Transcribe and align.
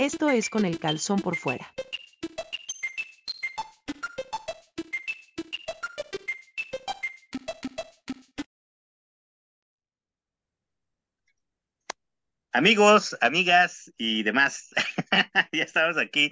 Esto 0.00 0.30
es 0.30 0.48
con 0.48 0.64
el 0.64 0.78
calzón 0.78 1.20
por 1.20 1.36
fuera. 1.36 1.74
Amigos, 12.50 13.14
amigas 13.20 13.92
y 13.98 14.22
demás, 14.22 14.70
ya 15.52 15.64
estamos 15.64 15.98
aquí 15.98 16.30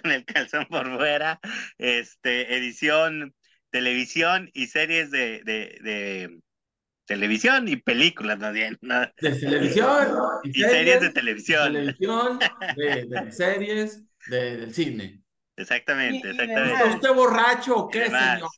con 0.00 0.12
el 0.12 0.24
calzón 0.24 0.66
por 0.66 0.96
fuera, 0.96 1.40
este, 1.78 2.56
edición, 2.58 3.34
televisión 3.70 4.50
y 4.54 4.68
series 4.68 5.10
de, 5.10 5.42
de, 5.42 5.78
de 5.82 6.40
televisión 7.10 7.66
y 7.66 7.76
películas, 7.76 8.38
bien. 8.52 8.78
¿no? 8.82 9.00
De 9.00 9.32
televisión 9.32 10.08
Y 10.44 10.62
series 10.62 11.00
de 11.00 11.10
televisión. 11.10 11.72
televisión, 11.72 12.38
de, 12.76 13.06
de 13.06 13.32
series, 13.32 14.04
de- 14.28 14.56
del 14.58 14.72
cine. 14.74 15.20
Exactamente, 15.56 16.28
Y- 16.28 16.30
exactamente. 16.30 16.72
¿Está 16.84 16.94
usted 16.94 17.12
borracho 17.14 17.76
o 17.76 17.88
qué, 17.88 18.06
señor? 18.06 18.48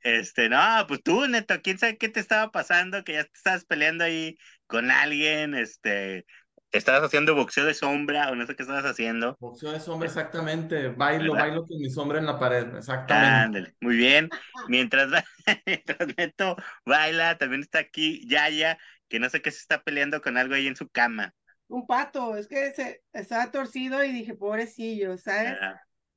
Este, 0.00 0.48
no, 0.48 0.58
pues 0.86 1.02
tú, 1.02 1.26
Neto, 1.26 1.60
quién 1.60 1.76
sabe 1.78 1.98
qué 1.98 2.08
te 2.08 2.20
estaba 2.20 2.52
pasando, 2.52 3.02
que 3.02 3.14
ya 3.14 3.24
te 3.24 3.32
estabas 3.34 3.64
peleando 3.64 4.04
ahí 4.04 4.38
con 4.68 4.92
alguien, 4.92 5.54
este, 5.54 6.24
estabas 6.72 7.02
haciendo 7.04 7.34
boxeo 7.34 7.64
de 7.66 7.74
sombra 7.74 8.30
o 8.30 8.34
no 8.36 8.46
sé 8.46 8.56
qué 8.56 8.62
estabas 8.62 8.84
haciendo. 8.84 9.38
Boxeo 9.40 9.72
de 9.72 9.80
sombra, 9.80 10.06
exactamente. 10.08 10.88
Bailo, 10.90 11.34
¿Verdad? 11.34 11.36
bailo 11.36 11.66
con 11.66 11.78
mi 11.78 11.90
sombra 11.90 12.18
en 12.18 12.26
la 12.26 12.38
pared, 12.38 12.76
exactamente. 12.76 13.46
Ándale, 13.46 13.74
muy 13.80 13.96
bien. 13.96 14.32
Mientras, 14.66 15.10
mientras 15.66 16.08
Neto 16.16 16.56
baila, 16.84 17.38
también 17.38 17.62
está 17.62 17.78
aquí 17.80 18.26
Yaya, 18.28 18.78
que 19.08 19.18
no 19.18 19.30
sé 19.30 19.40
qué 19.40 19.50
se 19.50 19.58
está 19.60 19.82
peleando 19.82 20.20
con 20.20 20.36
algo 20.36 20.54
ahí 20.54 20.66
en 20.66 20.76
su 20.76 20.88
cama. 20.90 21.34
Un 21.68 21.86
pato, 21.86 22.36
es 22.36 22.46
que 22.48 22.72
se 22.72 23.02
estaba 23.12 23.50
torcido 23.50 24.02
y 24.04 24.12
dije, 24.12 24.34
pobrecillo, 24.34 25.18
¿sabes? 25.18 25.60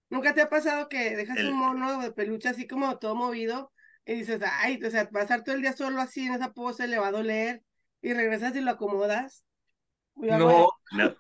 ¿Nunca 0.10 0.34
te 0.34 0.42
ha 0.42 0.50
pasado 0.50 0.90
que 0.90 1.16
dejas 1.16 1.40
El- 1.40 1.50
un 1.50 1.58
mono 1.58 2.02
de 2.02 2.12
peluche 2.14 2.50
así 2.50 2.68
como 2.68 3.00
todo 3.00 3.16
movido 3.16 3.74
y 4.06 4.16
dices, 4.16 4.42
ay, 4.46 4.82
o 4.84 4.92
sea, 4.92 5.10
pasar 5.10 5.44
todo 5.44 5.56
el 5.56 5.62
día 5.62 5.74
solo 5.74 6.02
así 6.02 6.28
en 6.28 6.34
esa 6.36 6.54
pose 6.54 6.88
le 6.88 7.00
va 7.00 7.08
a 7.08 7.12
doler 7.12 7.64
y 8.02 8.14
regresas 8.14 8.56
y 8.56 8.62
lo 8.62 8.72
acomodas? 8.72 9.46
No, 10.16 10.72
no. 10.94 11.16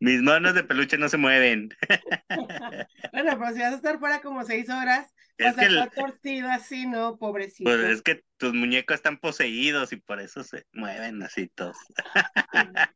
Mis 0.00 0.22
monos 0.22 0.54
de 0.54 0.62
peluche 0.64 0.98
no 0.98 1.08
se 1.08 1.16
mueven. 1.16 1.70
Bueno, 3.12 3.38
pero 3.38 3.52
si 3.54 3.60
vas 3.60 3.72
a 3.72 3.76
estar 3.76 3.98
fuera 3.98 4.20
como 4.20 4.44
seis 4.44 4.68
horas, 4.68 5.08
Es 5.38 5.46
vas 5.46 5.58
a 5.58 5.60
que 5.60 5.66
el- 5.66 5.78
estar 5.78 5.90
torcido 5.90 6.48
así, 6.50 6.86
¿no? 6.86 7.16
Pobrecito. 7.16 7.70
Pues 7.70 7.80
es 7.80 8.02
que 8.02 8.22
tus 8.36 8.52
muñecos 8.54 8.96
están 8.96 9.18
poseídos 9.18 9.92
y 9.92 9.96
por 9.96 10.20
eso 10.20 10.42
se 10.44 10.64
mueven 10.72 11.22
así 11.22 11.48
todos. 11.48 11.76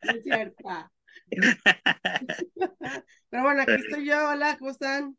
Es 0.02 0.22
cierto. 0.24 0.90
Pero 3.30 3.42
bueno, 3.42 3.62
aquí 3.62 3.72
estoy 3.72 4.06
yo, 4.06 4.30
hola, 4.30 4.56
¿cómo 4.58 4.70
están? 4.70 5.16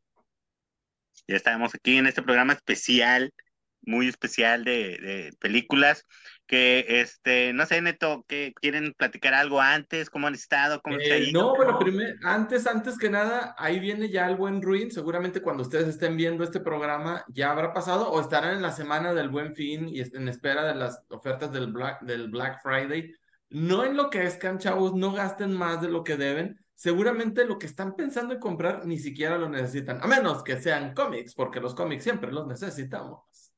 Ya 1.28 1.36
estamos 1.36 1.76
aquí 1.76 1.98
en 1.98 2.08
este 2.08 2.22
programa 2.23 2.54
especial, 2.54 3.34
muy 3.82 4.08
especial 4.08 4.64
de, 4.64 4.98
de 4.98 5.32
películas, 5.40 6.06
que 6.50 6.86
este, 7.02 7.53
no 7.53 7.66
sé, 7.67 7.81
Neto, 7.81 8.25
que 8.28 8.53
quieren 8.59 8.94
platicar 8.97 9.36
algo 9.36 9.61
antes, 9.61 10.09
cómo 10.09 10.28
han 10.28 10.33
estado, 10.36 10.81
cómo 10.81 11.00
se 11.00 11.14
ha 11.14 11.17
Eh, 11.17 11.25
ido. 11.25 11.44
no, 11.44 11.53
pero 11.58 11.78
primero, 11.78 12.17
antes, 12.23 12.66
antes 12.67 12.97
que 12.97 13.09
nada, 13.09 13.55
ahí 13.59 13.80
viene 13.80 14.09
ya 14.09 14.28
el 14.28 14.36
buen 14.36 14.61
Ruin. 14.61 14.92
Seguramente 14.92 15.42
cuando 15.44 15.64
ustedes 15.64 15.88
estén 15.88 16.17
viendo 16.17 16.44
este 16.44 16.59
programa 16.59 17.23
ya 17.30 17.52
habrá 17.52 17.72
pasado 17.73 18.11
o 18.11 18.20
estarán 18.20 18.55
en 18.55 18.64
la 18.64 18.72
semana 18.72 19.14
del 19.14 19.30
buen 19.30 19.55
fin 19.55 19.88
y 19.89 20.02
en 20.02 20.27
espera 20.27 20.66
de 20.66 20.75
las 20.75 21.03
ofertas 21.09 21.52
del 21.53 21.72
Black, 21.72 22.02
del 22.02 22.30
Black 22.31 22.61
Friday. 22.64 23.14
No 23.52 23.83
enloquezcan, 23.86 24.58
chavos, 24.59 24.95
no 24.95 25.11
gasten 25.14 25.53
más 25.53 25.81
de 25.81 25.89
lo 25.89 26.03
que 26.03 26.17
deben. 26.17 26.59
Seguramente 26.75 27.45
lo 27.45 27.59
que 27.59 27.67
están 27.67 27.95
pensando 27.95 28.33
en 28.33 28.39
comprar 28.39 28.86
ni 28.88 28.97
siquiera 29.00 29.38
lo 29.38 29.50
necesitan, 29.50 30.02
a 30.02 30.08
menos 30.08 30.44
que 30.44 30.61
sean 30.61 30.93
cómics, 30.95 31.36
porque 31.36 31.59
los 31.59 31.76
cómics 31.76 32.04
siempre 32.04 32.32
los 32.32 32.48
necesitamos. 32.48 33.48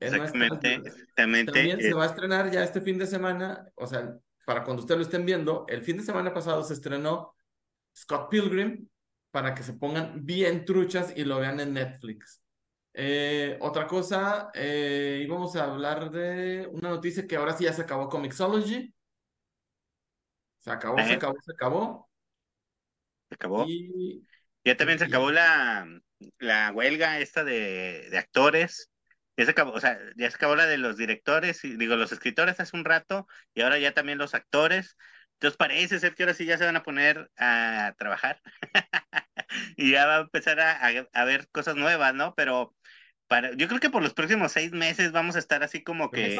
Exactamente, 0.00 0.74
exactamente. 0.74 1.52
También 1.52 1.80
eh, 1.80 1.82
se 1.82 1.92
va 1.94 2.04
a 2.04 2.06
estrenar 2.06 2.50
ya 2.50 2.64
este 2.64 2.80
fin 2.80 2.98
de 2.98 3.06
semana, 3.06 3.70
o 3.74 3.86
sea, 3.86 4.16
para 4.46 4.64
cuando 4.64 4.80
ustedes 4.82 4.98
lo 4.98 5.04
estén 5.04 5.26
viendo, 5.26 5.66
el 5.68 5.82
fin 5.82 5.96
de 5.98 6.02
semana 6.02 6.32
pasado 6.32 6.64
se 6.64 6.74
estrenó 6.74 7.34
Scott 7.96 8.30
Pilgrim 8.30 8.88
para 9.30 9.54
que 9.54 9.62
se 9.62 9.74
pongan 9.74 10.24
bien 10.24 10.64
truchas 10.64 11.12
y 11.16 11.24
lo 11.24 11.38
vean 11.40 11.60
en 11.60 11.74
Netflix. 11.74 12.42
Eh, 12.94 13.56
otra 13.60 13.86
cosa, 13.86 14.50
eh, 14.54 15.20
íbamos 15.24 15.54
a 15.56 15.64
hablar 15.64 16.10
de 16.10 16.68
una 16.72 16.88
noticia 16.90 17.26
que 17.26 17.36
ahora 17.36 17.56
sí 17.56 17.64
ya 17.64 17.72
se 17.72 17.82
acabó 17.82 18.08
Comixology. 18.08 18.92
Se 20.58 20.70
acabó, 20.70 20.98
se 20.98 21.12
Eh. 21.12 21.14
acabó, 21.14 21.36
se 21.42 21.52
acabó. 21.52 22.10
se 23.28 23.34
acabó. 23.34 23.64
Y 23.68 24.26
Ya 24.64 24.76
también 24.76 24.98
se 24.98 25.06
y- 25.06 25.08
acabó 25.08 25.30
la, 25.30 25.86
la 26.38 26.72
huelga 26.72 27.18
esta 27.20 27.44
de, 27.44 28.08
de 28.10 28.18
actores. 28.18 28.89
Ya 29.40 29.46
se 29.46 29.52
acabó, 29.52 29.72
o 29.72 29.80
sea, 29.80 29.98
ya 30.16 30.28
se 30.28 30.36
acabó 30.36 30.54
la 30.54 30.66
de 30.66 30.76
los 30.76 30.98
directores, 30.98 31.64
y 31.64 31.74
digo, 31.78 31.96
los 31.96 32.12
escritores 32.12 32.60
hace 32.60 32.76
un 32.76 32.84
rato, 32.84 33.26
y 33.54 33.62
ahora 33.62 33.78
ya 33.78 33.94
también 33.94 34.18
los 34.18 34.34
actores. 34.34 34.98
Entonces 35.38 35.56
parece 35.56 35.98
ser 35.98 36.14
que 36.14 36.24
ahora 36.24 36.34
sí 36.34 36.44
ya 36.44 36.58
se 36.58 36.66
van 36.66 36.76
a 36.76 36.82
poner 36.82 37.30
a 37.38 37.94
trabajar. 37.96 38.42
y 39.78 39.92
ya 39.92 40.04
va 40.04 40.16
a 40.16 40.20
empezar 40.20 40.60
a, 40.60 40.86
a, 40.86 40.90
a 41.14 41.24
ver 41.24 41.48
cosas 41.52 41.74
nuevas, 41.74 42.12
¿no? 42.14 42.34
Pero 42.34 42.76
para, 43.28 43.54
yo 43.54 43.66
creo 43.66 43.80
que 43.80 43.88
por 43.88 44.02
los 44.02 44.12
próximos 44.12 44.52
seis 44.52 44.72
meses 44.72 45.10
vamos 45.10 45.36
a 45.36 45.38
estar 45.38 45.62
así 45.62 45.82
como 45.82 46.10
que, 46.10 46.36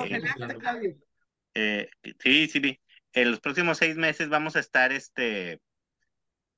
eh, 1.55 1.89
sí, 2.19 2.49
sí, 2.49 2.59
vi. 2.59 2.83
En 3.15 3.31
los 3.31 3.41
próximos 3.41 3.79
seis 3.79 3.97
meses 3.97 4.29
vamos 4.29 4.57
a 4.57 4.61
estar, 4.61 4.93
este, 4.93 5.63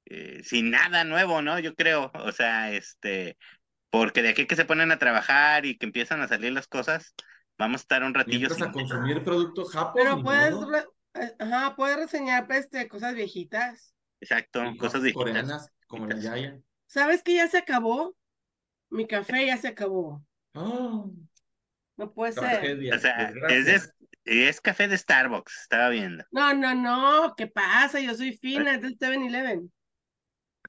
eh, 0.07 0.43
sin 0.43 0.73
nada 0.73 1.05
nuevo, 1.05 1.41
¿no? 1.41 1.61
Yo 1.61 1.77
creo, 1.77 2.11
o 2.13 2.33
sea, 2.33 2.73
este, 2.73 3.39
porque 3.93 4.23
de 4.23 4.31
aquí 4.31 4.47
que 4.47 4.57
se 4.57 4.65
ponen 4.65 4.91
a 4.91 4.99
trabajar 4.99 5.67
y 5.67 5.77
que 5.79 5.87
empiezan 5.87 6.21
a 6.23 6.29
salir 6.29 6.53
las 6.53 6.67
cosas, 6.67 7.15
vamos 7.59 7.83
a 7.83 7.85
estar 7.85 8.03
un 8.03 8.15
ratillo 8.15 8.51
sin 8.51 8.65
a 8.65 8.73
consumir 8.73 9.23
productos 9.23 9.71
japos, 9.73 9.93
Pero 9.95 10.23
puedes, 10.23 10.55
re- 10.67 10.87
eh, 11.15 11.37
ajá, 11.39 11.77
puedes 11.77 11.97
reseñar 11.99 12.47
pues, 12.47 12.61
este, 12.61 12.89
cosas 12.89 13.15
viejitas. 13.15 13.95
Exacto, 14.21 14.65
Y 14.65 14.77
cosas 14.79 15.03
viejitas. 15.03 15.23
coreanas, 15.25 15.69
como 15.87 16.07
la 16.07 16.15
viejitas. 16.15 16.37
Yaya. 16.37 16.59
¿Sabes 16.87 17.23
que 17.23 17.35
ya 17.35 17.49
se 17.49 17.59
acabó? 17.59 18.17
Mi 18.91 19.07
café 19.07 19.47
ya 19.47 19.57
se 19.59 19.69
acabó. 19.69 20.25
Ah, 20.55 21.05
No 21.97 22.13
puede 22.13 22.33
ser. 22.33 22.43
tragedia, 22.43 22.95
O 22.95 22.99
sea, 22.99 23.33
es, 23.51 23.67
de- 23.67 24.49
es 24.49 24.61
café 24.61 24.89
de 24.89 24.97
Starbucks, 24.99 25.63
estaba 25.63 25.89
viendo. 25.91 26.25
No, 26.31 26.55
no, 26.55 26.75
no, 26.75 27.35
¿qué 27.37 27.47
pasa? 27.47 28.01
Yo 28.01 28.15
soy 28.15 28.37
fina, 28.39 28.75
es 28.75 28.83
del 28.83 28.97
7-Eleven. 28.99 29.73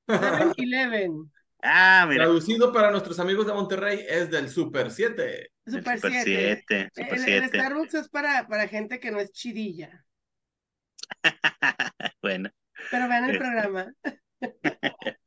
7-Eleven, 0.08 1.32
Ah, 1.66 2.06
mira, 2.10 2.26
Traducido 2.26 2.72
para 2.74 2.92
nuestros 2.92 3.20
amigos 3.20 3.48
de 3.48 3.54
Monterrey 3.54 4.06
es 4.08 4.30
del 4.30 4.50
Super 4.50 4.92
7. 4.92 5.50
el 5.66 5.74
Super 5.74 5.96
Super 5.98 6.12
7. 6.24 6.66
7, 6.68 6.90
Super 6.94 7.14
El, 7.14 7.20
el 7.20 7.50
7. 7.50 7.58
Starbucks 7.58 7.94
es 7.94 8.10
para, 8.10 8.48
para 8.48 8.68
gente 8.68 9.00
que 9.00 9.12
no 9.12 9.20
es 9.20 9.32
chidilla. 9.32 10.06
Bueno, 12.22 12.50
Pero 12.90 13.08
vean 13.08 13.26
el 13.26 13.32
Este. 13.32 13.40
programa. 13.40 13.94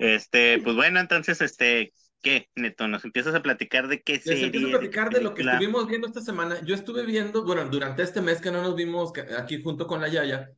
este, 0.00 0.58
pues 0.62 0.76
bueno, 0.76 1.00
entonces, 1.00 1.40
este, 1.40 1.92
¿qué, 2.22 2.48
Neto? 2.54 2.88
¿Nos 2.88 3.04
empiezas 3.04 3.34
a 3.34 3.42
platicar 3.42 3.88
de 3.88 4.02
qué 4.02 4.14
Les 4.14 4.22
serie? 4.24 4.44
empiezo 4.46 4.68
a 4.68 4.70
platicar 4.70 5.10
de 5.10 5.20
lo 5.20 5.34
que 5.34 5.42
estuvimos 5.42 5.86
viendo 5.88 6.06
esta 6.06 6.20
semana. 6.20 6.60
Yo 6.64 6.74
estuve 6.74 7.04
viendo, 7.06 7.44
bueno, 7.44 7.64
durante 7.68 8.02
este 8.02 8.20
mes 8.20 8.40
que 8.40 8.50
no 8.50 8.62
nos 8.62 8.74
vimos 8.76 9.12
aquí 9.38 9.62
junto 9.62 9.86
con 9.86 10.00
la 10.00 10.08
Yaya, 10.08 10.50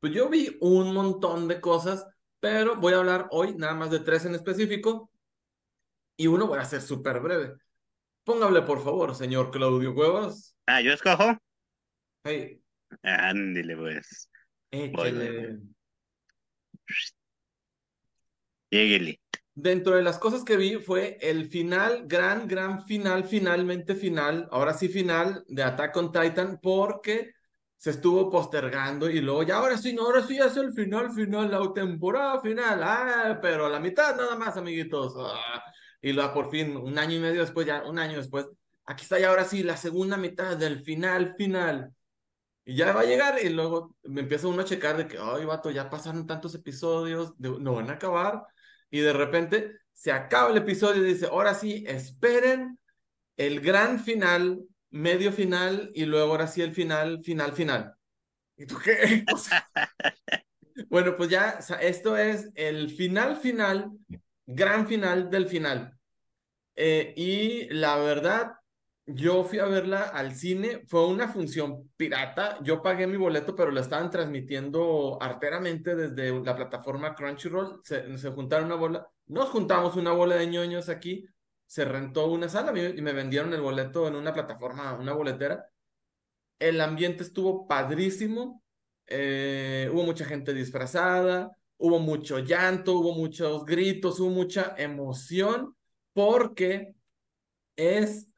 pues 0.00 0.12
yo 0.12 0.28
vi 0.28 0.56
un 0.60 0.92
montón 0.94 1.48
de 1.48 1.60
cosas, 1.60 2.06
pero 2.40 2.76
voy 2.76 2.94
a 2.94 2.98
hablar 2.98 3.28
hoy 3.30 3.54
nada 3.56 3.74
más 3.74 3.90
de 3.90 4.00
tres 4.00 4.24
en 4.24 4.34
específico 4.34 5.10
y 6.16 6.26
uno 6.26 6.46
voy 6.46 6.58
a 6.58 6.64
ser 6.64 6.80
súper 6.80 7.20
breve. 7.20 7.54
Póngale, 8.24 8.62
por 8.62 8.82
favor, 8.82 9.14
señor 9.14 9.50
Claudio 9.50 9.94
Cuevas. 9.94 10.56
Ah, 10.66 10.80
¿yo 10.80 10.92
escojo? 10.92 11.38
Hey, 12.24 12.60
Ándale, 13.02 13.76
pues. 13.76 14.30
Lléguele. 18.70 19.20
Dentro 19.54 19.96
de 19.96 20.02
las 20.02 20.18
cosas 20.18 20.44
que 20.44 20.56
vi 20.56 20.76
fue 20.76 21.18
el 21.20 21.48
final, 21.48 22.04
gran, 22.06 22.46
gran 22.46 22.86
final, 22.86 23.24
finalmente 23.24 23.94
final, 23.94 24.48
ahora 24.52 24.72
sí 24.72 24.88
final 24.88 25.44
de 25.48 25.62
Attack 25.64 25.96
on 25.96 26.12
Titan, 26.12 26.60
porque 26.62 27.34
se 27.78 27.90
estuvo 27.90 28.30
postergando 28.30 29.10
y 29.10 29.20
luego 29.22 29.44
ya 29.44 29.56
ahora 29.58 29.78
sí, 29.78 29.94
no, 29.94 30.02
ahora 30.04 30.22
sí 30.26 30.36
ya 30.38 30.46
es 30.46 30.56
el 30.58 30.72
final, 30.74 31.12
final, 31.12 31.50
la 31.50 31.72
temporada 31.74 32.40
final, 32.42 32.80
ah, 32.82 33.38
pero 33.42 33.68
la 33.68 33.80
mitad 33.80 34.16
nada 34.16 34.36
más, 34.36 34.56
amiguitos. 34.58 35.14
Ah, 35.18 35.62
y 36.02 36.12
luego 36.12 36.34
por 36.34 36.50
fin, 36.50 36.76
un 36.76 36.98
año 36.98 37.16
y 37.16 37.20
medio 37.20 37.40
después, 37.42 37.66
ya 37.66 37.84
un 37.84 37.98
año 37.98 38.18
después, 38.18 38.46
aquí 38.86 39.04
está 39.04 39.18
ya 39.18 39.30
ahora 39.30 39.44
sí 39.44 39.62
la 39.62 39.76
segunda 39.76 40.16
mitad 40.16 40.56
del 40.56 40.82
final, 40.84 41.34
final. 41.36 41.94
Y 42.64 42.76
ya 42.76 42.92
va 42.92 43.00
a 43.00 43.04
llegar 43.04 43.38
y 43.42 43.48
luego 43.48 43.96
me 44.04 44.20
empieza 44.20 44.48
uno 44.48 44.62
a 44.62 44.64
checar 44.64 44.96
de 44.98 45.08
que, 45.08 45.18
ay, 45.18 45.44
vato, 45.46 45.70
ya 45.70 45.88
pasaron 45.88 46.26
tantos 46.26 46.54
episodios, 46.54 47.32
de- 47.38 47.58
no 47.60 47.74
van 47.74 47.88
a 47.90 47.94
acabar. 47.94 48.44
Y 48.90 49.00
de 49.00 49.12
repente 49.14 49.72
se 49.92 50.12
acaba 50.12 50.50
el 50.50 50.58
episodio 50.58 51.02
y 51.04 51.12
dice, 51.14 51.26
ahora 51.26 51.54
sí, 51.54 51.84
esperen 51.88 52.78
el 53.36 53.60
gran 53.60 54.00
final, 54.00 54.60
medio 54.90 55.32
final 55.32 55.90
y 55.94 56.04
luego 56.04 56.32
ahora 56.32 56.46
sí 56.46 56.62
el 56.62 56.72
final, 56.72 57.22
final, 57.22 57.52
final. 57.52 57.94
¿Y 58.56 58.66
tú 58.66 58.76
qué? 58.82 59.24
Bueno, 60.88 61.16
pues 61.16 61.28
ya, 61.28 61.58
esto 61.80 62.16
es 62.16 62.50
el 62.54 62.90
final 62.90 63.36
final, 63.36 63.90
gran 64.46 64.86
final 64.86 65.28
del 65.28 65.48
final. 65.48 65.98
Eh, 66.76 67.12
y 67.16 67.68
la 67.74 67.96
verdad, 67.96 68.52
yo 69.04 69.42
fui 69.42 69.58
a 69.58 69.64
verla 69.64 70.02
al 70.02 70.34
cine, 70.34 70.82
fue 70.86 71.06
una 71.08 71.28
función 71.28 71.90
pirata, 71.96 72.58
yo 72.62 72.80
pagué 72.80 73.06
mi 73.06 73.16
boleto, 73.16 73.56
pero 73.56 73.72
lo 73.72 73.80
estaban 73.80 74.10
transmitiendo 74.10 75.18
arteramente 75.20 75.96
desde 75.96 76.30
la 76.44 76.54
plataforma 76.54 77.14
Crunchyroll, 77.14 77.80
se, 77.82 78.16
se 78.16 78.30
juntaron 78.30 78.66
una 78.66 78.76
bola, 78.76 79.08
nos 79.26 79.48
juntamos 79.48 79.96
una 79.96 80.12
bola 80.12 80.36
de 80.36 80.46
ñoños 80.46 80.88
aquí, 80.88 81.26
se 81.68 81.84
rentó 81.84 82.26
una 82.28 82.48
sala 82.48 82.72
y 82.76 83.02
me 83.02 83.12
vendieron 83.12 83.52
el 83.52 83.60
boleto 83.60 84.08
en 84.08 84.16
una 84.16 84.32
plataforma, 84.32 84.94
una 84.94 85.12
boletera. 85.12 85.68
El 86.58 86.80
ambiente 86.80 87.22
estuvo 87.22 87.68
padrísimo, 87.68 88.62
eh, 89.06 89.90
hubo 89.92 90.02
mucha 90.02 90.24
gente 90.24 90.54
disfrazada, 90.54 91.52
hubo 91.76 91.98
mucho 91.98 92.38
llanto, 92.38 92.94
hubo 92.94 93.14
muchos 93.14 93.66
gritos, 93.66 94.18
hubo 94.18 94.30
mucha 94.30 94.74
emoción, 94.78 95.76
porque 96.14 96.94
es 97.76 98.28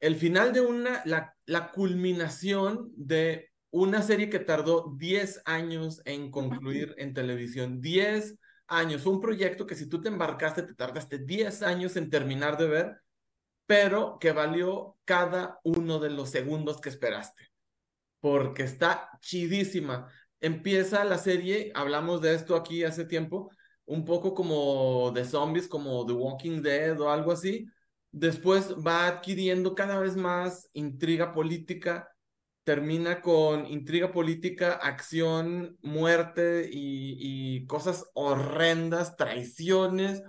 el 0.00 0.16
final 0.16 0.54
de 0.54 0.62
una, 0.62 1.02
la, 1.04 1.36
la 1.44 1.70
culminación 1.70 2.90
de 2.96 3.50
una 3.70 4.00
serie 4.00 4.30
que 4.30 4.38
tardó 4.38 4.94
10 4.96 5.42
años 5.44 6.00
en 6.06 6.30
concluir 6.30 6.94
en 6.96 7.12
televisión. 7.12 7.82
10 7.82 8.34
años, 8.68 9.06
un 9.06 9.20
proyecto 9.20 9.66
que 9.66 9.74
si 9.74 9.88
tú 9.88 10.00
te 10.00 10.08
embarcaste, 10.08 10.62
te 10.62 10.74
tardaste 10.74 11.18
10 11.18 11.62
años 11.62 11.96
en 11.96 12.10
terminar 12.10 12.56
de 12.58 12.68
ver, 12.68 13.02
pero 13.66 14.18
que 14.18 14.32
valió 14.32 14.96
cada 15.04 15.60
uno 15.64 15.98
de 15.98 16.10
los 16.10 16.30
segundos 16.30 16.80
que 16.80 16.88
esperaste 16.88 17.48
porque 18.20 18.62
está 18.64 19.10
chidísima. 19.20 20.08
Empieza 20.40 21.04
la 21.04 21.18
serie, 21.18 21.72
hablamos 21.74 22.20
de 22.20 22.34
esto 22.34 22.56
aquí 22.56 22.84
hace 22.84 23.04
tiempo, 23.04 23.50
un 23.86 24.04
poco 24.04 24.34
como 24.34 25.10
de 25.12 25.24
zombies, 25.24 25.68
como 25.68 26.06
The 26.06 26.12
Walking 26.12 26.62
Dead 26.62 27.00
o 27.00 27.10
algo 27.10 27.32
así. 27.32 27.66
Después 28.10 28.74
va 28.74 29.06
adquiriendo 29.06 29.74
cada 29.74 29.98
vez 29.98 30.16
más 30.16 30.68
intriga 30.72 31.32
política, 31.32 32.08
termina 32.68 33.22
con 33.22 33.64
intriga 33.64 34.12
política, 34.12 34.74
acción, 34.74 35.78
muerte 35.80 36.68
y, 36.70 37.66
cosas 37.66 38.04
horrendas, 38.12 39.16
traiciones, 39.16 40.22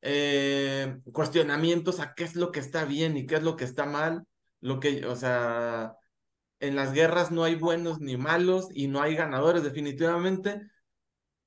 eh, 0.00 0.96
cuestionamientos 1.12 2.00
a 2.00 2.14
qué 2.14 2.24
es 2.24 2.34
lo 2.34 2.50
que 2.50 2.60
está 2.60 2.86
bien 2.86 3.18
y 3.18 3.26
qué 3.26 3.34
es 3.34 3.42
lo 3.42 3.56
que 3.56 3.64
está 3.64 3.84
mal, 3.84 4.26
lo 4.62 4.80
que, 4.80 5.04
o 5.04 5.16
sea, 5.16 5.94
en 6.60 6.76
las 6.76 6.94
guerras 6.94 7.30
no 7.30 7.44
hay 7.44 7.56
buenos 7.56 8.00
ni 8.00 8.16
malos 8.16 8.68
y 8.72 8.86
no 8.88 9.02
hay 9.02 9.14
ganadores 9.14 9.62
definitivamente. 9.62 10.62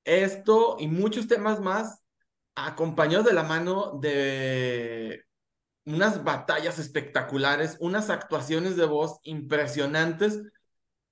Esto 0.04 0.76
y 0.78 0.86
muchos 0.86 1.26
temas 1.26 1.58
más 1.58 2.04
acompañados 2.54 3.26
de 3.26 3.32
la 3.32 3.42
mano 3.42 3.98
de 4.00 5.24
unas 5.86 6.24
batallas 6.24 6.78
espectaculares, 6.78 7.76
unas 7.80 8.10
actuaciones 8.10 8.76
de 8.76 8.84
voz 8.84 9.18
impresionantes. 9.22 10.42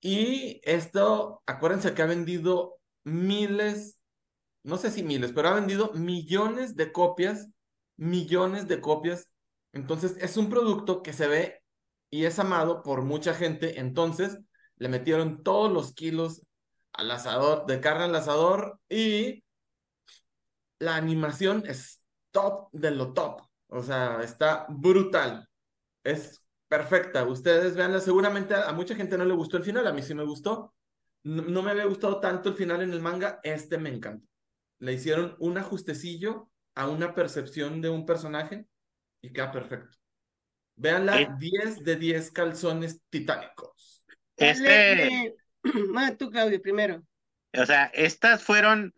Y 0.01 0.61
esto, 0.63 1.41
acuérdense 1.47 1.93
que 1.93 2.01
ha 2.01 2.05
vendido 2.05 2.77
miles, 3.03 3.97
no 4.63 4.77
sé 4.77 4.91
si 4.91 5.01
miles, 5.01 5.31
pero 5.33 5.49
ha 5.49 5.53
vendido 5.55 5.91
millones 5.93 6.75
de 6.75 6.91
copias, 6.91 7.47
millones 7.97 8.67
de 8.67 8.81
copias. 8.81 9.29
Entonces 9.73 10.17
es 10.19 10.37
un 10.37 10.49
producto 10.49 11.01
que 11.01 11.13
se 11.13 11.27
ve 11.27 11.63
y 12.09 12.25
es 12.25 12.37
amado 12.39 12.83
por 12.83 13.01
mucha 13.01 13.33
gente, 13.33 13.79
entonces 13.79 14.37
le 14.77 14.89
metieron 14.89 15.43
todos 15.43 15.71
los 15.71 15.93
kilos 15.93 16.41
al 16.93 17.11
asador, 17.11 17.65
de 17.65 17.79
carne 17.81 18.05
al 18.05 18.15
asador 18.15 18.79
y 18.89 19.43
la 20.79 20.95
animación 20.95 21.63
es 21.65 22.01
top 22.31 22.69
de 22.71 22.91
lo 22.91 23.13
top, 23.13 23.41
o 23.75 23.83
sea, 23.83 24.21
está 24.23 24.65
brutal, 24.69 25.47
es 26.03 26.41
perfecta, 26.67 27.25
ustedes 27.25 27.75
veanla, 27.75 27.99
seguramente 27.99 28.55
a, 28.55 28.71
mucha 28.71 28.95
gente 28.95 29.17
no 29.17 29.25
le 29.25 29.33
gustó 29.33 29.57
el 29.57 29.63
final, 29.63 29.85
a 29.85 29.93
mí 29.93 30.01
sí 30.01 30.15
me 30.15 30.23
gustó, 30.23 30.73
no, 31.23 31.43
no 31.43 31.61
me 31.61 31.71
había 31.71 31.85
gustado 31.85 32.19
tanto 32.19 32.49
el 32.49 32.55
final 32.55 32.81
en 32.81 32.91
el 32.91 33.01
manga, 33.01 33.39
este 33.43 33.77
me 33.77 33.89
encanta, 33.89 34.25
le 34.79 34.93
hicieron 34.93 35.35
un 35.39 35.57
ajustecillo 35.57 36.49
a 36.75 36.87
una 36.87 37.13
percepción 37.13 37.81
de 37.81 37.89
un 37.89 38.05
personaje 38.05 38.65
y 39.21 39.33
queda 39.33 39.51
perfecto. 39.51 39.97
Veanla, 40.77 41.37
10 41.39 41.83
de 41.83 41.95
10 41.95 42.31
calzones 42.31 43.01
titánicos. 43.09 44.03
Este. 44.35 45.35
tú, 46.19 46.29
Claudio, 46.29 46.61
primero. 46.61 47.01
O 47.57 47.65
sea, 47.65 47.85
¿estas 47.93 48.43
fueron 48.43 48.93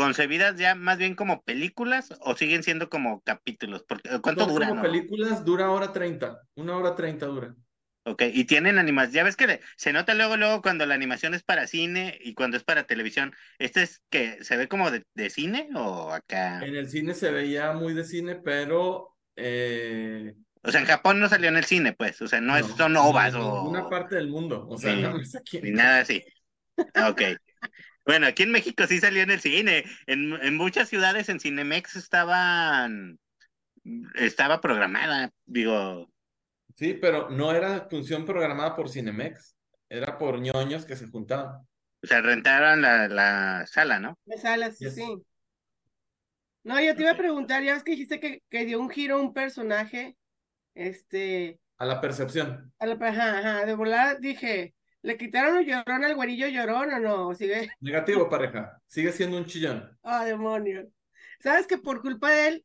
concebidas 0.00 0.56
ya 0.56 0.74
más 0.74 0.96
bien 0.98 1.14
como 1.14 1.42
películas 1.42 2.14
o 2.20 2.34
siguen 2.34 2.62
siendo 2.62 2.88
como 2.88 3.20
capítulos? 3.20 3.84
Porque, 3.86 4.08
¿Cuánto 4.22 4.46
dura? 4.46 4.68
Como 4.68 4.82
películas 4.82 5.44
dura 5.44 5.70
hora 5.70 5.92
30, 5.92 6.40
una 6.54 6.76
hora 6.76 6.94
30 6.94 7.26
dura. 7.26 7.54
Ok, 8.04 8.22
y 8.32 8.44
tienen 8.44 8.78
animación. 8.78 9.12
Ya 9.12 9.24
ves 9.24 9.36
que 9.36 9.60
se 9.76 9.92
nota 9.92 10.14
luego, 10.14 10.38
luego 10.38 10.62
cuando 10.62 10.86
la 10.86 10.94
animación 10.94 11.34
es 11.34 11.42
para 11.42 11.66
cine 11.66 12.18
y 12.22 12.32
cuando 12.32 12.56
es 12.56 12.64
para 12.64 12.84
televisión. 12.84 13.34
¿Este 13.58 13.82
es 13.82 14.02
que 14.08 14.42
se 14.42 14.56
ve 14.56 14.68
como 14.68 14.90
de, 14.90 15.04
de 15.14 15.28
cine 15.28 15.68
o 15.74 16.10
acá? 16.10 16.64
En 16.64 16.74
el 16.74 16.88
cine 16.88 17.12
se 17.12 17.30
veía 17.30 17.72
muy 17.72 17.92
de 17.92 18.04
cine, 18.04 18.36
pero 18.36 19.18
eh, 19.36 20.34
o 20.62 20.70
sea, 20.70 20.80
en 20.80 20.86
Japón 20.86 21.20
no 21.20 21.28
salió 21.28 21.48
en 21.48 21.56
el 21.56 21.64
cine, 21.64 21.92
pues. 21.92 22.20
O 22.20 22.28
sea, 22.28 22.40
no, 22.40 22.56
es, 22.56 22.66
son 22.66 22.96
ovas 22.96 23.34
o. 23.34 23.62
En 23.62 23.66
una 23.68 23.88
parte 23.88 24.16
del 24.16 24.28
mundo. 24.28 24.66
O 24.68 24.76
sea, 24.76 24.94
no 24.96 25.18
es 25.20 25.34
aquí. 25.34 25.60
Ni 25.60 25.70
nada 25.70 26.00
así. 26.00 26.22
Ok. 26.76 27.22
Bueno, 28.10 28.26
aquí 28.26 28.42
en 28.42 28.50
México 28.50 28.88
sí 28.88 28.98
salió 28.98 29.22
en 29.22 29.30
el 29.30 29.38
cine. 29.38 29.84
En, 30.08 30.32
en 30.42 30.56
muchas 30.56 30.88
ciudades 30.88 31.28
en 31.28 31.38
Cinemex 31.38 31.94
estaban. 31.94 33.20
Estaba 34.16 34.60
programada, 34.60 35.30
digo. 35.46 36.10
Sí, 36.74 36.94
pero 36.94 37.30
no 37.30 37.52
era 37.52 37.86
función 37.88 38.26
programada 38.26 38.74
por 38.74 38.90
Cinemex. 38.90 39.54
Era 39.88 40.18
por 40.18 40.40
ñoños 40.40 40.84
que 40.84 40.96
se 40.96 41.06
juntaban. 41.06 41.60
O 42.02 42.06
sea, 42.08 42.20
rentaron 42.20 42.82
la, 42.82 43.06
la 43.06 43.64
sala, 43.68 44.00
¿no? 44.00 44.18
La 44.24 44.38
sala, 44.38 44.72
sí, 44.72 44.90
sí. 44.90 45.04
No, 46.64 46.80
yo 46.80 46.96
te 46.96 47.02
iba 47.02 47.12
a 47.12 47.16
preguntar, 47.16 47.62
ya 47.62 47.74
ves 47.74 47.84
que 47.84 47.92
dijiste 47.92 48.18
que, 48.18 48.42
que 48.50 48.64
dio 48.64 48.80
un 48.80 48.90
giro 48.90 49.18
a 49.18 49.20
un 49.20 49.32
personaje 49.32 50.16
este. 50.74 51.60
A 51.78 51.86
la 51.86 52.00
percepción. 52.00 52.72
A 52.80 52.86
la, 52.86 52.94
ajá, 52.94 53.38
ajá, 53.38 53.66
de 53.66 53.74
volar 53.74 54.18
dije, 54.18 54.74
¿le 55.02 55.16
quitaron 55.16 55.58
el 55.58 55.66
llorón 55.66 56.04
al 56.04 56.14
güerillo 56.14 56.48
llorón 56.48 56.92
o 56.92 56.98
no? 57.00 57.34
¿Sigue? 57.34 57.70
Negativo, 57.80 58.28
pareja. 58.28 58.80
Sigue 58.86 59.12
siendo 59.12 59.36
un 59.36 59.46
chillón. 59.46 59.98
Oh, 60.02 60.24
demonio. 60.24 60.88
¿Sabes 61.40 61.66
que 61.66 61.78
por 61.78 62.02
culpa 62.02 62.30
de 62.30 62.48
él, 62.48 62.64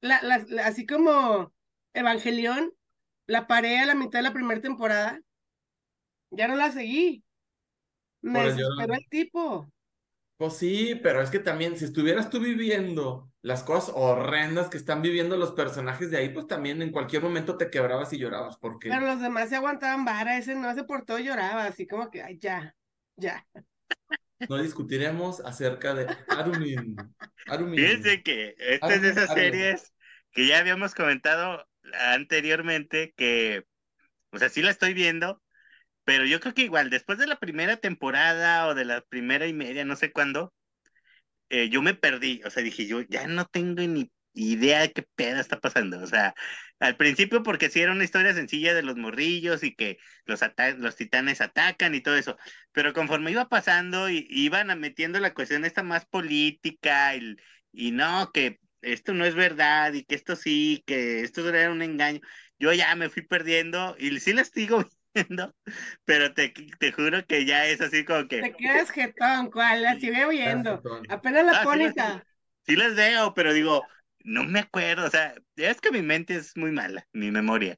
la, 0.00 0.20
la, 0.22 0.66
así 0.66 0.86
como 0.86 1.52
Evangelión, 1.92 2.72
la 3.26 3.46
paré 3.46 3.78
a 3.78 3.86
la 3.86 3.94
mitad 3.94 4.18
de 4.18 4.24
la 4.24 4.32
primera 4.32 4.60
temporada? 4.60 5.20
Ya 6.30 6.48
no 6.48 6.56
la 6.56 6.72
seguí. 6.72 7.22
Me 8.22 8.44
desesperó 8.44 8.94
el 8.94 9.08
tipo. 9.08 9.70
Pues 10.36 10.54
sí, 10.54 10.94
pero 11.02 11.22
es 11.22 11.30
que 11.30 11.38
también 11.38 11.76
si 11.76 11.84
estuvieras 11.84 12.30
tú 12.30 12.40
viviendo 12.40 13.30
las 13.44 13.62
cosas 13.62 13.92
horrendas 13.94 14.70
que 14.70 14.78
están 14.78 15.02
viviendo 15.02 15.36
los 15.36 15.52
personajes 15.52 16.10
de 16.10 16.16
ahí, 16.16 16.30
pues 16.30 16.46
también 16.46 16.80
en 16.80 16.90
cualquier 16.90 17.20
momento 17.20 17.58
te 17.58 17.68
quebrabas 17.68 18.10
y 18.14 18.18
llorabas, 18.18 18.56
porque... 18.56 18.88
Pero 18.88 19.04
los 19.04 19.20
demás 19.20 19.50
se 19.50 19.56
aguantaban 19.56 20.06
vara, 20.06 20.38
ese 20.38 20.54
no 20.54 20.74
se 20.74 20.84
portó 20.84 21.18
lloraba, 21.18 21.66
así 21.66 21.86
como 21.86 22.10
que, 22.10 22.22
ay, 22.22 22.38
ya, 22.38 22.74
ya. 23.16 23.46
No 24.48 24.56
discutiremos 24.56 25.40
acerca 25.40 25.92
de 25.92 26.06
Arumin. 26.28 26.96
Arumin. 27.46 27.78
Fíjense 27.78 28.22
que 28.22 28.54
esta 28.56 28.94
es 28.94 29.02
de 29.02 29.10
esas 29.10 29.34
series 29.34 29.92
que 30.32 30.46
ya 30.46 30.58
habíamos 30.58 30.94
comentado 30.94 31.66
anteriormente 32.14 33.12
que, 33.14 33.66
o 34.30 34.38
sea, 34.38 34.48
sí 34.48 34.62
la 34.62 34.70
estoy 34.70 34.94
viendo, 34.94 35.42
pero 36.04 36.24
yo 36.24 36.40
creo 36.40 36.54
que 36.54 36.62
igual, 36.62 36.88
después 36.88 37.18
de 37.18 37.26
la 37.26 37.38
primera 37.38 37.76
temporada 37.76 38.68
o 38.68 38.74
de 38.74 38.86
la 38.86 39.02
primera 39.02 39.46
y 39.46 39.52
media, 39.52 39.84
no 39.84 39.96
sé 39.96 40.12
cuándo, 40.12 40.54
eh, 41.48 41.68
yo 41.70 41.82
me 41.82 41.94
perdí. 41.94 42.40
O 42.44 42.50
sea, 42.50 42.62
dije, 42.62 42.86
yo 42.86 43.00
ya 43.02 43.26
no 43.26 43.44
tengo 43.46 43.82
ni 43.82 44.10
idea 44.34 44.80
de 44.80 44.92
qué 44.92 45.02
peda 45.14 45.40
está 45.40 45.60
pasando. 45.60 46.00
O 46.02 46.06
sea, 46.06 46.34
al 46.80 46.96
principio 46.96 47.42
porque 47.42 47.70
sí 47.70 47.80
era 47.80 47.92
una 47.92 48.04
historia 48.04 48.34
sencilla 48.34 48.74
de 48.74 48.82
los 48.82 48.96
morrillos 48.96 49.62
y 49.62 49.74
que 49.74 49.98
los, 50.26 50.40
los 50.78 50.96
titanes 50.96 51.40
atacan 51.40 51.94
y 51.94 52.00
todo 52.00 52.16
eso. 52.16 52.36
Pero 52.72 52.92
conforme 52.92 53.30
iba 53.30 53.48
pasando, 53.48 54.10
y 54.10 54.26
iban 54.30 54.78
metiendo 54.80 55.20
la 55.20 55.34
cuestión 55.34 55.64
esta 55.64 55.82
más 55.82 56.06
política 56.06 57.14
y, 57.16 57.36
y 57.72 57.90
no, 57.92 58.30
que 58.32 58.58
esto 58.82 59.14
no 59.14 59.24
es 59.24 59.34
verdad 59.34 59.92
y 59.94 60.04
que 60.04 60.14
esto 60.14 60.36
sí, 60.36 60.82
que 60.86 61.20
esto 61.20 61.48
era 61.48 61.70
un 61.70 61.82
engaño. 61.82 62.20
Yo 62.58 62.72
ya 62.72 62.94
me 62.96 63.08
fui 63.10 63.22
perdiendo 63.22 63.96
y 63.98 64.18
sí 64.20 64.32
les 64.32 64.52
digo 64.52 64.84
pero 66.04 66.34
te, 66.34 66.52
te 66.78 66.92
juro 66.92 67.24
que 67.26 67.44
ya 67.44 67.66
es 67.66 67.80
así 67.80 68.04
como 68.04 68.28
que. 68.28 68.42
Te 68.42 68.52
quedas 68.52 68.90
jetón, 68.90 69.50
cual, 69.50 69.82
la 69.82 69.98
sigue 69.98 70.28
viendo. 70.28 70.82
Apenas 71.08 71.44
la 71.44 71.62
ah, 71.62 72.24
Sí, 72.66 72.76
las 72.76 72.94
veo, 72.94 73.34
pero 73.34 73.52
digo, 73.52 73.82
no 74.24 74.44
me 74.44 74.60
acuerdo, 74.60 75.06
o 75.06 75.10
sea, 75.10 75.34
es 75.56 75.80
que 75.80 75.90
mi 75.90 76.00
mente 76.00 76.34
es 76.34 76.56
muy 76.56 76.72
mala, 76.72 77.06
mi 77.12 77.30
memoria. 77.30 77.76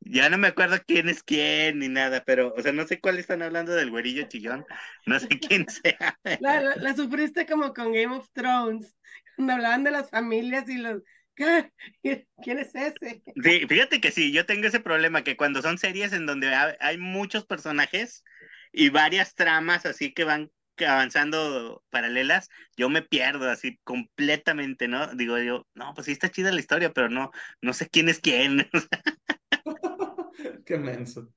Ya 0.00 0.28
no 0.30 0.38
me 0.38 0.48
acuerdo 0.48 0.78
quién 0.86 1.08
es 1.08 1.22
quién 1.22 1.78
ni 1.78 1.88
nada, 1.88 2.24
pero, 2.24 2.52
o 2.56 2.62
sea, 2.62 2.72
no 2.72 2.86
sé 2.86 2.98
cuál 2.98 3.18
están 3.18 3.42
hablando 3.42 3.72
del 3.72 3.90
güerillo 3.90 4.26
chillón. 4.26 4.64
No 5.06 5.20
sé 5.20 5.28
quién 5.40 5.68
sea. 5.68 6.18
La, 6.40 6.60
la, 6.60 6.76
la 6.76 6.96
sufriste 6.96 7.46
como 7.46 7.74
con 7.74 7.92
Game 7.92 8.16
of 8.16 8.28
Thrones, 8.32 8.96
cuando 9.36 9.52
hablaban 9.52 9.84
de 9.84 9.90
las 9.92 10.10
familias 10.10 10.68
y 10.68 10.78
los... 10.78 11.02
¿Qué? 12.02 12.26
¿Quién 12.42 12.58
es 12.58 12.74
ese? 12.74 13.22
Sí, 13.34 13.66
fíjate 13.66 14.00
que 14.00 14.10
sí, 14.10 14.32
yo 14.32 14.44
tengo 14.46 14.66
ese 14.68 14.80
problema 14.80 15.22
que 15.24 15.36
cuando 15.36 15.62
son 15.62 15.78
series 15.78 16.12
en 16.12 16.26
donde 16.26 16.54
ha- 16.54 16.76
hay 16.80 16.98
muchos 16.98 17.46
personajes 17.46 18.24
y 18.72 18.90
varias 18.90 19.34
tramas 19.34 19.86
así 19.86 20.12
que 20.12 20.24
van 20.24 20.50
avanzando 20.86 21.82
paralelas, 21.90 22.48
yo 22.76 22.88
me 22.88 23.02
pierdo 23.02 23.48
así 23.50 23.78
completamente, 23.84 24.88
¿no? 24.88 25.14
Digo 25.14 25.38
yo, 25.38 25.66
no, 25.74 25.94
pues 25.94 26.06
sí 26.06 26.12
está 26.12 26.30
chida 26.30 26.50
la 26.52 26.60
historia, 26.60 26.92
pero 26.92 27.08
no, 27.08 27.30
no 27.62 27.72
sé 27.72 27.88
quién 27.88 28.08
es 28.08 28.20
quién. 28.20 28.68
Qué 30.66 30.78
menso. 30.78 31.28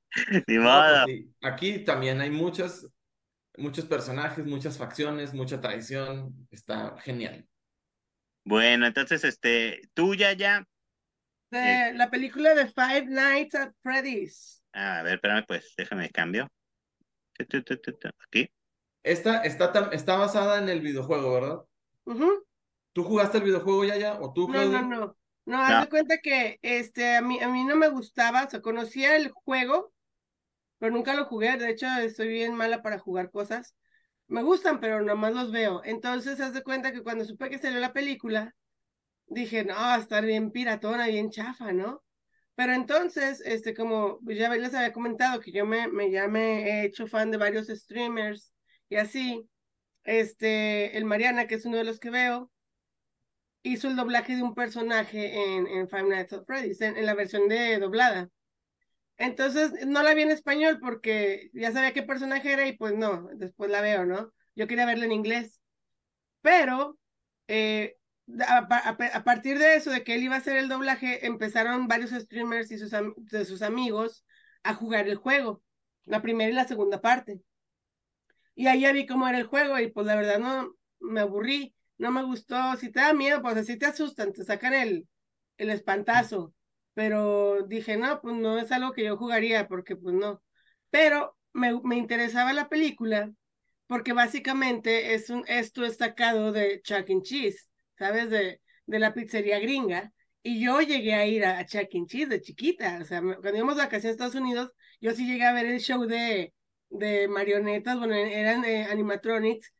Ni 0.48 0.58
No, 0.58 0.86
modo. 0.86 0.86
pues 0.86 1.02
sí. 1.04 1.34
Aquí 1.42 1.84
también 1.84 2.20
hay 2.20 2.30
muchos, 2.30 2.88
muchos 3.58 3.86
personajes, 3.86 4.46
muchas 4.46 4.78
facciones, 4.78 5.34
mucha 5.34 5.60
traición. 5.60 6.48
Está 6.50 6.98
genial. 7.00 7.48
Bueno, 8.46 8.86
entonces, 8.86 9.24
este, 9.24 9.80
tú 9.92 10.14
ya, 10.14 10.32
ya, 10.32 10.64
De 11.50 11.92
la 11.94 12.08
película 12.10 12.54
de 12.54 12.66
Five 12.68 13.06
Nights 13.06 13.56
at 13.56 13.72
Freddy's. 13.82 14.62
a 14.72 15.02
ver, 15.02 15.14
espérame, 15.14 15.44
pues, 15.46 15.74
déjame 15.76 16.10
cambio. 16.10 16.48
Aquí. 17.38 18.48
Esta 19.02 19.42
está, 19.42 19.90
está 19.92 20.16
basada 20.16 20.58
en 20.58 20.68
el 20.68 20.80
videojuego, 20.80 21.34
¿verdad? 21.34 21.58
Ujú. 22.04 22.44
¿Tú 22.92 23.02
jugaste 23.04 23.38
el 23.38 23.44
videojuego, 23.44 23.84
Yaya? 23.84 24.18
¿O 24.20 24.32
tú, 24.32 24.46
No, 24.46 24.52
Claudio? 24.54 24.82
no, 24.82 24.96
no. 24.96 25.16
No, 25.44 25.62
haz 25.62 25.84
de 25.84 25.90
cuenta 25.90 26.18
que 26.18 26.58
este, 26.62 27.16
a 27.16 27.22
mí, 27.22 27.40
a 27.40 27.48
mí 27.48 27.64
no 27.64 27.76
me 27.76 27.88
gustaba, 27.88 28.44
o 28.44 28.50
sea, 28.50 28.60
conocía 28.60 29.16
el 29.16 29.30
juego, 29.30 29.92
pero 30.78 30.92
nunca 30.92 31.14
lo 31.14 31.24
jugué. 31.26 31.56
De 31.56 31.70
hecho, 31.70 31.86
estoy 32.00 32.28
bien 32.28 32.54
mala 32.54 32.82
para 32.82 32.98
jugar 32.98 33.30
cosas. 33.30 33.74
Me 34.28 34.42
gustan, 34.42 34.80
pero 34.80 35.02
nomás 35.02 35.34
los 35.34 35.52
veo. 35.52 35.82
Entonces, 35.84 36.40
haz 36.40 36.52
de 36.52 36.62
cuenta 36.62 36.92
que 36.92 37.02
cuando 37.02 37.24
supe 37.24 37.48
que 37.50 37.58
salió 37.58 37.78
la 37.80 37.92
película, 37.92 38.54
dije, 39.26 39.64
no, 39.64 39.74
va 39.74 39.96
a 39.96 39.98
estar 40.00 40.24
bien 40.24 40.50
piratona, 40.52 41.08
bien 41.08 41.30
chafa, 41.30 41.72
¿no? 41.72 42.04
Pero 42.56 42.72
entonces, 42.74 43.42
este, 43.44 43.74
como 43.74 44.20
ya 44.24 44.50
les 44.56 44.74
había 44.74 44.92
comentado 44.92 45.40
que 45.40 45.52
yo 45.52 45.66
me, 45.66 45.88
me, 45.88 46.10
ya 46.10 46.28
me 46.28 46.82
he 46.82 46.86
hecho 46.86 47.06
fan 47.06 47.30
de 47.30 47.38
varios 47.38 47.68
streamers 47.68 48.52
y 48.88 48.96
así, 48.96 49.48
este, 50.04 50.96
el 50.98 51.04
Mariana, 51.04 51.46
que 51.46 51.56
es 51.56 51.66
uno 51.66 51.78
de 51.78 51.84
los 51.84 52.00
que 52.00 52.10
veo, 52.10 52.50
hizo 53.62 53.88
el 53.88 53.96
doblaje 53.96 54.36
de 54.36 54.42
un 54.42 54.54
personaje 54.54 55.56
en, 55.56 55.66
en 55.66 55.88
Five 55.88 56.04
Nights 56.04 56.32
at 56.32 56.44
Freddy's, 56.46 56.80
en, 56.80 56.96
en 56.96 57.06
la 57.06 57.14
versión 57.14 57.48
de 57.48 57.78
doblada. 57.78 58.30
Entonces, 59.18 59.86
no 59.86 60.02
la 60.02 60.14
vi 60.14 60.22
en 60.22 60.30
español 60.30 60.78
porque 60.80 61.50
ya 61.54 61.72
sabía 61.72 61.92
qué 61.92 62.02
personaje 62.02 62.52
era 62.52 62.66
y 62.68 62.76
pues 62.76 62.94
no, 62.94 63.28
después 63.34 63.70
la 63.70 63.80
veo, 63.80 64.04
¿no? 64.04 64.32
Yo 64.54 64.66
quería 64.66 64.86
verla 64.86 65.06
en 65.06 65.12
inglés. 65.12 65.60
Pero, 66.42 66.98
eh, 67.48 67.96
a, 68.46 68.58
a, 68.58 68.90
a, 68.90 69.24
partir 69.24 69.58
de 69.58 69.76
eso, 69.76 69.90
de 69.90 70.04
que 70.04 70.14
él 70.14 70.22
iba 70.24 70.34
a 70.34 70.38
hacer 70.38 70.56
el 70.56 70.68
doblaje, 70.68 71.26
empezaron 71.26 71.88
varios 71.88 72.10
streamers 72.10 72.70
y 72.70 72.78
sus, 72.78 72.90
de 72.90 73.44
sus 73.44 73.62
amigos 73.62 74.24
a 74.62 74.74
jugar 74.74 75.08
el 75.08 75.16
juego, 75.16 75.62
la 76.04 76.22
primera 76.22 76.50
y 76.50 76.54
la 76.54 76.66
segunda 76.66 77.00
parte. 77.00 77.40
Y 78.54 78.66
ahí 78.66 78.80
ya 78.80 78.92
vi 78.92 79.06
cómo 79.06 79.28
era 79.28 79.38
el 79.38 79.46
juego 79.46 79.78
y 79.78 79.90
pues 79.90 80.06
la 80.06 80.16
verdad 80.16 80.38
no, 80.38 80.74
me 81.00 81.20
aburrí, 81.20 81.74
no 81.98 82.10
me 82.10 82.22
gustó, 82.22 82.76
si 82.76 82.90
te 82.90 83.00
da 83.00 83.12
miedo, 83.12 83.42
pues 83.42 83.56
así 83.56 83.76
te 83.78 83.86
asustan, 83.86 84.32
te 84.32 84.44
sacan 84.44 84.74
el, 84.74 85.08
el 85.58 85.70
espantazo, 85.70 86.54
pero 86.96 87.62
dije, 87.68 87.98
no, 87.98 88.22
pues 88.22 88.36
no 88.36 88.58
es 88.58 88.72
algo 88.72 88.92
que 88.94 89.04
yo 89.04 89.18
jugaría 89.18 89.68
porque 89.68 89.96
pues 89.96 90.14
no, 90.14 90.42
pero 90.88 91.36
me, 91.52 91.78
me 91.82 91.96
interesaba 91.96 92.54
la 92.54 92.70
película 92.70 93.30
porque 93.86 94.14
básicamente 94.14 95.12
es 95.14 95.28
un 95.28 95.44
esto 95.46 95.84
es 95.84 95.98
sacado 95.98 96.52
de 96.52 96.80
Chuck 96.82 97.10
E. 97.10 97.22
Cheese, 97.22 97.68
¿sabes? 97.98 98.30
De, 98.30 98.62
de 98.86 98.98
la 98.98 99.12
pizzería 99.12 99.58
gringa. 99.58 100.10
Y 100.42 100.64
yo 100.64 100.80
llegué 100.80 101.14
a 101.14 101.26
ir 101.26 101.44
a, 101.44 101.66
Chuck 101.66 101.88
E. 101.92 102.06
Cheese 102.06 102.28
de 102.28 102.40
chiquita. 102.40 102.98
O 103.02 103.04
sea, 103.04 103.20
cuando 103.20 103.56
íbamos 103.56 103.78
a 103.78 103.84
vacaciones 103.84 104.06
a 104.06 104.10
Estados 104.12 104.34
Unidos, 104.34 104.72
yo 105.00 105.12
sí 105.12 105.26
llegué 105.26 105.44
a 105.44 105.52
ver 105.52 105.66
el 105.66 105.80
show 105.80 106.06
de, 106.06 106.54
de 106.88 107.28
marionetas, 107.28 107.98
bueno, 107.98 108.14
eran 108.14 108.64
eh, 108.64 108.84
animatronics. 108.90 109.70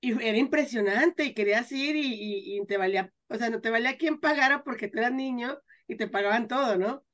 Y 0.00 0.12
era 0.22 0.38
impresionante 0.38 1.24
y 1.24 1.34
querías 1.34 1.72
ir 1.72 1.96
y, 1.96 2.06
y, 2.06 2.58
y, 2.60 2.66
te 2.66 2.76
valía, 2.76 3.12
o 3.28 3.36
sea, 3.36 3.50
no 3.50 3.60
te 3.60 3.70
valía 3.70 3.96
quien 3.96 4.20
pagara 4.20 4.62
porque 4.62 4.88
tú 4.88 4.98
eras 4.98 5.12
niño 5.12 5.58
y 5.86 5.96
te 5.96 6.08
pagaban 6.08 6.48
todo, 6.48 6.76
¿no? 6.76 7.04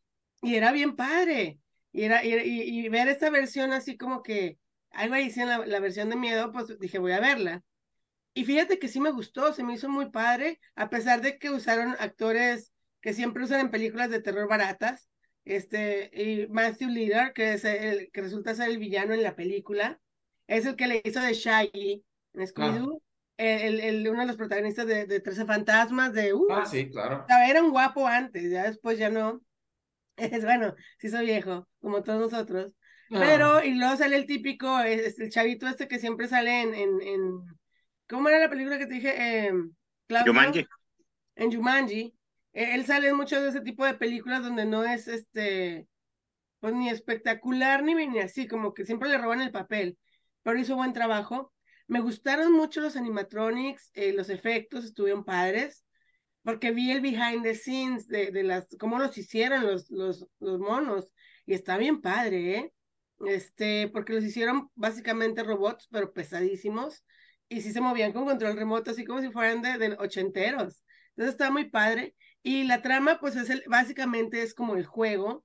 Y 0.42 0.54
era 0.54 0.72
bien 0.72 0.96
padre. 0.96 1.58
Y, 1.92 2.04
era, 2.04 2.24
y, 2.24 2.34
y 2.34 2.88
ver 2.88 3.08
esta 3.08 3.30
versión 3.30 3.72
así 3.72 3.96
como 3.96 4.22
que, 4.22 4.58
algo 4.90 5.14
ahí 5.14 5.32
en 5.36 5.48
la, 5.48 5.58
la, 5.66 5.80
versión 5.80 6.10
de 6.10 6.16
miedo, 6.16 6.52
pues 6.52 6.78
dije, 6.78 6.98
voy 6.98 7.12
a 7.12 7.20
verla. 7.20 7.62
Y 8.34 8.44
fíjate 8.44 8.78
que 8.78 8.88
sí 8.88 9.00
me 9.00 9.10
gustó, 9.10 9.52
se 9.52 9.64
me 9.64 9.74
hizo 9.74 9.88
muy 9.88 10.10
padre, 10.10 10.60
a 10.76 10.88
pesar 10.88 11.20
de 11.20 11.38
que 11.38 11.50
usaron 11.50 11.96
actores 11.98 12.72
que 13.00 13.12
siempre 13.12 13.44
usan 13.44 13.60
en 13.60 13.70
películas 13.70 14.10
de 14.10 14.20
terror 14.20 14.48
baratas. 14.48 15.08
Este, 15.44 16.10
y 16.12 16.46
Matthew 16.48 16.90
Lillard, 16.90 17.32
que 17.32 17.54
es 17.54 17.64
el 17.64 18.10
que 18.12 18.22
resulta 18.22 18.54
ser 18.54 18.70
el 18.70 18.78
villano 18.78 19.14
en 19.14 19.22
la 19.22 19.34
película, 19.34 20.00
es 20.46 20.66
el 20.66 20.76
que 20.76 20.86
le 20.86 21.02
hizo 21.04 21.20
de 21.20 21.32
Shaggy 21.32 22.04
en 22.34 22.46
Scooby-Doo. 22.46 23.02
El, 23.40 23.80
el, 23.80 24.08
uno 24.08 24.20
de 24.20 24.26
los 24.26 24.36
protagonistas 24.36 24.86
de, 24.86 25.06
de 25.06 25.20
13 25.20 25.46
Fantasmas, 25.46 26.12
de... 26.12 26.34
Uh, 26.34 26.46
ah, 26.50 26.66
sí, 26.66 26.90
claro. 26.90 27.24
Era 27.28 27.62
un 27.62 27.70
guapo 27.70 28.06
antes, 28.06 28.50
ya 28.50 28.64
después 28.64 28.98
ya 28.98 29.10
no. 29.10 29.40
Es 30.16 30.44
bueno, 30.44 30.74
sí 30.98 31.08
soy 31.08 31.26
viejo, 31.26 31.66
como 31.80 32.02
todos 32.02 32.20
nosotros. 32.20 32.72
Pero, 33.08 33.64
y 33.64 33.74
luego 33.74 33.96
sale 33.96 34.16
el 34.16 34.26
típico, 34.26 34.78
es, 34.80 35.18
el 35.18 35.30
chavito 35.30 35.66
este 35.66 35.88
que 35.88 35.98
siempre 35.98 36.28
sale 36.28 36.62
en, 36.62 36.74
en, 36.74 37.00
en 37.02 37.40
¿cómo 38.08 38.28
era 38.28 38.38
la 38.38 38.48
película 38.48 38.78
que 38.78 38.86
te 38.86 38.94
dije? 38.94 39.14
Eh, 39.16 39.52
Claudio, 40.06 40.32
Jumanji. 40.32 40.66
En 41.34 41.52
Jumanji. 41.52 42.14
Eh, 42.52 42.74
él 42.74 42.86
sale 42.86 43.08
en 43.08 43.16
muchos 43.16 43.42
de 43.42 43.48
ese 43.48 43.62
tipo 43.62 43.84
de 43.84 43.94
películas 43.94 44.42
donde 44.42 44.64
no 44.64 44.84
es, 44.84 45.08
este, 45.08 45.88
pues 46.60 46.74
ni 46.74 46.88
espectacular 46.88 47.82
ni, 47.82 47.94
ni 47.94 48.20
así, 48.20 48.46
como 48.46 48.74
que 48.74 48.86
siempre 48.86 49.08
le 49.08 49.18
roban 49.18 49.40
el 49.40 49.50
papel, 49.50 49.98
pero 50.42 50.58
hizo 50.58 50.76
buen 50.76 50.92
trabajo. 50.92 51.52
Me 51.90 51.98
gustaron 51.98 52.52
mucho 52.52 52.80
los 52.80 52.94
animatronics, 52.94 53.90
eh, 53.94 54.12
los 54.12 54.28
efectos 54.30 54.84
estuvieron 54.84 55.24
padres, 55.24 55.84
porque 56.44 56.70
vi 56.70 56.92
el 56.92 57.00
behind 57.00 57.42
the 57.42 57.56
scenes 57.56 58.06
de, 58.06 58.30
de 58.30 58.44
las, 58.44 58.68
cómo 58.78 58.96
los 59.00 59.18
hicieron 59.18 59.66
los, 59.66 59.90
los, 59.90 60.24
los 60.38 60.60
monos, 60.60 61.10
y 61.46 61.54
está 61.54 61.78
bien 61.78 62.00
padre, 62.00 62.54
¿eh? 62.54 62.72
este, 63.26 63.88
porque 63.88 64.12
los 64.12 64.22
hicieron 64.22 64.70
básicamente 64.76 65.42
robots, 65.42 65.88
pero 65.90 66.12
pesadísimos, 66.12 67.04
y 67.48 67.60
sí 67.60 67.72
se 67.72 67.80
movían 67.80 68.12
con 68.12 68.24
control 68.24 68.56
remoto, 68.56 68.92
así 68.92 69.04
como 69.04 69.20
si 69.20 69.32
fueran 69.32 69.60
de, 69.60 69.76
de 69.76 69.96
ochenteros. 69.98 70.84
Entonces 71.16 71.32
está 71.32 71.50
muy 71.50 71.70
padre. 71.70 72.14
Y 72.44 72.62
la 72.62 72.82
trama, 72.82 73.18
pues 73.18 73.34
es 73.34 73.50
el, 73.50 73.64
básicamente 73.66 74.42
es 74.42 74.54
como 74.54 74.76
el 74.76 74.86
juego, 74.86 75.44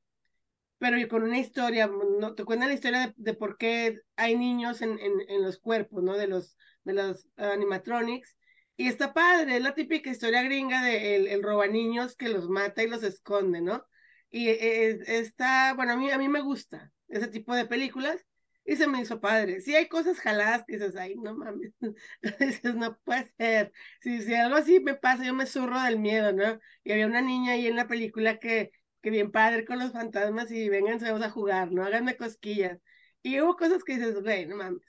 pero 0.78 0.98
con 1.08 1.24
una 1.24 1.40
historia, 1.40 1.88
no, 2.20 2.36
te 2.36 2.44
cuentan 2.44 2.70
la 2.70 2.76
historia 2.76 3.14
de, 3.16 3.34
por 3.34 3.58
qué 3.58 4.02
hay 4.16 4.36
niños 4.38 4.82
en, 4.82 5.00
en, 5.00 5.44
los 5.44 5.60
cuerpos, 5.60 6.04
¿no? 6.04 6.18
De 6.18 6.28
los, 6.28 6.58
de 6.84 6.94
los 6.94 7.28
animatronics. 7.38 8.36
Y 8.78 8.88
está 8.90 9.14
padre, 9.14 9.56
es 9.58 9.64
la 9.64 9.74
típica 9.74 10.10
historia 10.10 10.44
gringa 10.44 10.84
de 10.84 11.16
el, 11.16 11.28
el 11.28 11.44
roba 11.44 11.68
niños 11.68 12.18
que 12.18 12.30
los 12.30 12.50
mata 12.50 12.84
y 12.84 12.90
los 12.90 13.04
esconde, 13.04 13.62
¿no? 13.62 13.86
Y 14.30 14.50
eh, 14.50 15.00
está, 15.08 15.74
bueno, 15.76 15.94
a 15.94 15.96
mí, 15.98 16.12
a 16.12 16.18
mí 16.18 16.28
me 16.28 16.42
gusta 16.42 16.92
ese 17.08 17.28
tipo 17.28 17.56
de 17.56 17.66
películas 17.66 18.26
y 18.66 18.76
se 18.76 18.88
me 18.88 19.02
hizo 19.02 19.22
padre. 19.22 19.62
Sí 19.62 19.76
hay 19.76 19.88
cosas 19.88 20.20
jaladas 20.20 20.66
que 20.66 20.74
dices, 20.74 20.96
ay, 20.98 21.16
no 21.16 21.36
mames, 21.36 21.72
dices, 22.40 22.76
no 22.76 22.98
puede 23.06 23.32
ser. 23.38 23.72
Si, 24.02 24.22
si 24.22 24.34
algo 24.34 24.58
así 24.58 24.80
me 24.80 24.96
pasa, 24.96 25.24
yo 25.24 25.34
me 25.34 25.46
zurro 25.46 25.82
del 25.82 26.00
miedo, 26.00 26.34
¿no? 26.34 26.60
Y 26.84 26.92
había 26.92 27.08
una 27.08 27.22
niña 27.22 27.54
ahí 27.54 27.68
en 27.68 27.76
la 27.76 27.88
película 27.88 28.40
que, 28.40 28.72
que 29.06 29.12
bien 29.12 29.32
padre 29.32 29.66
con 29.66 29.78
los 29.78 29.92
fantasmas 29.92 30.50
y 30.50 30.68
vengan, 30.68 30.98
vamos 30.98 31.22
a 31.22 31.30
jugar, 31.30 31.72
¿no? 31.72 31.84
Háganme 31.86 32.18
cosquillas. 32.18 32.80
Y 33.22 33.40
hubo 33.40 33.56
cosas 33.56 33.84
que 33.84 33.98
dices, 33.98 34.20
güey, 34.20 34.48
no 34.48 34.56
mames. 34.56 34.82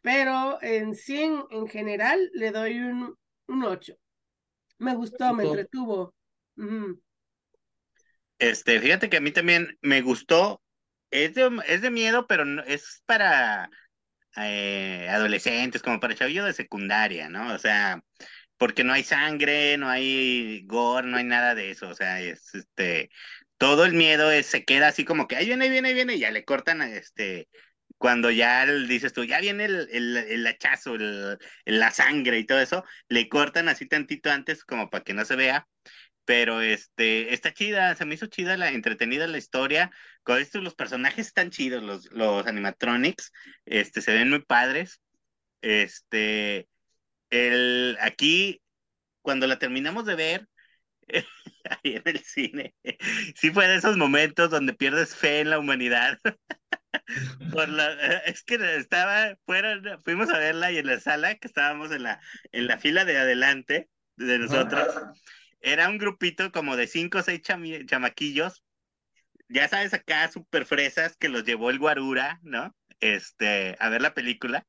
Pero 0.00 0.60
en 0.60 0.96
sí, 0.96 1.22
en, 1.22 1.44
en 1.52 1.68
general, 1.68 2.18
le 2.34 2.50
doy 2.50 2.80
un, 2.80 3.16
un 3.46 3.62
8. 3.62 3.94
Me 4.78 4.96
gustó, 4.96 5.32
me 5.34 5.44
entretuvo. 5.44 6.12
Uh 6.56 6.62
-huh. 6.64 7.00
Este, 8.40 8.80
fíjate 8.80 9.08
que 9.08 9.18
a 9.18 9.20
mí 9.20 9.30
también 9.30 9.78
me 9.82 10.02
gustó. 10.02 10.60
Es 11.12 11.34
de, 11.34 11.48
es 11.68 11.80
de 11.80 11.90
miedo, 11.92 12.26
pero 12.26 12.44
no, 12.44 12.64
es 12.64 13.04
para 13.06 13.70
eh, 14.36 15.06
adolescentes, 15.08 15.80
como 15.80 16.00
para 16.00 16.16
chavillos 16.16 16.46
de 16.46 16.54
secundaria, 16.54 17.28
¿no? 17.28 17.54
O 17.54 17.58
sea, 17.58 18.02
porque 18.56 18.82
no 18.82 18.92
hay 18.92 19.04
sangre, 19.04 19.78
no 19.78 19.88
hay 19.88 20.64
gore, 20.66 21.06
no 21.06 21.18
hay 21.18 21.24
nada 21.24 21.54
de 21.54 21.70
eso. 21.70 21.88
O 21.88 21.94
sea, 21.94 22.20
es 22.20 22.52
este. 22.54 23.10
Todo 23.60 23.84
el 23.84 23.92
miedo 23.92 24.30
es, 24.30 24.46
se 24.46 24.64
queda 24.64 24.88
así 24.88 25.04
como 25.04 25.28
que 25.28 25.36
ahí 25.36 25.44
viene, 25.46 25.68
viene, 25.68 25.92
viene, 25.92 26.14
y 26.14 26.20
ya 26.20 26.30
le 26.30 26.44
cortan 26.46 26.80
este. 26.80 27.48
Cuando 27.98 28.30
ya 28.30 28.64
dices 28.64 29.12
tú, 29.12 29.24
ya 29.24 29.40
viene 29.40 29.66
el, 29.66 29.88
el, 29.92 30.16
el 30.16 30.46
hachazo, 30.46 30.94
el, 30.94 31.38
la 31.66 31.90
sangre 31.90 32.38
y 32.38 32.46
todo 32.46 32.60
eso, 32.60 32.84
le 33.08 33.28
cortan 33.28 33.68
así 33.68 33.86
tantito 33.86 34.30
antes 34.30 34.64
como 34.64 34.88
para 34.88 35.04
que 35.04 35.12
no 35.12 35.26
se 35.26 35.36
vea 35.36 35.68
pero 36.30 36.60
este, 36.60 37.34
está 37.34 37.52
chida, 37.52 37.96
se 37.96 38.04
me 38.04 38.14
hizo 38.14 38.26
chida, 38.26 38.56
la 38.56 38.70
entretenida 38.70 39.26
la 39.26 39.38
historia. 39.38 39.90
Con 40.22 40.38
esto 40.38 40.60
los 40.60 40.76
personajes 40.76 41.26
están 41.26 41.50
chidos, 41.50 41.82
los, 41.82 42.10
los 42.12 42.46
animatronics, 42.46 43.32
este, 43.64 44.00
se 44.00 44.12
ven 44.14 44.30
muy 44.30 44.40
padres. 44.40 45.00
Este, 45.60 46.68
el, 47.30 47.98
aquí, 48.00 48.62
cuando 49.22 49.46
la 49.48 49.58
terminamos 49.58 50.06
de 50.06 50.14
ver, 50.14 50.48
ahí 51.84 51.96
en 51.96 52.02
el 52.04 52.18
cine, 52.20 52.74
sí 53.34 53.50
fue 53.50 53.68
de 53.68 53.76
esos 53.76 53.96
momentos 53.96 54.50
donde 54.50 54.72
pierdes 54.72 55.14
fe 55.14 55.40
en 55.40 55.50
la 55.50 55.58
humanidad. 55.58 56.18
Por 57.52 57.68
la, 57.68 57.92
es 58.20 58.42
que 58.42 58.56
estaba 58.76 59.36
fuera, 59.44 59.98
fuimos 60.04 60.30
a 60.30 60.38
verla 60.38 60.72
y 60.72 60.78
en 60.78 60.86
la 60.86 61.00
sala 61.00 61.34
que 61.36 61.46
estábamos 61.46 61.92
en 61.92 62.04
la, 62.04 62.20
en 62.52 62.66
la 62.66 62.78
fila 62.78 63.04
de 63.04 63.16
adelante 63.16 63.88
de 64.16 64.38
nosotros, 64.38 64.86
era 65.60 65.88
un 65.88 65.98
grupito 65.98 66.52
como 66.52 66.76
de 66.76 66.86
cinco 66.86 67.18
o 67.18 67.22
seis 67.22 67.42
chamaquillos, 67.42 68.64
ya 69.48 69.68
sabes 69.68 69.92
acá 69.94 70.30
super 70.30 70.64
fresas 70.64 71.16
que 71.16 71.28
los 71.28 71.44
llevó 71.44 71.70
el 71.70 71.78
guarura, 71.78 72.38
¿no? 72.42 72.74
Este, 73.00 73.76
a 73.80 73.88
ver 73.88 74.02
la 74.02 74.14
película. 74.14 74.66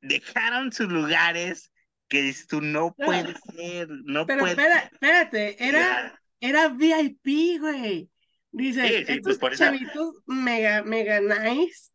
Dejaron 0.00 0.72
sus 0.72 0.88
lugares 0.88 1.72
que 2.08 2.22
dices 2.22 2.46
tú, 2.46 2.60
no 2.60 2.94
puede 2.94 3.34
ser, 3.54 3.88
no 3.88 4.26
Pero 4.26 4.40
puede 4.40 4.52
espera, 4.52 4.78
espérate, 4.92 5.64
era, 5.66 6.20
era 6.40 6.68
VIP, 6.68 7.58
güey. 7.58 8.10
Dice, 8.52 8.88
Sí, 8.88 8.94
sí, 8.98 9.04
pues 9.04 9.16
estos 9.18 9.38
por 9.38 9.52
eso- 9.52 9.64
chavitos 9.64 10.14
mega, 10.26 10.82
mega 10.82 11.20
nice, 11.20 11.90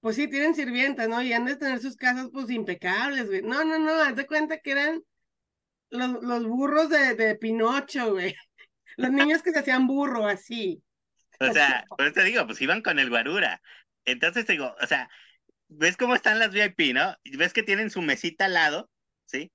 pues 0.00 0.16
sí 0.16 0.28
tienen 0.28 0.54
sirvientas, 0.54 1.08
¿no? 1.08 1.20
Y 1.22 1.32
han 1.32 1.44
de 1.44 1.56
tener 1.56 1.80
sus 1.80 1.96
casas, 1.96 2.28
pues, 2.32 2.48
impecables, 2.50 3.26
güey. 3.26 3.42
No, 3.42 3.64
no, 3.64 3.78
no, 3.78 3.92
haz 4.00 4.16
de 4.16 4.26
cuenta 4.26 4.58
que 4.58 4.70
eran 4.70 5.02
los, 5.90 6.22
los 6.22 6.46
burros 6.46 6.88
de, 6.88 7.14
de 7.14 7.34
Pinocho, 7.36 8.12
güey. 8.12 8.34
Los 8.98 9.12
niños 9.12 9.42
que 9.42 9.50
se 9.50 9.58
hacían 9.58 9.86
burro, 9.86 10.26
así. 10.26 10.82
O 11.38 11.52
sea, 11.52 11.84
por 11.86 12.00
eso 12.06 12.14
te 12.14 12.24
digo, 12.24 12.46
pues 12.46 12.62
iban 12.62 12.80
con 12.80 12.98
el 12.98 13.10
guarura. 13.10 13.60
Entonces 14.06 14.46
te 14.46 14.52
digo, 14.52 14.74
o 14.80 14.86
sea, 14.86 15.10
ves 15.68 15.98
cómo 15.98 16.14
están 16.14 16.38
las 16.38 16.50
VIP, 16.50 16.94
¿no? 16.94 17.14
Ves 17.36 17.52
que 17.52 17.62
tienen 17.62 17.90
su 17.90 18.00
mesita 18.00 18.46
al 18.46 18.54
lado, 18.54 18.88
¿sí? 19.26 19.52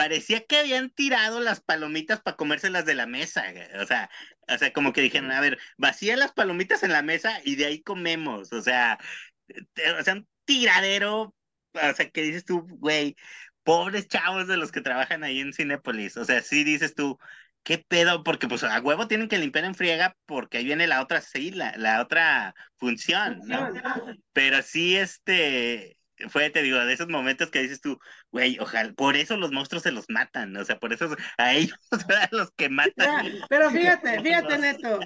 Parecía 0.00 0.46
que 0.46 0.58
habían 0.58 0.90
tirado 0.90 1.40
las 1.40 1.60
palomitas 1.60 2.22
para 2.22 2.36
comérselas 2.36 2.86
de 2.86 2.94
la 2.94 3.06
mesa, 3.06 3.44
o 3.82 3.86
sea, 3.86 4.10
o 4.48 4.56
sea, 4.58 4.72
como 4.72 4.92
que 4.94 5.02
dijeron, 5.02 5.30
a 5.30 5.40
ver, 5.42 5.58
vacía 5.76 6.16
las 6.16 6.32
palomitas 6.32 6.82
en 6.82 6.92
la 6.92 7.02
mesa 7.02 7.40
y 7.44 7.56
de 7.56 7.66
ahí 7.66 7.82
comemos, 7.82 8.50
o 8.52 8.62
sea, 8.62 8.98
te- 9.74 9.90
o 9.92 10.02
sea, 10.02 10.14
un 10.14 10.28
tiradero, 10.46 11.34
o 11.74 11.94
sea, 11.94 12.10
que 12.10 12.22
dices 12.22 12.44
tú, 12.44 12.66
güey, 12.78 13.16
pobres 13.62 14.08
chavos 14.08 14.48
de 14.48 14.56
los 14.56 14.72
que 14.72 14.80
trabajan 14.80 15.22
ahí 15.24 15.40
en 15.40 15.52
Cinépolis, 15.52 16.16
o 16.16 16.24
sea, 16.24 16.42
sí 16.42 16.64
dices 16.64 16.94
tú, 16.94 17.18
¿Qué 17.62 17.76
pedo? 17.78 18.24
Porque 18.24 18.48
pues 18.48 18.64
a 18.64 18.80
huevo 18.80 19.06
tienen 19.06 19.28
que 19.28 19.36
limpiar 19.38 19.66
en 19.66 19.74
friega 19.74 20.16
porque 20.24 20.56
ahí 20.58 20.64
viene 20.64 20.86
la 20.86 21.02
otra, 21.02 21.20
sí, 21.20 21.50
la, 21.50 21.74
la 21.76 22.00
otra 22.00 22.54
función, 22.78 23.40
¿no? 23.44 23.70
Pero 24.32 24.62
sí, 24.62 24.96
este, 24.96 25.98
fue, 26.28 26.50
te 26.50 26.62
digo, 26.62 26.78
de 26.78 26.92
esos 26.92 27.08
momentos 27.08 27.50
que 27.50 27.62
dices 27.62 27.80
tú, 27.80 27.98
güey, 28.30 28.58
ojalá, 28.58 28.92
por 28.92 29.16
eso 29.16 29.36
los 29.36 29.52
monstruos 29.52 29.82
se 29.82 29.92
los 29.92 30.06
matan, 30.08 30.56
o 30.56 30.64
sea, 30.64 30.78
por 30.78 30.92
eso 30.92 31.14
a 31.38 31.54
ellos 31.54 31.78
los 32.32 32.50
que 32.52 32.64
Ya, 32.64 32.70
matan. 32.70 33.26
Pero 33.48 33.70
fíjate, 33.70 34.20
fíjate, 34.20 34.58
Neto. 34.58 35.00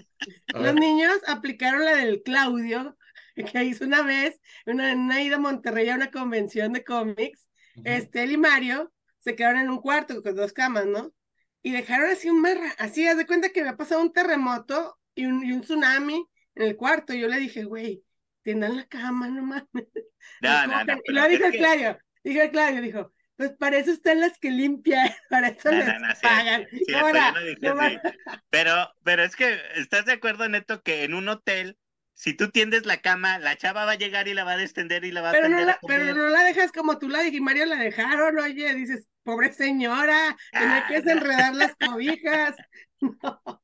A 0.53 0.59
Los 0.59 0.75
niños 0.75 1.13
aplicaron 1.27 1.85
la 1.85 1.97
del 1.97 2.23
Claudio, 2.23 2.97
que 3.35 3.65
hizo 3.65 3.85
una 3.85 4.03
vez, 4.03 4.41
una, 4.67 4.93
en 4.93 5.01
una 5.01 5.23
ida 5.23 5.37
a 5.37 5.41
Monterrey 5.41 5.89
a 5.89 5.97
una 5.97 6.11
convención 6.11 6.73
de 6.73 6.85
cómics. 6.85 7.49
Este, 7.85 8.23
él 8.23 8.33
y 8.33 8.37
Mario 8.37 8.93
se 9.19 9.35
quedaron 9.35 9.61
en 9.61 9.71
un 9.71 9.81
cuarto 9.81 10.23
con 10.23 10.37
dos 10.37 10.53
camas, 10.53 10.87
¿no? 10.87 11.13
Y 11.63 11.73
dejaron 11.73 12.11
así 12.11 12.29
un 12.29 12.41
mar, 12.43 12.59
así, 12.79 13.07
haz 13.07 13.17
de 13.17 13.27
cuenta 13.27 13.49
que 13.49 13.61
había 13.61 13.77
pasado 13.77 14.03
un 14.03 14.13
terremoto 14.13 14.99
y 15.15 15.25
un, 15.27 15.43
y 15.45 15.53
un 15.53 15.63
tsunami 15.63 16.27
en 16.55 16.63
el 16.63 16.77
cuarto. 16.77 17.15
Y 17.15 17.21
yo 17.21 17.29
le 17.29 17.39
dije, 17.39 17.65
güey, 17.65 18.05
tiendan 18.45 18.77
la 18.77 18.87
cama, 18.87 19.29
no 19.31 19.43
mames. 19.43 19.69
No, 20.41 20.67
no, 20.69 20.85
no. 20.85 21.01
Lo 21.09 21.29
dijo 21.29 21.47
el 21.47 21.53
que- 21.53 21.59
Claudio, 21.59 21.99
dijo 22.23 22.43
el 22.43 22.51
Claudio, 22.51 22.81
dijo, 22.83 23.13
pues 23.37 23.51
para 23.59 23.79
eso 23.79 23.91
están 23.93 24.21
las 24.21 24.39
que 24.39 24.51
limpian, 24.51 25.09
para 25.31 25.49
eso 25.49 25.71
No, 25.71 25.79
les 25.79 25.87
no, 25.89 25.99
no, 25.99 26.15
pagan. 26.23 26.67
Ahora, 26.95 27.33
no 27.33 27.41
dije 27.41 27.59
no 27.75 27.81
así. 27.81 27.97
Pero, 28.51 28.93
pero 29.03 29.25
es 29.25 29.35
que, 29.37 29.59
¿estás 29.77 30.05
de 30.07 30.13
acuerdo, 30.13 30.49
Neto, 30.49 30.83
que 30.83 31.05
en 31.05 31.15
un 31.15 31.29
hotel, 31.29 31.79
si 32.15 32.35
tú 32.35 32.51
tiendes 32.51 32.87
la 32.87 32.99
cama, 32.99 33.39
la 33.41 33.57
chava 33.57 33.85
va 33.87 33.93
a 33.93 33.97
llegar 33.97 34.29
y 34.29 34.35
la 34.35 34.45
va 34.45 34.53
a 34.53 34.57
descender 34.57 35.05
y 35.05 35.11
la 35.11 35.21
va 35.23 35.31
a 35.31 35.33
pero 35.33 35.49
no, 35.49 35.57
tender 35.57 35.67
la, 35.67 35.73
a 35.73 35.79
pero 35.87 36.15
no 36.15 36.29
la 36.29 36.45
dejas 36.45 36.71
como 36.71 36.99
tú 36.99 37.09
la 37.09 37.21
dijiste, 37.21 37.41
Mario 37.43 37.67
la 37.67 37.77
dejaron, 37.77 38.39
oye, 38.39 38.73
dices, 38.75 39.09
pobre 39.25 39.53
señora, 39.53 40.37
tenía 40.53 40.87
que 40.87 40.97
Ah, 40.97 40.99
no. 40.99 41.03
desenredar 41.05 41.55
las 41.55 41.75
cobijas. 41.77 42.55
No. 43.01 43.64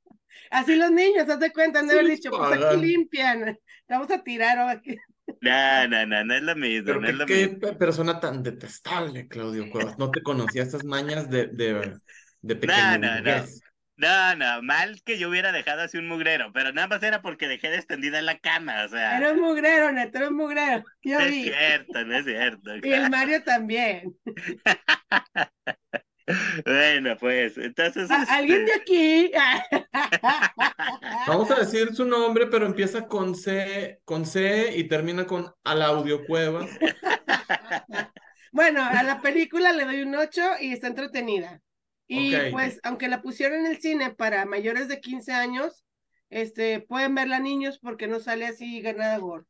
Así 0.50 0.76
los 0.76 0.90
niños, 0.90 1.28
haz 1.28 1.38
de 1.40 1.52
cuenta, 1.52 1.80
han 1.80 1.86
de 1.86 1.92
Sí 1.92 1.98
haber 1.98 2.06
dicho, 2.08 2.34
pues 2.34 2.50
aquí 2.52 2.76
limpian, 2.76 3.58
vamos 3.88 4.10
a 4.10 4.22
tirar 4.22 4.58
o 4.58 4.68
aquí. 4.68 4.96
No, 5.40 5.86
no, 5.88 6.06
no, 6.06 6.24
no 6.24 6.34
es 6.34 6.42
lo 6.42 6.56
mismo, 6.56 6.84
Pero 6.84 7.00
no 7.00 7.08
es 7.08 7.14
qué, 7.14 7.14
lo 7.14 7.26
qué 7.26 7.48
mismo. 7.48 7.60
pe- 7.60 7.74
persona 7.74 8.20
tan 8.20 8.42
detestable, 8.42 9.28
Claudio 9.28 9.68
Cuevas. 9.68 9.98
No 9.98 10.10
te 10.12 10.22
conocía 10.22 10.62
estas 10.62 10.84
mañas 10.84 11.28
de, 11.30 11.46
de, 11.48 11.98
de 12.42 12.56
pequeño 12.56 12.98
no, 12.98 13.20
no. 13.20 13.20
burgués. 13.22 13.60
No, 13.96 14.34
no, 14.36 14.62
mal 14.62 15.02
que 15.04 15.18
yo 15.18 15.28
hubiera 15.28 15.52
dejado 15.52 15.82
así 15.82 15.98
un 15.98 16.08
mugrero, 16.08 16.52
pero 16.54 16.72
nada 16.72 16.88
más 16.88 17.02
era 17.02 17.20
porque 17.20 17.48
dejé 17.48 17.74
extendida 17.74 18.18
en 18.18 18.26
la 18.26 18.38
cama, 18.38 18.84
o 18.86 18.88
sea, 18.88 19.18
Era 19.18 19.32
un 19.32 19.40
mugrero, 19.40 19.92
neto, 19.92 20.18
era 20.18 20.28
un 20.28 20.36
mugrero. 20.36 20.84
Yo 21.02 21.18
no 21.18 21.26
es 21.26 21.30
vi. 21.32 21.42
cierto, 21.42 22.04
no 22.04 22.16
es 22.16 22.24
cierto. 22.24 22.76
Y 22.82 22.92
el 22.92 23.10
Mario 23.10 23.42
también. 23.44 24.16
Bueno, 26.64 27.16
pues, 27.18 27.56
entonces, 27.58 28.10
Ah, 28.10 28.26
Alguien 28.28 28.66
de 28.66 28.72
este, 28.72 28.80
aquí. 28.80 29.32
Vamos 31.26 31.50
a 31.50 31.60
decir 31.60 31.94
su 31.94 32.04
nombre, 32.04 32.46
pero 32.46 32.66
empieza 32.66 33.06
con 33.06 33.34
C, 33.34 34.00
con 34.04 34.26
C 34.26 34.76
y 34.76 34.84
termina 34.84 35.26
con 35.26 35.52
Alaudio 35.64 36.24
Cuevas. 36.26 36.70
Bueno, 38.52 38.82
a 38.82 39.04
la 39.04 39.20
película 39.20 39.72
le 39.72 39.84
doy 39.84 40.02
un 40.02 40.12
8 40.16 40.42
y 40.60 40.72
está 40.72 40.88
entretenida. 40.88 41.62
Y 42.08 42.34
pues, 42.50 42.80
aunque 42.82 43.06
la 43.06 43.22
pusieron 43.22 43.60
en 43.60 43.66
el 43.66 43.80
cine 43.80 44.10
para 44.10 44.44
mayores 44.44 44.88
de 44.88 45.00
15 45.00 45.32
años, 45.32 45.84
este, 46.30 46.80
pueden 46.80 47.14
verla 47.14 47.38
niños 47.38 47.78
porque 47.78 48.08
no 48.08 48.18
sale 48.18 48.46
así 48.46 48.80
ganada 48.80 49.18
gore. 49.18 49.44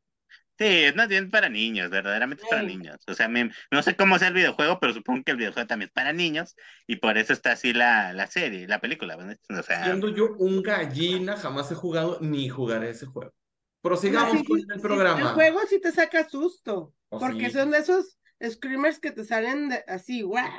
Sí, 0.61 0.83
es 0.85 0.95
más 0.95 1.07
bien 1.07 1.29
para 1.29 1.49
niños, 1.49 1.89
verdaderamente 1.89 2.43
es 2.43 2.47
para 2.47 2.61
Sí. 2.61 2.63
niños. 2.63 2.97
O 3.07 3.13
sea, 3.13 3.27
me- 3.27 3.51
no 3.71 3.83
sé 3.83 3.95
cómo 3.95 4.19
sea 4.19 4.29
el 4.29 4.33
videojuego, 4.35 4.79
pero 4.79 4.93
supongo 4.93 5.23
que 5.23 5.31
el 5.31 5.37
videojuego 5.37 5.67
también 5.67 5.87
es 5.89 5.93
para 5.93 6.13
niños 6.13 6.55
y 6.87 6.97
por 6.97 7.17
eso 7.17 7.33
está 7.33 7.53
así 7.53 7.73
la, 7.73 8.13
la 8.13 8.27
serie, 8.27 8.67
la 8.67 8.79
película, 8.81 9.15
¿no? 9.17 9.33
O 9.59 9.63
sea, 9.63 9.97
Siendo 9.97 10.09
yo 10.09 10.35
un 10.37 10.61
gallina, 10.61 11.37
jamás 11.37 11.71
he 11.71 11.75
jugado 11.75 12.19
ni 12.21 12.49
jugaré 12.49 12.89
ese 12.91 13.05
juego. 13.05 13.33
Prosigamos 13.81 14.37
Sí, 14.39 14.43
con 14.43 14.59
sí, 14.59 14.65
el 14.69 14.81
sí, 14.81 14.81
programa. 14.81 15.19
El 15.21 15.29
juego 15.33 15.59
sí 15.67 15.79
te 15.79 15.91
saca 15.91 16.27
susto, 16.29 16.93
Oh, 17.11 17.19
porque 17.19 17.49
sí. 17.49 17.51
son 17.51 17.71
de 17.71 17.79
esos 17.79 18.19
screamers 18.43 18.99
que 18.99 19.11
te 19.11 19.23
salen 19.25 19.69
de- 19.69 19.83
así, 19.87 20.21
guau, 20.23 20.49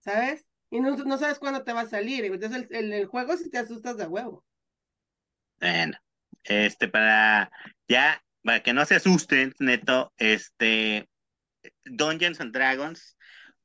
¿sabes? 0.00 0.46
Y 0.70 0.80
no, 0.80 0.96
no 0.96 1.18
sabes 1.18 1.38
cuándo 1.38 1.64
te 1.64 1.72
va 1.72 1.82
a 1.82 1.88
salir. 1.88 2.24
Entonces, 2.24 2.66
el, 2.70 2.76
el, 2.76 2.92
el 2.92 3.06
juego 3.06 3.36
sí 3.36 3.50
te 3.50 3.58
asustas 3.58 3.96
de 3.96 4.06
huevo. 4.06 4.44
Bueno, 5.60 5.96
este, 6.44 6.88
para 6.88 7.50
ya, 7.88 8.22
para 8.42 8.62
que 8.62 8.72
no 8.72 8.84
se 8.84 8.96
asusten, 8.96 9.54
neto, 9.58 10.12
este, 10.16 11.08
Dungeons 11.84 12.40
and 12.40 12.52
Dragons, 12.52 13.16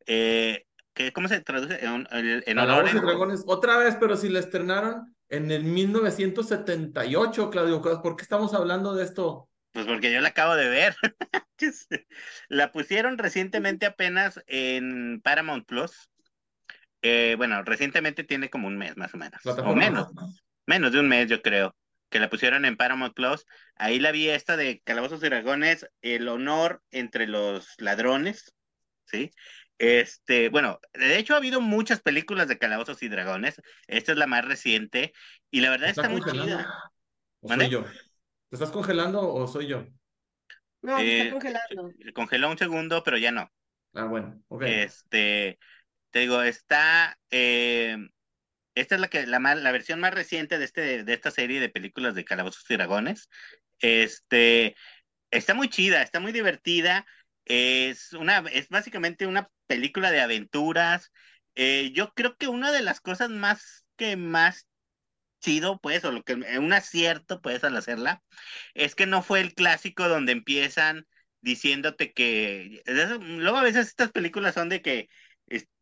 eh, 0.05 0.65
que, 0.93 1.11
¿cómo 1.11 1.27
se 1.27 1.41
traduce? 1.41 1.83
En, 1.83 2.07
en, 2.11 2.43
en 2.45 2.57
honor 2.57 2.85
Calabozos 2.85 2.93
y 2.93 2.97
en- 2.97 3.03
Dragones, 3.03 3.43
otra 3.47 3.77
vez, 3.77 3.95
pero 3.99 4.15
si 4.17 4.29
la 4.29 4.39
estrenaron 4.39 5.15
en 5.29 5.51
el 5.51 5.63
1978, 5.63 7.49
Claudio 7.49 7.81
¿por 7.81 8.15
qué 8.15 8.23
estamos 8.23 8.53
hablando 8.53 8.93
de 8.95 9.03
esto? 9.03 9.49
Pues 9.71 9.85
porque 9.85 10.11
yo 10.11 10.21
la 10.21 10.29
acabo 10.29 10.55
de 10.55 10.69
ver. 10.69 10.95
La 12.49 12.71
pusieron 12.71 13.17
recientemente 13.17 13.85
apenas 13.85 14.41
en 14.47 15.21
Paramount 15.21 15.65
Plus. 15.65 16.09
Eh, 17.01 17.35
bueno, 17.38 17.61
recientemente 17.63 18.23
tiene 18.23 18.49
como 18.49 18.67
un 18.67 18.77
mes 18.77 18.97
más 18.97 19.13
o 19.13 19.17
menos. 19.17 19.45
O 19.45 19.75
menos, 19.75 20.07
menos 20.65 20.91
de 20.91 20.99
un 20.99 21.07
mes, 21.07 21.29
yo 21.29 21.41
creo, 21.41 21.75
que 22.15 22.19
la 22.21 22.30
pusieron 22.30 22.63
en 22.63 22.78
Paramount 22.78 23.13
Plus. 23.13 23.45
Ahí 23.75 23.99
la 23.99 24.13
vi 24.13 24.30
esta 24.30 24.56
de 24.56 24.80
Calabozos 24.86 25.21
y 25.21 25.25
Dragones, 25.25 25.86
el 26.01 26.30
honor 26.30 26.82
entre 26.89 27.28
los 27.28 27.73
ladrones, 27.78 28.56
¿sí? 29.04 29.32
Este, 29.80 30.47
bueno, 30.47 30.80
de 30.93 31.17
hecho 31.17 31.34
ha 31.34 31.38
habido 31.39 31.60
muchas 31.60 31.99
películas 31.99 32.47
de 32.47 32.58
Calabozos 32.58 33.04
y 33.04 33.10
Dragones. 33.10 33.62
Esta 33.88 34.13
es 34.13 34.17
la 34.17 34.28
más 34.28 34.45
reciente 34.45 35.12
y 35.51 35.60
la 35.60 35.71
verdad 35.71 35.89
está, 35.89 36.08
muy 36.08 36.21
chida. 36.21 36.73
¿O 37.41 37.49
¿Mande? 37.49 37.65
soy 37.65 37.73
yo? 37.73 37.84
¿Te 37.84 38.56
estás 38.56 38.71
congelando 38.71 39.34
o 39.34 39.45
soy 39.45 39.67
yo? 39.67 39.86
No, 40.84 40.97
Eh, 40.97 41.19
está 41.19 41.34
congelando. 41.34 41.91
Congeló 42.13 42.49
un 42.49 42.58
segundo, 42.58 43.04
pero 43.04 43.17
ya 43.17 43.34
no. 43.34 43.51
Ah, 43.93 44.06
bueno, 44.06 44.41
ok. 44.47 44.63
Este, 44.63 45.60
te 46.12 46.19
digo, 46.19 46.41
está, 46.43 47.19
eh, 47.30 47.97
esta 48.75 48.95
es 48.95 49.01
la 49.01 49.07
que 49.09 49.25
la, 49.27 49.39
la 49.39 49.71
versión 49.71 49.99
más 49.99 50.13
reciente 50.13 50.57
de 50.59 50.65
este 50.65 51.03
de 51.03 51.13
esta 51.13 51.31
serie 51.31 51.59
de 51.59 51.69
películas 51.69 52.15
de 52.15 52.25
Calabozos 52.25 52.69
y 52.69 52.75
Dragones. 52.75 53.29
Este, 53.79 54.75
está 55.31 55.53
muy 55.53 55.69
chida, 55.69 56.01
está 56.01 56.19
muy 56.19 56.31
divertida. 56.31 57.05
Es 57.45 58.13
una, 58.13 58.39
es 58.51 58.69
básicamente 58.69 59.27
una 59.27 59.49
película 59.67 60.11
de 60.11 60.21
aventuras. 60.21 61.11
Eh, 61.55 61.91
yo 61.93 62.13
creo 62.13 62.38
que 62.38 62.47
una 62.47 62.71
de 62.71 62.81
las 62.81 63.01
cosas 63.01 63.29
más 63.29 63.85
que 63.97 64.17
más 64.17 64.67
chido, 65.41 65.79
pues, 65.79 66.03
o 66.05 66.11
lo 66.11 66.23
que 66.23 66.33
un 66.33 66.73
acierto, 66.73 67.41
pues, 67.41 67.63
al 67.63 67.77
hacerla, 67.77 68.23
es 68.73 68.95
que 68.95 69.05
no 69.05 69.21
fue 69.23 69.41
el 69.41 69.53
clásico 69.53 70.07
donde 70.09 70.31
empiezan 70.31 71.07
diciéndote 71.41 72.13
que 72.13 72.81
luego 73.19 73.57
a 73.57 73.63
veces 73.63 73.88
estas 73.88 74.11
películas 74.11 74.55
son 74.55 74.69
de 74.69 74.81
que 74.81 75.09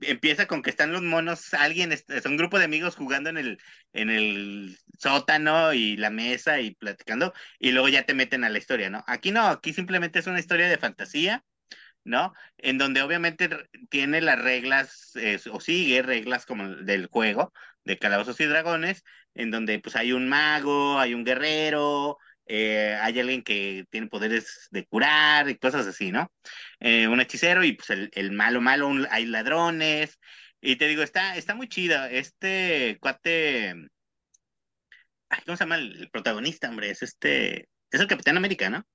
empieza 0.02 0.48
con 0.48 0.62
que 0.62 0.70
están 0.70 0.92
los 0.92 1.02
monos, 1.02 1.54
alguien, 1.54 1.92
es 1.92 2.06
un 2.26 2.38
grupo 2.38 2.60
de 2.60 2.66
amigos 2.66 2.96
jugando 2.96 3.30
en 3.30 3.38
el, 3.38 3.60
en 3.94 4.10
el 4.10 4.78
sótano 4.98 5.74
y 5.74 5.98
la 5.98 6.10
mesa 6.10 6.60
y 6.60 6.76
platicando, 6.76 7.34
y 7.60 7.72
luego 7.72 7.90
ya 7.90 8.06
te 8.06 8.14
meten 8.14 8.44
a 8.44 8.50
la 8.50 8.58
historia, 8.58 8.90
¿no? 8.90 9.04
Aquí 9.08 9.32
no, 9.32 9.48
aquí 9.48 9.74
simplemente 9.74 10.20
es 10.20 10.28
una 10.28 10.40
historia 10.40 10.68
de 10.68 10.78
fantasía, 10.78 11.44
¿no? 12.04 12.34
En 12.58 12.78
donde 12.78 13.02
obviamente 13.02 13.50
tiene 13.90 14.22
las 14.22 14.40
reglas, 14.40 15.12
eh, 15.16 15.40
o 15.52 15.60
sigue 15.62 16.02
reglas 16.02 16.46
como 16.46 16.68
del 16.70 17.08
juego, 17.08 17.54
de 17.86 17.98
Calabozos 18.00 18.40
y 18.40 18.46
Dragones, 18.46 19.04
en 19.36 19.52
donde 19.52 19.80
pues 19.80 19.96
hay 19.96 20.14
un 20.14 20.30
mago, 20.30 21.00
hay 21.00 21.14
un 21.14 21.24
guerrero, 21.24 22.18
eh, 22.46 22.98
hay 23.02 23.20
alguien 23.20 23.44
que 23.44 23.86
tiene 23.90 24.08
poderes 24.08 24.68
de 24.72 24.86
curar 24.86 25.50
y 25.50 25.58
cosas 25.58 25.88
así, 25.88 26.12
¿no? 26.12 26.32
Eh, 26.80 27.08
un 27.08 27.22
hechicero 27.22 27.64
y 27.64 27.74
pues 27.74 27.90
el, 27.90 28.32
malo 28.32 28.62
malo, 28.62 28.92
hay 29.10 29.26
ladrones. 29.26 30.20
Y 30.62 30.76
te 30.76 30.88
digo, 30.88 31.04
está, 31.04 31.36
está 31.38 31.56
muy 31.56 31.68
chida. 31.68 32.10
Este 32.10 32.98
cuate, 33.02 33.76
¿cómo 35.46 35.58
se 35.58 35.64
llama 35.64 35.76
el, 35.76 36.10
protagonista, 36.12 36.70
hombre? 36.70 36.90
Es 36.90 37.04
este, 37.04 37.70
es 37.92 38.02
el 38.02 38.08
Capitán 38.08 38.38
América, 38.38 38.70
¿no? 38.70 38.86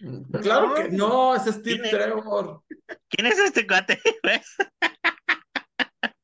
Mm, 0.00 0.30
claro 0.40 0.74
que 0.74 0.88
no, 0.90 1.34
es 1.36 1.44
Steve 1.44 1.88
Trevor. 1.88 2.62
¿Quién 3.08 3.26
es 3.26 3.38
este 3.38 3.66
cuate? 3.66 4.00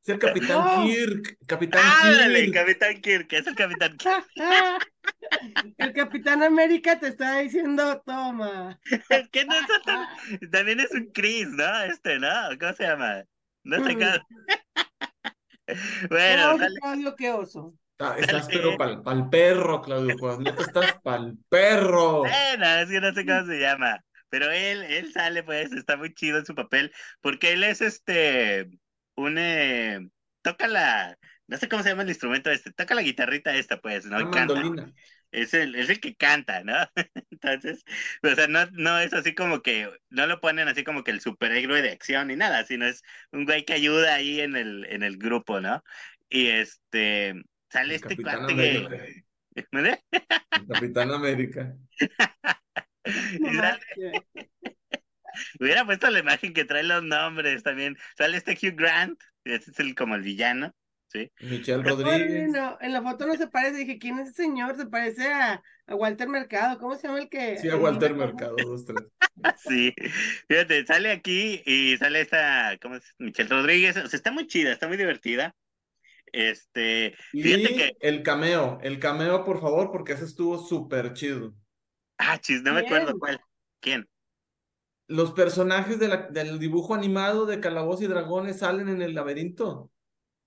Es 0.01 0.09
el 0.09 0.19
Capitán 0.19 0.85
Kirk. 0.85 1.37
Capitán 1.45 1.81
Kirk. 2.01 2.53
Capitán 2.53 3.01
Kirk, 3.01 3.33
es 3.33 3.47
el 3.47 3.55
Capitán 3.55 3.97
Kirk. 3.97 5.73
el 5.77 5.93
Capitán 5.93 6.43
América 6.43 6.99
te 6.99 7.07
está 7.07 7.39
diciendo, 7.39 8.01
toma. 8.05 8.79
¿Qué 9.31 9.45
no 9.45 9.53
es 9.55 10.49
También 10.51 10.79
es 10.79 10.91
un 10.91 11.11
Chris, 11.13 11.47
¿no? 11.49 11.81
Este, 11.83 12.17
¿no? 12.17 12.29
¿Cómo 12.59 12.73
se 12.73 12.83
llama? 12.83 13.23
No 13.63 13.83
sé 13.85 13.97
qué. 13.97 14.19
bueno, 16.09 16.57
Claudio, 16.81 17.15
qué 17.15 17.31
oso. 17.31 17.73
estás 18.17 18.47
pero 18.47 18.77
pa'l, 18.77 19.03
pal 19.03 19.29
perro, 19.29 19.81
Claudio 19.81 20.17
Juan. 20.17 20.47
estás 20.47 20.95
pa'l 21.03 21.37
perro. 21.49 22.19
Bueno, 22.19 22.65
es 22.65 22.89
que 22.89 23.01
no 23.01 23.13
sé 23.13 23.25
cómo 23.25 23.45
se 23.45 23.59
llama. 23.59 23.99
Pero 24.29 24.49
él, 24.51 24.83
él 24.83 25.11
sale, 25.11 25.43
pues, 25.43 25.73
está 25.73 25.97
muy 25.97 26.13
chido 26.13 26.37
en 26.37 26.45
su 26.45 26.55
papel, 26.55 26.93
porque 27.19 27.51
él 27.53 27.63
es 27.63 27.81
este 27.81 28.69
un 29.19 29.37
eh, 29.37 30.09
toca 30.41 30.67
la, 30.67 31.17
no 31.47 31.57
sé 31.57 31.67
cómo 31.67 31.83
se 31.83 31.89
llama 31.89 32.03
el 32.03 32.09
instrumento 32.09 32.51
este, 32.51 32.71
toca 32.71 32.95
la 32.95 33.01
guitarrita 33.01 33.55
esta, 33.55 33.79
pues, 33.79 34.05
¿no? 34.05 34.17
Es 35.31 35.53
el, 35.53 35.75
es 35.75 35.89
el 35.89 35.99
que 35.99 36.15
canta, 36.15 36.63
¿no? 36.63 36.73
Entonces, 37.31 37.83
o 38.23 38.33
sea, 38.33 38.47
no, 38.47 38.65
no 38.71 38.99
es 38.99 39.13
así 39.13 39.35
como 39.35 39.61
que, 39.61 39.89
no 40.09 40.25
lo 40.25 40.41
ponen 40.41 40.67
así 40.67 40.83
como 40.83 41.03
que 41.03 41.11
el 41.11 41.21
superhéroe 41.21 41.81
de 41.81 41.91
acción 41.91 42.29
ni 42.29 42.35
nada, 42.35 42.65
sino 42.65 42.85
es 42.85 43.03
un 43.31 43.45
güey 43.45 43.63
que 43.63 43.73
ayuda 43.73 44.15
ahí 44.15 44.41
en 44.41 44.55
el, 44.55 44.85
en 44.89 45.03
el 45.03 45.17
grupo, 45.17 45.61
¿no? 45.61 45.83
Y 46.29 46.47
este, 46.47 47.35
sale 47.69 47.95
este 47.95 48.17
cuate 48.17 48.55
que... 48.55 49.23
Capitán 50.67 51.11
América. 51.11 51.75
Hubiera 55.59 55.85
puesto 55.85 56.09
la 56.09 56.19
imagen 56.19 56.53
que 56.53 56.65
trae 56.65 56.83
los 56.83 57.03
nombres 57.03 57.63
también. 57.63 57.97
Sale 58.17 58.37
este 58.37 58.53
Hugh 58.53 58.75
Grant, 58.75 59.19
este 59.43 59.71
es 59.71 59.79
el 59.79 59.95
como 59.95 60.15
el 60.15 60.21
villano, 60.21 60.73
¿sí? 61.07 61.31
Michelle 61.41 61.83
Rodríguez. 61.83 62.53
en 62.81 62.93
la 62.93 63.01
foto 63.01 63.27
no 63.27 63.35
se 63.35 63.47
parece, 63.47 63.77
dije, 63.77 63.99
¿quién 63.99 64.19
es 64.19 64.29
ese 64.29 64.43
señor? 64.43 64.75
Se 64.75 64.85
parece 64.85 65.31
a, 65.31 65.61
a 65.87 65.95
Walter 65.95 66.27
Mercado, 66.27 66.79
¿cómo 66.79 66.95
se 66.95 67.07
llama 67.07 67.19
el 67.19 67.29
que? 67.29 67.57
Sí, 67.57 67.69
a 67.69 67.77
Walter 67.77 68.13
Mercado, 68.13 68.55
dos, 68.63 68.85
tres. 68.85 69.05
sí, 69.67 69.93
fíjate, 70.47 70.85
sale 70.85 71.11
aquí 71.11 71.61
y 71.65 71.97
sale 71.97 72.21
esta, 72.21 72.77
¿cómo 72.81 72.95
es? 72.95 73.15
Michelle 73.17 73.49
Rodríguez, 73.49 73.97
o 73.97 74.07
sea, 74.07 74.17
está 74.17 74.31
muy 74.31 74.47
chida, 74.47 74.71
está 74.71 74.87
muy 74.87 74.97
divertida. 74.97 75.55
Este, 76.31 77.15
fíjate 77.31 77.75
que... 77.75 77.97
el 78.01 78.21
cameo, 78.21 78.79
el 78.83 78.99
cameo, 78.99 79.43
por 79.43 79.59
favor, 79.59 79.91
porque 79.91 80.13
ese 80.13 80.25
estuvo 80.25 80.59
súper 80.59 81.13
chido. 81.13 81.55
Ah, 82.17 82.37
chis, 82.37 82.61
no 82.61 82.73
me 82.73 82.81
acuerdo 82.81 83.17
cuál. 83.17 83.39
¿Quién? 83.79 84.07
Los 85.09 85.31
personajes 85.31 85.97
del 85.99 86.59
dibujo 86.59 86.93
animado 86.93 87.47
de 87.47 87.59
Calaboz 87.59 88.01
y 88.01 88.07
Dragones 88.07 88.59
salen 88.59 88.89
en 88.89 89.01
el 89.01 89.15
laberinto. 89.15 89.91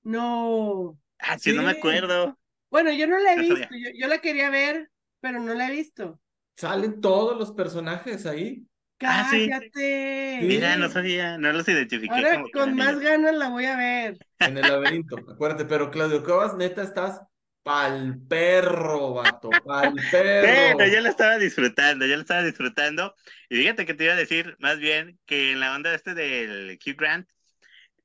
No. 0.04 0.96
Ah, 1.18 1.36
sí, 1.36 1.52
no 1.52 1.64
me 1.64 1.72
acuerdo. 1.72 2.38
Bueno, 2.70 2.92
yo 2.92 3.08
no 3.08 3.18
la 3.18 3.34
he 3.34 3.40
visto, 3.40 3.56
yo, 3.94 4.06
la 4.06 4.18
quería 4.18 4.50
ver, 4.50 4.88
pero 5.20 5.40
no 5.40 5.52
la 5.52 5.68
he 5.68 5.72
visto. 5.72 6.20
Salen 6.56 7.00
todos 7.00 7.36
los 7.36 7.52
personajes 7.52 8.24
ahí. 8.24 8.64
Ah, 9.00 9.26
Cállate. 9.28 10.38
Mira, 10.42 10.76
no 10.76 10.88
sabía, 10.88 11.36
no 11.38 11.52
los 11.52 11.68
identifiqué. 11.68 12.14
Ahora 12.14 12.44
con 12.52 12.76
más 12.76 13.00
ganas 13.00 13.34
la 13.34 13.48
voy 13.48 13.64
a 13.64 13.76
ver. 13.76 14.18
En 14.38 14.56
el 14.58 14.62
laberinto, 14.62 15.16
acuérdate, 15.16 15.64
pero 15.64 15.90
Claudio 15.90 16.22
Covas, 16.22 16.56
neta, 16.56 16.84
estás 16.84 17.20
Pal 17.62 18.18
perro, 18.28 19.14
vato, 19.14 19.50
pal 19.64 19.94
perro. 20.10 20.74
Bueno, 20.74 20.92
yo 20.92 21.00
lo 21.00 21.08
estaba 21.08 21.38
disfrutando, 21.38 22.06
yo 22.06 22.16
lo 22.16 22.22
estaba 22.22 22.42
disfrutando. 22.42 23.14
Y 23.48 23.56
fíjate 23.56 23.86
que 23.86 23.94
te 23.94 24.04
iba 24.04 24.14
a 24.14 24.16
decir, 24.16 24.56
más 24.58 24.78
bien, 24.78 25.20
que 25.26 25.52
en 25.52 25.60
la 25.60 25.74
onda 25.74 25.94
este 25.94 26.14
del 26.14 26.78
Q 26.82 26.94
Grant, 26.96 27.28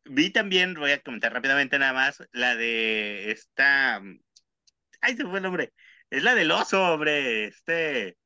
vi 0.06 0.30
también, 0.30 0.76
voy 0.76 0.91
a 0.91 1.02
comentar 1.02 1.34
rápidamente 1.34 1.80
nada 1.80 1.93
más, 1.93 2.24
la 2.32 2.56
de 2.56 3.32
esta. 3.32 4.02
Ay, 5.02 5.15
se 5.15 5.26
fue 5.26 5.38
el 5.38 5.43
nombre. 5.43 5.74
Es 6.10 6.24
la 6.24 6.36
del 6.36 6.52
oso, 6.52 6.93
hombre. 6.93 7.46
Este. 7.46 8.17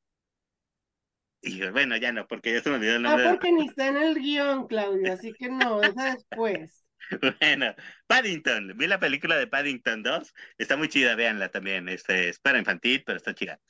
Y 1.40 1.66
bueno, 1.70 1.96
ya 1.96 2.12
no, 2.12 2.26
porque 2.28 2.52
ya 2.52 2.62
se 2.62 2.70
me 2.70 2.76
olvidó 2.76 2.96
el 2.96 3.02
nombre. 3.02 3.26
Ah, 3.26 3.30
porque 3.30 3.52
ni 3.52 3.68
está 3.68 3.88
en 3.88 3.96
el 3.96 4.14
guion, 4.16 4.68
Claudio, 4.68 5.12
así 5.12 5.32
que 5.32 5.48
no, 5.48 5.82
esa 5.82 6.14
después. 6.14 6.81
Bueno, 7.40 7.74
Paddington, 8.06 8.76
vi 8.76 8.86
la 8.86 9.00
película 9.00 9.36
de 9.36 9.46
Paddington 9.46 10.02
2, 10.02 10.34
está 10.58 10.76
muy 10.76 10.88
chida, 10.88 11.14
véanla 11.14 11.50
también, 11.50 11.88
este, 11.88 12.28
es 12.28 12.38
para 12.38 12.58
infantil, 12.58 13.02
pero 13.04 13.16
está 13.16 13.34
chida. 13.34 13.60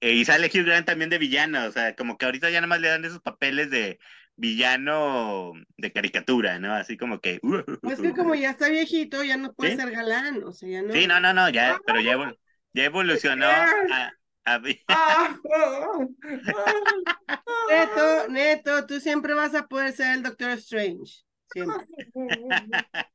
Eh, 0.00 0.12
y 0.12 0.24
sale 0.24 0.46
Hugh 0.48 0.64
Grant 0.64 0.86
también 0.86 1.10
de 1.10 1.18
villano, 1.18 1.64
o 1.66 1.72
sea, 1.72 1.94
como 1.94 2.18
que 2.18 2.26
ahorita 2.26 2.50
ya 2.50 2.60
nada 2.60 2.66
más 2.68 2.80
le 2.80 2.88
dan 2.88 3.04
esos 3.04 3.20
papeles 3.20 3.70
de 3.70 3.98
villano 4.36 5.52
de 5.78 5.92
caricatura, 5.92 6.58
¿no? 6.58 6.74
Así 6.74 6.96
como 6.96 7.20
que... 7.20 7.40
pues 7.80 8.00
que 8.00 8.12
como 8.12 8.34
ya 8.34 8.50
está 8.50 8.68
viejito, 8.68 9.24
ya 9.24 9.36
no 9.36 9.54
puede 9.54 9.76
ser 9.76 9.90
galán, 9.90 10.42
o 10.44 10.52
sea, 10.52 10.68
ya 10.68 10.82
no... 10.82 10.92
Sí, 10.92 11.06
no, 11.06 11.20
no, 11.20 11.32
no, 11.32 11.48
ya, 11.48 11.78
pero 11.86 12.00
ya, 12.00 12.34
ya 12.72 12.84
evolucionó 12.84 13.46
a... 13.92 14.12
neto, 17.68 18.28
Neto, 18.28 18.86
tú 18.86 19.00
siempre 19.00 19.34
vas 19.34 19.56
a 19.56 19.66
poder 19.66 19.92
ser 19.92 20.14
el 20.14 20.22
Doctor 20.22 20.50
Strange. 20.50 21.25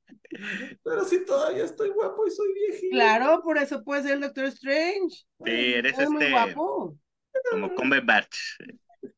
Pero 0.83 1.03
si 1.05 1.25
todavía 1.25 1.65
estoy 1.65 1.89
guapo 1.89 2.25
y 2.25 2.31
soy 2.31 2.53
viejito. 2.53 2.95
Claro, 2.95 3.41
por 3.43 3.57
eso 3.57 3.83
puede 3.83 4.03
ser 4.03 4.13
el 4.13 4.21
Doctor 4.21 4.45
Strange. 4.45 5.25
Sí, 5.43 5.73
eres 5.73 5.93
este. 5.93 6.09
Muy 6.09 6.29
guapo. 6.29 6.97
Como 7.51 7.75
Cumberbatch. 7.75 8.37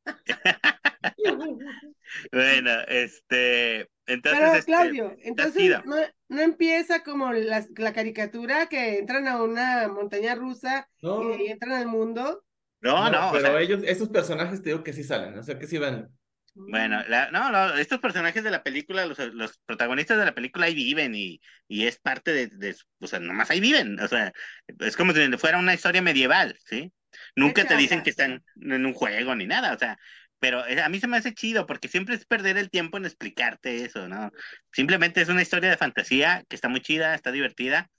bueno, 2.32 2.72
este. 2.88 3.90
Entonces, 4.06 4.40
Pero 4.40 4.54
este, 4.54 4.66
Claudio, 4.66 5.16
entonces 5.20 5.82
no, 5.86 6.42
empieza 6.42 7.04
como 7.04 7.32
la, 7.32 7.66
la, 7.78 7.94
caricatura 7.94 8.68
que 8.68 8.98
entran 8.98 9.30
a 9.30 9.42
una 9.42 9.88
montaña 9.88 10.36
rusa 10.36 10.90
y 11.02 11.48
entran 11.48 11.72
al 11.72 11.88
mundo. 11.88 12.44
No, 12.82 13.10
no. 13.10 13.30
pero 13.32 13.58
ellos, 13.58 13.82
esos 13.86 14.10
personajes 14.10 14.62
te 14.62 14.72
digo 14.72 14.84
que 14.84 14.92
sí 14.92 15.06
salen, 15.06 15.38
o 15.38 15.44
sea 15.44 15.58
que 15.58 15.68
sí 15.68 15.78
van. 15.78 16.10
Bueno, 16.56 17.04
no, 17.32 17.52
no, 17.52 17.74
estos 17.76 18.00
personajes 18.00 18.44
de 18.44 18.52
la 18.52 18.62
película, 18.62 19.06
los, 19.08 19.18
los, 19.34 19.58
protagonistas 19.66 20.20
de 20.20 20.26
la 20.26 20.36
película 20.36 20.68
ahí 20.68 20.76
viven 20.76 21.16
y, 21.16 21.42
y 21.68 21.88
es 21.88 22.00
parte 22.00 22.32
de, 22.32 22.48
de, 22.48 22.76
o 23.00 23.08
sea, 23.08 23.20
nomás 23.20 23.50
ahí 23.50 23.60
viven, 23.60 24.00
o 24.00 24.08
sea, 24.08 24.32
es 24.80 24.96
como 24.96 25.14
si 25.14 25.32
fuera 25.38 25.58
una 25.58 25.74
historia 25.74 26.04
medieval, 26.04 26.58
¿sí? 26.66 26.94
Nunca 27.36 27.66
te 27.66 27.76
dicen 27.76 28.04
que 28.04 28.12
están 28.12 28.44
en 28.62 28.86
un 28.86 28.94
juego 28.94 29.36
ni 29.36 29.48
nada, 29.48 29.74
o 29.74 29.80
sea, 29.80 29.98
pero 30.40 30.64
a 30.64 30.90
mí 30.90 31.00
se 31.00 31.08
me 31.08 31.18
hace 31.18 31.34
chido 31.34 31.66
porque 31.66 31.88
siempre 31.88 32.16
es 32.16 32.26
perder 32.26 32.58
el 32.58 32.70
tiempo 32.70 32.98
en 32.98 33.06
explicarte 33.06 33.86
eso, 33.86 34.08
¿no? 34.08 34.32
Simplemente 34.72 35.22
es 35.22 35.30
una 35.30 35.42
historia 35.42 35.70
de 35.70 35.78
fantasía 35.78 36.44
que 36.50 36.56
está 36.56 36.70
muy 36.70 36.82
chida, 36.82 37.16
está 37.16 37.32
divertida 37.32 37.90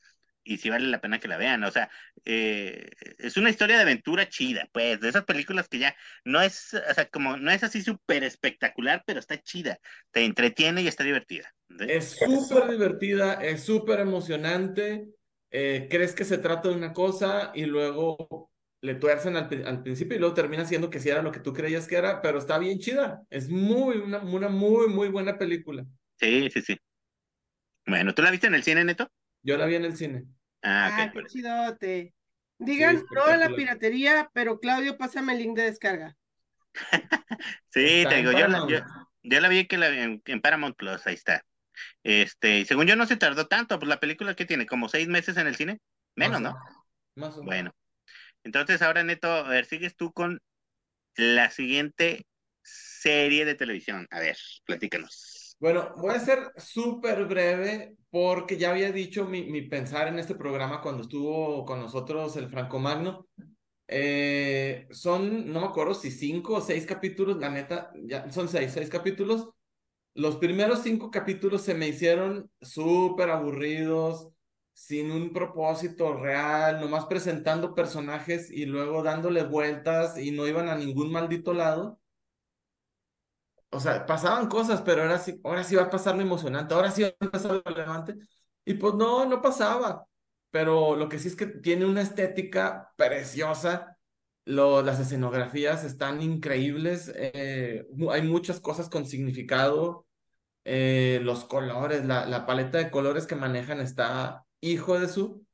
y 0.44 0.58
sí 0.58 0.70
vale 0.70 0.86
la 0.86 1.00
pena 1.00 1.18
que 1.18 1.28
la 1.28 1.38
vean. 1.38 1.64
O 1.64 1.70
sea, 1.70 1.90
eh, 2.24 2.90
es 3.18 3.36
una 3.36 3.50
historia 3.50 3.76
de 3.76 3.82
aventura 3.82 4.28
chida, 4.28 4.68
pues, 4.72 5.00
de 5.00 5.08
esas 5.08 5.24
películas 5.24 5.68
que 5.68 5.78
ya 5.78 5.96
no 6.24 6.40
es, 6.40 6.74
o 6.74 6.94
sea, 6.94 7.08
como 7.08 7.36
no 7.36 7.50
es 7.50 7.64
así 7.64 7.82
súper 7.82 8.22
espectacular, 8.22 9.02
pero 9.06 9.18
está 9.18 9.40
chida, 9.40 9.78
te 10.10 10.24
entretiene 10.24 10.82
y 10.82 10.88
está 10.88 11.02
divertida. 11.02 11.52
Es 11.80 12.16
súper 12.18 12.70
divertida, 12.70 13.34
es 13.34 13.64
súper 13.64 14.00
emocionante. 14.00 15.08
Eh, 15.50 15.88
crees 15.90 16.14
que 16.14 16.24
se 16.24 16.38
trata 16.38 16.68
de 16.68 16.74
una 16.74 16.92
cosa 16.92 17.52
y 17.54 17.64
luego 17.64 18.50
le 18.80 18.94
tuercen 18.96 19.36
al, 19.36 19.48
al, 19.66 19.82
principio 19.82 20.16
y 20.16 20.20
luego 20.20 20.34
termina 20.34 20.66
siendo 20.66 20.90
que 20.90 21.00
sí 21.00 21.08
era 21.08 21.22
lo 21.22 21.32
que 21.32 21.40
tú 21.40 21.54
creías 21.54 21.86
que 21.88 21.96
era, 21.96 22.20
pero 22.20 22.38
está 22.38 22.58
bien 22.58 22.78
chida. 22.78 23.22
Es 23.30 23.48
muy, 23.48 23.96
una, 23.96 24.18
una 24.18 24.48
muy, 24.48 24.88
muy 24.88 25.08
buena 25.08 25.38
película. 25.38 25.86
Sí, 26.20 26.50
sí, 26.50 26.60
sí. 26.60 26.76
Bueno, 27.86 28.14
¿tú 28.14 28.22
la 28.22 28.30
viste 28.30 28.46
en 28.46 28.54
el 28.54 28.62
cine, 28.62 28.84
Neto? 28.84 29.10
Yo 29.44 29.56
la 29.56 29.66
vi 29.66 29.76
en 29.76 29.84
el 29.84 29.96
cine. 29.96 30.24
Ah, 30.62 30.90
ah 30.98 31.12
qué 31.12 31.22
chidote. 31.26 32.14
Digan 32.58 32.98
Sí, 32.98 33.04
no 33.10 33.24
a 33.24 33.36
la 33.36 33.50
piratería, 33.50 34.30
pero 34.32 34.58
Claudio, 34.58 34.96
pásame 34.96 35.34
el 35.34 35.40
link 35.40 35.56
de 35.56 35.64
descarga. 35.64 36.16
Sí, 37.70 38.02
Está 38.02 38.10
te 38.10 38.16
digo, 38.16 38.32
yo 38.32 38.48
la, 38.48 38.66
yo, 38.68 38.78
yo 39.22 39.40
la 39.40 39.48
vi 39.48 39.66
que 39.66 39.76
la, 39.76 39.88
en, 39.88 40.22
en 40.24 40.40
Paramount 40.40 40.76
Plus, 40.76 41.06
ahí 41.06 41.14
está. 41.14 41.44
Este, 42.04 42.60
y 42.60 42.64
según 42.64 42.86
yo 42.86 42.94
no 42.96 43.04
se 43.06 43.16
tardó 43.16 43.48
tanto, 43.48 43.78
pues 43.78 43.88
la 43.88 44.00
película 44.00 44.34
que 44.34 44.46
tiene 44.46 44.64
como 44.64 44.88
seis 44.88 45.08
meses 45.08 45.36
en 45.36 45.46
el 45.46 45.56
cine, 45.56 45.80
menos, 46.14 46.40
Más 46.40 46.52
¿no? 46.52 46.58
Más 47.16 47.36
o 47.36 47.42
menos. 47.42 47.44
Bueno, 47.44 47.74
entonces 48.44 48.80
ahora 48.80 49.02
Neto, 49.02 49.30
a 49.30 49.48
ver, 49.48 49.66
sigues 49.66 49.96
tú 49.96 50.12
con 50.12 50.40
la 51.16 51.50
siguiente 51.50 52.26
serie 52.62 53.44
de 53.44 53.54
televisión. 53.54 54.06
A 54.10 54.20
ver, 54.20 54.36
platícanos. 54.64 55.43
Bueno, 55.64 55.94
voy 55.96 56.14
a 56.14 56.20
ser 56.20 56.52
súper 56.58 57.24
breve 57.24 57.96
porque 58.10 58.58
ya 58.58 58.68
había 58.72 58.92
dicho 58.92 59.24
mi, 59.24 59.62
pensar 59.62 60.08
en 60.08 60.18
este 60.18 60.34
programa 60.34 60.82
cuando 60.82 61.04
estuvo 61.04 61.64
con 61.64 61.80
nosotros 61.80 62.36
el 62.36 62.50
Franco 62.50 62.78
Magno. 62.78 63.26
Eh, 63.88 64.86
son, 64.90 65.50
no 65.50 65.62
me 65.62 65.66
acuerdo 65.68 65.94
si 65.94 66.10
cinco 66.10 66.56
o 66.56 66.60
seis 66.60 66.84
capítulos, 66.84 67.38
la 67.38 67.48
neta, 67.48 67.90
ya 68.04 68.30
son 68.30 68.50
seis, 68.50 68.72
seis 68.74 68.90
capítulos. 68.90 69.48
Los 70.12 70.36
primeros 70.36 70.80
cinco 70.82 71.10
capítulos 71.10 71.62
se 71.62 71.72
me 71.72 71.88
hicieron 71.88 72.50
súper 72.60 73.30
aburridos, 73.30 74.28
sin 74.74 75.10
un 75.12 75.32
propósito 75.32 76.12
real, 76.12 76.78
nomás 76.78 77.06
presentando 77.06 77.74
personajes 77.74 78.50
y 78.50 78.66
luego 78.66 79.02
dándole 79.02 79.44
vueltas 79.44 80.18
y 80.18 80.30
no 80.30 80.46
iban 80.46 80.68
a 80.68 80.76
ningún 80.76 81.10
maldito 81.10 81.54
lado. 81.54 81.98
O 83.74 83.80
sea, 83.80 84.06
pasaban 84.06 84.48
cosas, 84.48 84.82
pero 84.82 85.02
ahora 85.02 85.18
sí, 85.18 85.40
ahora 85.44 85.64
sí 85.64 85.76
va 85.76 85.82
a 85.84 85.90
pasar 85.90 86.14
lo 86.16 86.22
emocionante, 86.22 86.74
ahora 86.74 86.90
sí 86.90 87.02
va 87.02 87.08
a 87.20 87.30
pasar 87.30 87.52
lo 87.52 87.62
relevante. 87.64 88.16
Y 88.64 88.74
pues 88.74 88.94
no, 88.94 89.26
no 89.26 89.42
pasaba. 89.42 90.06
Pero 90.50 90.96
lo 90.96 91.08
que 91.08 91.18
sí 91.18 91.28
es 91.28 91.36
que 91.36 91.46
tiene 91.46 91.84
una 91.86 92.02
estética 92.02 92.92
preciosa. 92.96 93.98
Lo, 94.46 94.82
las 94.82 95.00
escenografías 95.00 95.84
están 95.84 96.22
increíbles. 96.22 97.10
eh, 97.14 97.86
hay 98.10 98.22
muchas 98.22 98.60
cosas 98.60 98.88
con 98.88 99.06
significado. 99.06 100.06
eh, 100.64 101.20
los 101.22 101.44
colores, 101.44 102.04
la, 102.06 102.26
la 102.26 102.46
paleta 102.46 102.78
de 102.78 102.90
colores 102.90 103.26
que 103.26 103.36
manejan 103.36 103.80
está 103.80 104.46
hijo 104.60 104.98
de 105.00 105.08
su, 105.08 105.46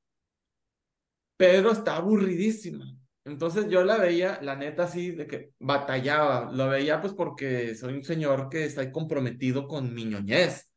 pero 1.36 1.72
está 1.72 1.96
aburridísima. 1.96 2.86
Entonces 3.24 3.68
yo 3.68 3.84
la 3.84 3.98
veía, 3.98 4.40
la 4.42 4.56
neta, 4.56 4.84
así 4.84 5.10
de 5.12 5.26
que 5.26 5.52
batallaba. 5.58 6.50
Lo 6.52 6.68
veía 6.68 7.00
pues 7.00 7.12
porque 7.12 7.74
soy 7.74 7.94
un 7.94 8.04
señor 8.04 8.48
que 8.48 8.64
está 8.64 8.90
comprometido 8.92 9.68
con 9.68 9.94
mi 9.94 10.04
ñoñez. 10.06 10.70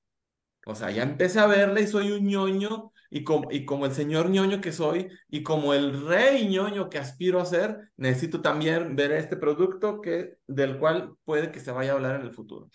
O 0.66 0.76
sea, 0.76 0.92
ya 0.92 1.04
empecé 1.04 1.40
a 1.40 1.48
verla 1.48 1.82
y 1.82 1.88
soy 1.88 2.12
un 2.12 2.26
ñoño 2.26 2.92
y 3.10 3.24
como, 3.24 3.52
y 3.52 3.66
como 3.66 3.86
el 3.86 3.94
señor 3.94 4.30
ñoño 4.30 4.62
que 4.62 4.72
soy 4.72 5.10
y 5.30 5.44
como 5.44 5.74
el 5.74 6.08
rey 6.08 6.48
ñoño 6.48 6.90
que 6.90 7.00
aspiro 7.00 7.40
a 7.42 7.46
ser, 7.46 7.92
necesito 7.98 8.42
también 8.42 8.96
ver 8.96 9.12
este 9.12 9.38
producto 9.38 10.02
que, 10.02 10.38
del 10.48 10.80
cual 10.80 11.16
puede 11.26 11.52
que 11.52 11.60
se 11.60 11.72
vaya 11.72 11.92
a 11.92 11.96
hablar 11.96 12.16
en 12.16 12.24
el 12.24 12.32
futuro. 12.34 12.70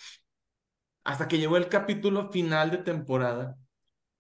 Hasta 1.05 1.27
que 1.29 1.39
llegó 1.39 1.57
el 1.57 1.69
capítulo 1.69 2.31
final 2.31 2.71
de 2.71 2.79
temporada, 2.79 3.57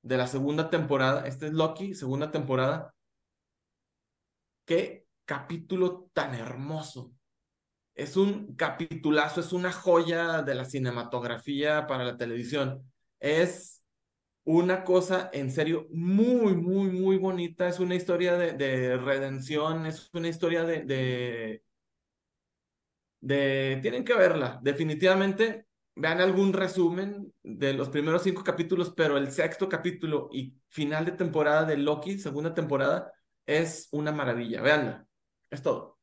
de 0.02 0.16
la 0.16 0.26
segunda 0.26 0.70
temporada, 0.70 1.26
este 1.26 1.46
es 1.46 1.52
Loki, 1.52 1.94
segunda 1.94 2.30
temporada. 2.30 2.94
Qué 4.64 4.97
capítulo 5.28 6.08
tan 6.14 6.34
hermoso. 6.34 7.12
Es 7.94 8.16
un 8.16 8.56
capitulazo, 8.56 9.40
es 9.42 9.52
una 9.52 9.72
joya 9.72 10.42
de 10.42 10.54
la 10.54 10.64
cinematografía 10.64 11.86
para 11.86 12.04
la 12.04 12.16
televisión. 12.16 12.90
Es 13.20 13.84
una 14.44 14.84
cosa 14.84 15.28
en 15.32 15.50
serio 15.50 15.86
muy, 15.90 16.54
muy, 16.56 16.90
muy 16.90 17.18
bonita. 17.18 17.68
Es 17.68 17.78
una 17.80 17.94
historia 17.94 18.36
de, 18.38 18.52
de 18.54 18.96
redención, 18.96 19.84
es 19.84 20.08
una 20.14 20.28
historia 20.28 20.64
de, 20.64 20.84
de, 20.84 21.62
de... 23.20 23.78
Tienen 23.82 24.04
que 24.04 24.14
verla, 24.14 24.58
definitivamente. 24.62 25.66
Vean 25.94 26.20
algún 26.20 26.52
resumen 26.54 27.34
de 27.42 27.74
los 27.74 27.90
primeros 27.90 28.22
cinco 28.22 28.44
capítulos, 28.44 28.94
pero 28.96 29.18
el 29.18 29.30
sexto 29.30 29.68
capítulo 29.68 30.30
y 30.32 30.54
final 30.68 31.04
de 31.04 31.12
temporada 31.12 31.64
de 31.64 31.76
Loki, 31.76 32.18
segunda 32.18 32.54
temporada, 32.54 33.12
es 33.44 33.88
una 33.90 34.12
maravilla. 34.12 34.62
Veanla. 34.62 35.07
Es 35.50 35.62
todo. 35.62 35.98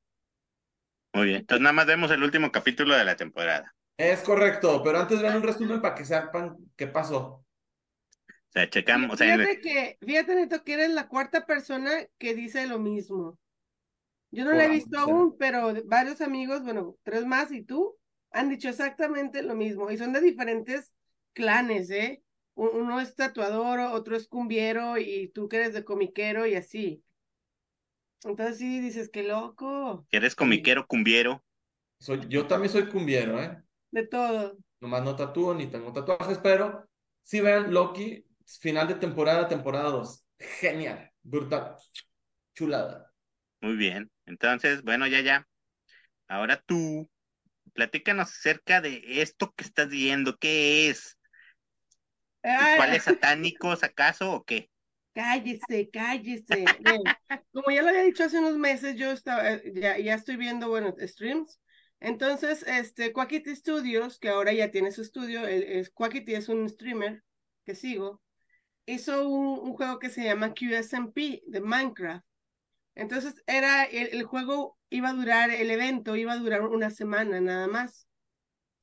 Muy 1.13 1.27
bien, 1.27 1.39
entonces 1.39 1.61
nada 1.61 1.73
más 1.73 1.85
vemos 1.85 2.11
el 2.11 2.23
último 2.23 2.51
capítulo 2.51 2.95
de 2.95 3.05
la 3.05 3.15
temporada. 3.15 3.73
Es 3.97 4.21
correcto, 4.21 4.81
pero 4.83 4.99
antes 4.99 5.21
vean 5.21 5.37
un 5.37 5.43
resumen 5.43 5.81
para 5.81 5.95
que 5.95 6.03
sepan 6.03 6.57
qué 6.75 6.87
pasó. 6.87 7.45
O 8.27 8.51
sea, 8.51 8.69
checamos, 8.69 9.13
o 9.13 9.17
sea, 9.17 9.37
Fíjate 9.37 9.61
que, 9.61 9.97
fíjate, 10.01 10.35
Neto, 10.35 10.63
que 10.63 10.73
eres 10.73 10.89
la 10.89 11.07
cuarta 11.07 11.45
persona 11.45 11.91
que 12.17 12.33
dice 12.35 12.67
lo 12.67 12.79
mismo. 12.79 13.37
Yo 14.31 14.43
no 14.43 14.51
Por 14.51 14.57
la 14.57 14.65
he 14.65 14.69
visto 14.69 14.99
aún, 14.99 15.37
pero 15.37 15.73
varios 15.85 16.19
amigos, 16.21 16.63
bueno, 16.63 16.97
tres 17.03 17.25
más 17.25 17.51
y 17.51 17.63
tú, 17.63 17.97
han 18.31 18.49
dicho 18.49 18.67
exactamente 18.67 19.43
lo 19.43 19.55
mismo. 19.55 19.91
Y 19.91 19.97
son 19.97 20.11
de 20.11 20.21
diferentes 20.21 20.93
clanes, 21.33 21.89
¿eh? 21.89 22.21
Uno 22.53 22.99
es 22.99 23.15
tatuador, 23.15 23.79
otro 23.79 24.15
es 24.15 24.27
cumbiero, 24.27 24.97
y 24.97 25.29
tú 25.29 25.47
que 25.47 25.57
eres 25.57 25.73
de 25.73 25.85
comiquero 25.85 26.45
y 26.45 26.55
así. 26.55 27.01
Entonces 28.23 28.57
sí, 28.57 28.79
dices, 28.79 29.09
qué 29.11 29.23
loco, 29.23 30.05
que 30.09 30.17
eres 30.17 30.35
comiquero, 30.35 30.87
cumbiero. 30.87 31.43
Soy, 31.99 32.21
yo 32.27 32.47
también 32.47 32.71
soy 32.71 32.87
cumbiero, 32.87 33.41
¿eh? 33.41 33.61
de 33.91 34.05
todo. 34.07 34.57
Nomás 34.81 35.03
no 35.03 35.15
tatúo 35.15 35.53
ni 35.53 35.67
tengo 35.67 35.93
tatuajes, 35.93 36.37
pero 36.39 36.87
sí 37.23 37.39
vean 37.39 37.73
Loki, 37.73 38.25
final 38.59 38.87
de 38.87 38.95
temporada, 38.95 39.47
temporada 39.47 39.89
2. 39.89 40.25
Genial, 40.37 41.09
brutal, 41.23 41.75
chulada. 42.53 43.11
Muy 43.61 43.77
bien. 43.77 44.11
Entonces, 44.25 44.83
bueno, 44.83 45.07
ya, 45.07 45.21
ya. 45.21 45.47
Ahora 46.27 46.61
tú, 46.65 47.09
platícanos 47.73 48.29
acerca 48.29 48.81
de 48.81 49.21
esto 49.21 49.53
que 49.55 49.63
estás 49.63 49.87
viendo. 49.89 50.37
¿Qué 50.37 50.89
es? 50.89 51.17
¿Cuáles 52.41 53.03
satánicos 53.03 53.83
acaso 53.83 54.33
o 54.33 54.43
qué? 54.43 54.69
Cállese, 55.15 55.89
cállese. 55.91 56.65
Bien, 56.83 57.01
como 57.53 57.71
ya 57.71 57.81
lo 57.81 57.87
había 57.89 58.03
dicho 58.03 58.25
hace 58.25 58.37
unos 58.39 58.57
meses, 58.57 58.97
yo 58.97 59.11
estaba, 59.11 59.49
eh, 59.49 59.71
ya, 59.73 59.97
ya 59.97 60.13
estoy 60.13 60.35
viendo, 60.35 60.67
bueno, 60.67 60.93
streams. 60.99 61.61
Entonces, 62.01 62.63
este, 62.67 63.13
Quackity 63.13 63.55
Studios, 63.55 64.19
que 64.19 64.27
ahora 64.29 64.51
ya 64.51 64.71
tiene 64.71 64.91
su 64.91 65.01
estudio, 65.01 65.47
el- 65.47 65.63
es, 65.63 65.89
Quackity 65.89 66.35
es 66.35 66.49
un 66.49 66.67
streamer 66.69 67.23
que 67.65 67.75
sigo, 67.75 68.21
hizo 68.85 69.27
un, 69.29 69.59
un 69.59 69.73
juego 69.73 69.99
que 69.99 70.09
se 70.09 70.23
llama 70.25 70.53
QSMP 70.53 71.43
de 71.47 71.61
Minecraft. 71.61 72.25
Entonces, 72.95 73.35
era, 73.47 73.85
el, 73.85 74.09
el 74.13 74.23
juego 74.23 74.77
iba 74.89 75.09
a 75.09 75.13
durar, 75.13 75.49
el 75.49 75.71
evento 75.71 76.15
iba 76.17 76.33
a 76.33 76.37
durar 76.37 76.61
una 76.61 76.89
semana 76.89 77.39
nada 77.41 77.67
más. 77.67 78.07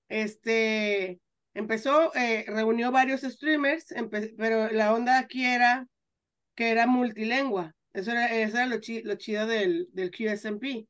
Este, 0.09 1.21
empezó, 1.55 2.15
eh, 2.15 2.45
reunió 2.49 2.91
varios 2.93 3.23
streamers, 3.23 3.87
pero 4.39 4.71
la 4.71 4.95
onda 4.95 5.19
aquí 5.19 5.45
era 5.45 5.89
que 6.55 6.71
era 6.71 6.87
multilingüe. 6.87 7.73
Eso 7.93 8.13
era, 8.13 8.27
eso 8.35 8.57
era 8.57 8.67
lo, 8.67 8.77
lo 9.05 9.15
chido 9.17 9.47
del, 9.47 9.89
del 9.93 10.11
QSMP. 10.11 10.89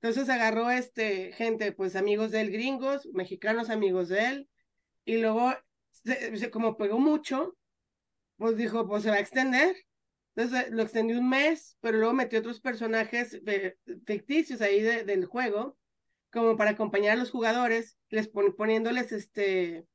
Entonces 0.00 0.28
agarró 0.28 0.70
este, 0.70 1.32
gente, 1.32 1.72
pues 1.72 1.96
amigos 1.96 2.30
de 2.30 2.42
él, 2.42 2.50
gringos, 2.50 3.08
mexicanos 3.14 3.70
amigos 3.70 4.08
de 4.08 4.26
él, 4.28 4.48
y 5.04 5.18
luego, 5.18 5.52
se- 5.92 6.50
como 6.50 6.76
pegó 6.76 6.98
mucho, 6.98 7.56
pues 8.36 8.56
dijo, 8.56 8.86
pues 8.88 9.02
se 9.02 9.10
va 9.10 9.16
a 9.16 9.20
extender. 9.20 9.76
Entonces 10.36 10.70
lo 10.72 10.82
extendió 10.82 11.18
un 11.20 11.28
mes, 11.28 11.76
pero 11.80 11.98
luego 11.98 12.12
metió 12.14 12.40
otros 12.40 12.60
personajes 12.60 13.40
ficticios 14.06 14.60
ahí 14.60 14.80
de- 14.82 15.04
del 15.04 15.26
juego, 15.26 15.78
como 16.32 16.56
para 16.56 16.70
acompañar 16.72 17.12
a 17.14 17.16
los 17.20 17.30
jugadores, 17.30 17.98
les 18.10 18.28
pon- 18.28 18.54
poniéndoles 18.56 19.12
este, 19.12 19.86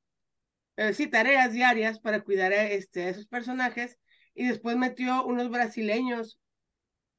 eh, 0.77 0.93
sí, 0.93 1.07
tareas 1.07 1.53
diarias 1.53 1.99
para 1.99 2.21
cuidar 2.23 2.53
este, 2.53 3.03
a 3.05 3.09
esos 3.09 3.27
personajes 3.27 3.97
y 4.33 4.47
después 4.47 4.77
metió 4.77 5.25
unos 5.25 5.49
brasileños, 5.49 6.39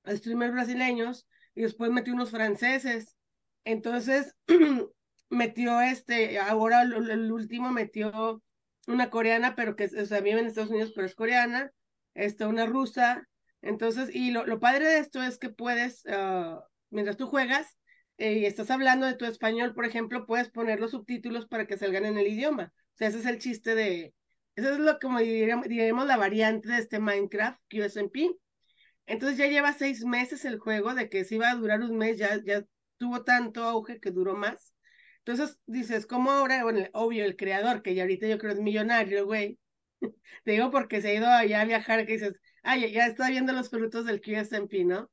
streamers 0.06 0.52
brasileños, 0.52 1.26
y 1.54 1.62
después 1.62 1.90
metió 1.90 2.14
unos 2.14 2.30
franceses. 2.30 3.16
Entonces, 3.64 4.34
metió 5.30 5.80
este, 5.80 6.38
ahora 6.38 6.82
el, 6.82 7.32
último 7.32 7.70
metió 7.70 8.42
una 8.86 9.10
coreana, 9.10 9.54
pero 9.54 9.76
que, 9.76 9.84
o 9.84 10.06
sea, 10.06 10.20
vive 10.20 10.40
en 10.40 10.46
Estados 10.46 10.70
Unidos, 10.70 10.92
pero 10.94 11.06
es 11.06 11.14
coreana, 11.14 11.70
este, 12.14 12.46
una 12.46 12.66
rusa. 12.66 13.28
Entonces, 13.62 14.14
y 14.14 14.30
lo, 14.30 14.46
lo 14.46 14.58
padre 14.58 14.86
de 14.86 14.98
esto 14.98 15.22
es 15.22 15.38
que 15.38 15.50
puedes, 15.50 16.04
uh, 16.06 16.60
mientras 16.90 17.16
tú 17.16 17.26
juegas 17.26 17.76
eh, 18.16 18.38
y 18.38 18.46
estás 18.46 18.70
hablando 18.70 19.06
de 19.06 19.14
tu 19.14 19.24
español, 19.24 19.74
por 19.74 19.84
ejemplo, 19.84 20.26
puedes 20.26 20.50
poner 20.50 20.80
los 20.80 20.90
subtítulos 20.92 21.46
para 21.46 21.66
que 21.66 21.78
salgan 21.78 22.04
en 22.04 22.18
el 22.18 22.26
idioma. 22.26 22.72
O 22.74 22.96
sea, 22.96 23.08
ese 23.08 23.18
es 23.18 23.26
el 23.26 23.38
chiste 23.38 23.74
de, 23.74 24.14
eso 24.56 24.70
es 24.72 24.78
lo 24.78 24.98
como 24.98 25.18
diríamos, 25.20 26.06
la 26.06 26.16
variante 26.16 26.68
de 26.68 26.78
este 26.78 26.98
Minecraft 27.00 27.60
QSMP. 27.68 28.30
Entonces 29.06 29.38
ya 29.38 29.46
lleva 29.48 29.72
seis 29.72 30.04
meses 30.04 30.44
el 30.44 30.58
juego, 30.58 30.94
de 30.94 31.08
que 31.08 31.24
si 31.24 31.36
iba 31.36 31.50
a 31.50 31.54
durar 31.56 31.80
un 31.82 31.96
mes, 31.98 32.18
ya, 32.18 32.40
ya 32.44 32.64
tuvo 32.98 33.24
tanto 33.24 33.64
auge 33.64 34.00
que 34.00 34.10
duró 34.10 34.36
más. 34.36 34.74
Entonces 35.24 35.58
dices, 35.66 36.06
¿cómo 36.06 36.30
ahora? 36.30 36.62
Bueno, 36.64 36.86
obvio, 36.92 37.24
el 37.24 37.36
creador, 37.36 37.82
que 37.82 37.94
ya 37.94 38.02
ahorita 38.02 38.26
yo 38.28 38.38
creo 38.38 38.52
es 38.52 38.60
millonario, 38.60 39.26
güey. 39.26 39.58
Te 40.44 40.52
digo 40.52 40.70
porque 40.70 41.00
se 41.02 41.08
ha 41.10 41.14
ido 41.14 41.28
allá 41.28 41.60
a 41.62 41.64
viajar, 41.64 42.06
que 42.06 42.14
dices, 42.14 42.40
ay, 42.62 42.90
ya 42.92 43.06
está 43.06 43.28
viendo 43.30 43.52
los 43.52 43.70
frutos 43.70 44.04
del 44.06 44.20
QSMP, 44.20 44.84
¿no? 44.84 45.10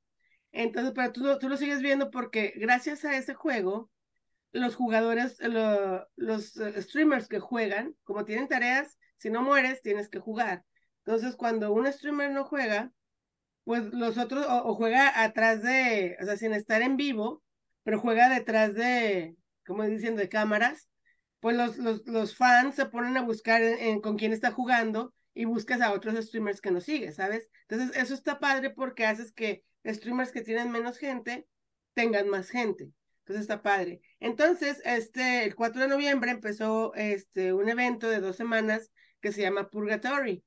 Entonces, 0.52 0.94
pero 0.96 1.12
tú, 1.12 1.38
tú 1.40 1.50
lo 1.50 1.58
sigues 1.58 1.82
viendo 1.82 2.12
porque 2.12 2.54
gracias 2.58 3.06
a 3.06 3.18
ese 3.18 3.34
juego, 3.36 3.92
los 4.52 4.76
jugadores, 4.76 5.38
lo- 5.42 6.08
los 6.16 6.58
eh, 6.58 6.82
streamers 6.82 7.28
que 7.28 7.40
juegan, 7.40 7.96
como 8.04 8.26
tienen 8.26 8.48
tareas, 8.48 8.98
si 9.18 9.30
no 9.30 9.42
mueres, 9.42 9.82
tienes 9.82 10.10
que 10.10 10.20
jugar. 10.20 10.64
Entonces, 11.06 11.36
cuando 11.36 11.72
un 11.74 11.92
streamer 11.92 12.32
no 12.32 12.44
juega, 12.46 12.92
pues 13.64 13.84
los 13.94 14.18
otros, 14.18 14.46
o, 14.48 14.66
o 14.70 14.76
juega 14.76 15.24
atrás 15.24 15.62
de, 15.64 16.18
o 16.22 16.26
sea, 16.26 16.38
sin 16.38 16.54
estar 16.54 16.82
en 16.82 16.98
vivo, 16.98 17.44
pero 17.84 18.00
juega 18.00 18.30
detrás 18.30 18.74
de, 18.76 19.36
como 19.66 19.84
dicen, 19.84 20.16
de 20.16 20.30
cámaras, 20.30 20.90
pues 21.40 21.56
los, 21.56 21.78
los, 21.78 22.06
los 22.08 22.36
fans 22.36 22.76
se 22.76 22.86
ponen 22.88 23.18
a 23.18 23.22
buscar 23.24 23.62
en- 23.62 23.80
en 23.80 24.02
con 24.02 24.18
quién 24.18 24.34
está 24.34 24.52
jugando 24.52 25.14
y 25.34 25.46
buscas 25.46 25.82
a 25.82 25.92
otros 25.94 26.16
streamers 26.26 26.62
que 26.62 26.72
no 26.72 26.82
sigues, 26.82 27.16
¿sabes? 27.16 27.50
Entonces, 27.68 27.96
eso 27.98 28.14
está 28.14 28.40
padre 28.40 28.70
porque 28.72 29.06
haces 29.06 29.32
que 29.32 29.64
streamers 29.86 30.32
que 30.32 30.42
tienen 30.42 30.72
menos 30.72 30.98
gente 30.98 31.48
tengan 31.94 32.30
más 32.30 32.50
gente. 32.50 32.92
Entonces 33.20 33.42
está 33.42 33.62
padre. 33.62 34.02
Entonces, 34.20 34.82
este, 34.86 35.44
el 35.44 35.56
4 35.56 35.82
de 35.82 35.88
noviembre 35.90 36.32
empezó 36.32 36.94
este, 36.96 37.54
un 37.54 37.68
evento 37.70 38.10
de 38.10 38.20
dos 38.22 38.36
semanas 38.38 38.92
que 39.22 39.32
se 39.32 39.42
llama 39.42 39.70
Purgatory. 39.70 40.44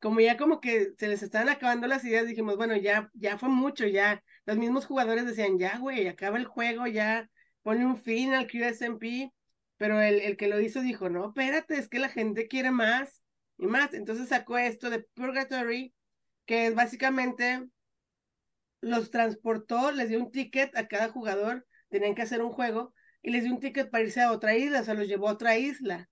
Como 0.00 0.20
ya 0.20 0.36
como 0.36 0.60
que 0.60 0.92
se 0.98 1.08
les 1.08 1.22
estaban 1.22 1.48
acabando 1.48 1.86
las 1.86 2.04
ideas, 2.04 2.26
dijimos, 2.26 2.56
bueno, 2.56 2.76
ya, 2.76 3.10
ya 3.14 3.38
fue 3.38 3.48
mucho, 3.48 3.86
ya. 3.86 4.22
Los 4.46 4.56
mismos 4.58 4.86
jugadores 4.86 5.26
decían, 5.26 5.58
ya, 5.58 5.78
güey, 5.78 6.08
acaba 6.08 6.38
el 6.38 6.46
juego, 6.46 6.86
ya 6.86 7.30
pone 7.62 7.86
un 7.86 7.96
fin 7.96 8.32
al 8.34 8.48
QSMP. 8.48 9.32
Pero 9.76 10.00
el, 10.00 10.20
el 10.20 10.36
que 10.36 10.48
lo 10.48 10.60
hizo 10.60 10.80
dijo, 10.82 11.08
no, 11.08 11.28
espérate, 11.28 11.76
es 11.78 11.88
que 11.88 11.98
la 11.98 12.08
gente 12.08 12.48
quiere 12.48 12.70
más 12.70 13.22
y 13.58 13.66
más. 13.66 13.94
Entonces 13.94 14.28
sacó 14.28 14.58
esto 14.58 14.90
de 14.90 15.00
Purgatory, 15.14 15.94
que 16.46 16.66
es 16.66 16.74
básicamente 16.74 17.68
los 18.82 19.10
transportó, 19.10 19.92
les 19.92 20.08
dio 20.10 20.18
un 20.18 20.30
ticket 20.30 20.76
a 20.76 20.88
cada 20.88 21.08
jugador, 21.08 21.66
tenían 21.88 22.14
que 22.14 22.22
hacer 22.22 22.42
un 22.42 22.52
juego, 22.52 22.92
y 23.22 23.30
les 23.30 23.44
dio 23.44 23.52
un 23.52 23.60
ticket 23.60 23.90
para 23.90 24.04
irse 24.04 24.20
a 24.20 24.32
otra 24.32 24.56
isla, 24.56 24.80
o 24.80 24.84
sea, 24.84 24.94
los 24.94 25.08
llevó 25.08 25.28
a 25.28 25.32
otra 25.32 25.56
isla. 25.56 26.10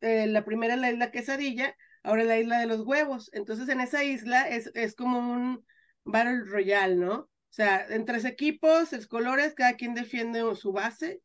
Eh, 0.00 0.26
la 0.26 0.44
primera 0.44 0.74
es 0.74 0.80
la 0.80 0.90
isla 0.90 1.10
Quesadilla, 1.10 1.74
ahora 2.02 2.22
es 2.22 2.28
la 2.28 2.38
isla 2.38 2.58
de 2.60 2.66
los 2.66 2.80
huevos. 2.82 3.30
Entonces, 3.32 3.68
en 3.68 3.80
esa 3.80 4.04
isla 4.04 4.48
es, 4.48 4.70
es 4.74 4.94
como 4.94 5.18
un 5.18 5.64
Battle 6.04 6.44
Royale, 6.44 6.96
¿no? 6.96 7.14
O 7.14 7.30
sea, 7.50 7.86
en 7.88 8.04
tres 8.04 8.24
equipos, 8.24 8.90
tres 8.90 9.06
colores, 9.06 9.54
cada 9.54 9.74
quien 9.74 9.94
defiende 9.94 10.42
su 10.54 10.72
base, 10.72 11.20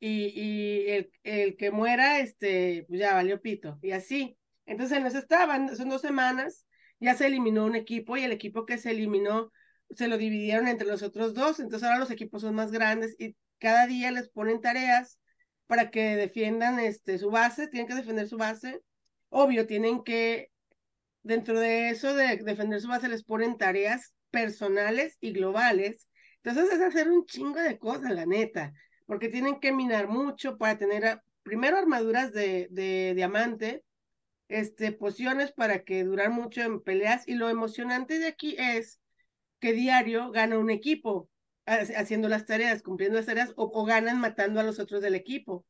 y, 0.00 0.26
y 0.34 0.90
el, 0.90 1.10
el 1.22 1.56
que 1.56 1.70
muera, 1.70 2.20
este, 2.20 2.84
pues 2.88 3.00
ya 3.00 3.14
valió 3.14 3.40
pito, 3.40 3.78
y 3.82 3.92
así. 3.92 4.38
Entonces, 4.66 4.98
en 4.98 5.06
eso 5.06 5.18
estaban, 5.18 5.76
son 5.76 5.88
dos 5.88 6.02
semanas, 6.02 6.66
ya 7.00 7.14
se 7.14 7.26
eliminó 7.26 7.64
un 7.64 7.76
equipo, 7.76 8.16
y 8.16 8.24
el 8.24 8.32
equipo 8.32 8.66
que 8.66 8.78
se 8.78 8.90
eliminó 8.90 9.50
se 9.90 10.08
lo 10.08 10.18
dividieron 10.18 10.68
entre 10.68 10.86
los 10.86 11.02
otros 11.02 11.34
dos, 11.34 11.60
entonces 11.60 11.88
ahora 11.88 12.00
los 12.00 12.10
equipos 12.10 12.42
son 12.42 12.54
más 12.54 12.70
grandes 12.70 13.16
y 13.18 13.36
cada 13.58 13.86
día 13.86 14.10
les 14.10 14.28
ponen 14.28 14.60
tareas 14.60 15.18
para 15.68 15.90
que 15.90 16.16
defiendan 16.16 16.80
este, 16.80 17.18
su 17.18 17.30
base, 17.30 17.68
tienen 17.68 17.86
que 17.86 17.94
defender 17.94 18.26
su 18.26 18.38
base. 18.38 18.82
Obvio, 19.28 19.66
tienen 19.66 20.02
que, 20.02 20.50
dentro 21.22 21.60
de 21.60 21.90
eso 21.90 22.14
de 22.14 22.38
defender 22.38 22.80
su 22.80 22.88
base, 22.88 23.08
les 23.08 23.22
ponen 23.22 23.58
tareas 23.58 24.14
personales 24.30 25.18
y 25.20 25.32
globales. 25.32 26.08
Entonces 26.42 26.74
es 26.74 26.80
hacer 26.80 27.10
un 27.10 27.26
chingo 27.26 27.60
de 27.60 27.78
cosas, 27.78 28.10
la 28.12 28.26
neta, 28.26 28.72
porque 29.06 29.28
tienen 29.28 29.60
que 29.60 29.72
minar 29.72 30.08
mucho 30.08 30.56
para 30.56 30.78
tener 30.78 31.04
a, 31.06 31.22
primero 31.42 31.76
armaduras 31.76 32.32
de, 32.32 32.68
de 32.70 33.12
diamante, 33.14 33.84
este, 34.48 34.92
pociones 34.92 35.52
para 35.52 35.84
que 35.84 36.02
durar 36.02 36.30
mucho 36.30 36.62
en 36.62 36.80
peleas. 36.80 37.28
Y 37.28 37.34
lo 37.34 37.50
emocionante 37.50 38.18
de 38.18 38.28
aquí 38.28 38.56
es 38.58 39.00
que 39.60 39.74
diario 39.74 40.30
gana 40.30 40.58
un 40.58 40.70
equipo 40.70 41.28
haciendo 41.68 42.28
las 42.28 42.46
tareas, 42.46 42.82
cumpliendo 42.82 43.16
las 43.18 43.26
tareas, 43.26 43.52
o, 43.56 43.84
ganan 43.84 44.20
matando 44.20 44.60
a 44.60 44.62
los 44.62 44.78
otros 44.78 45.02
del 45.02 45.14
equipo. 45.14 45.66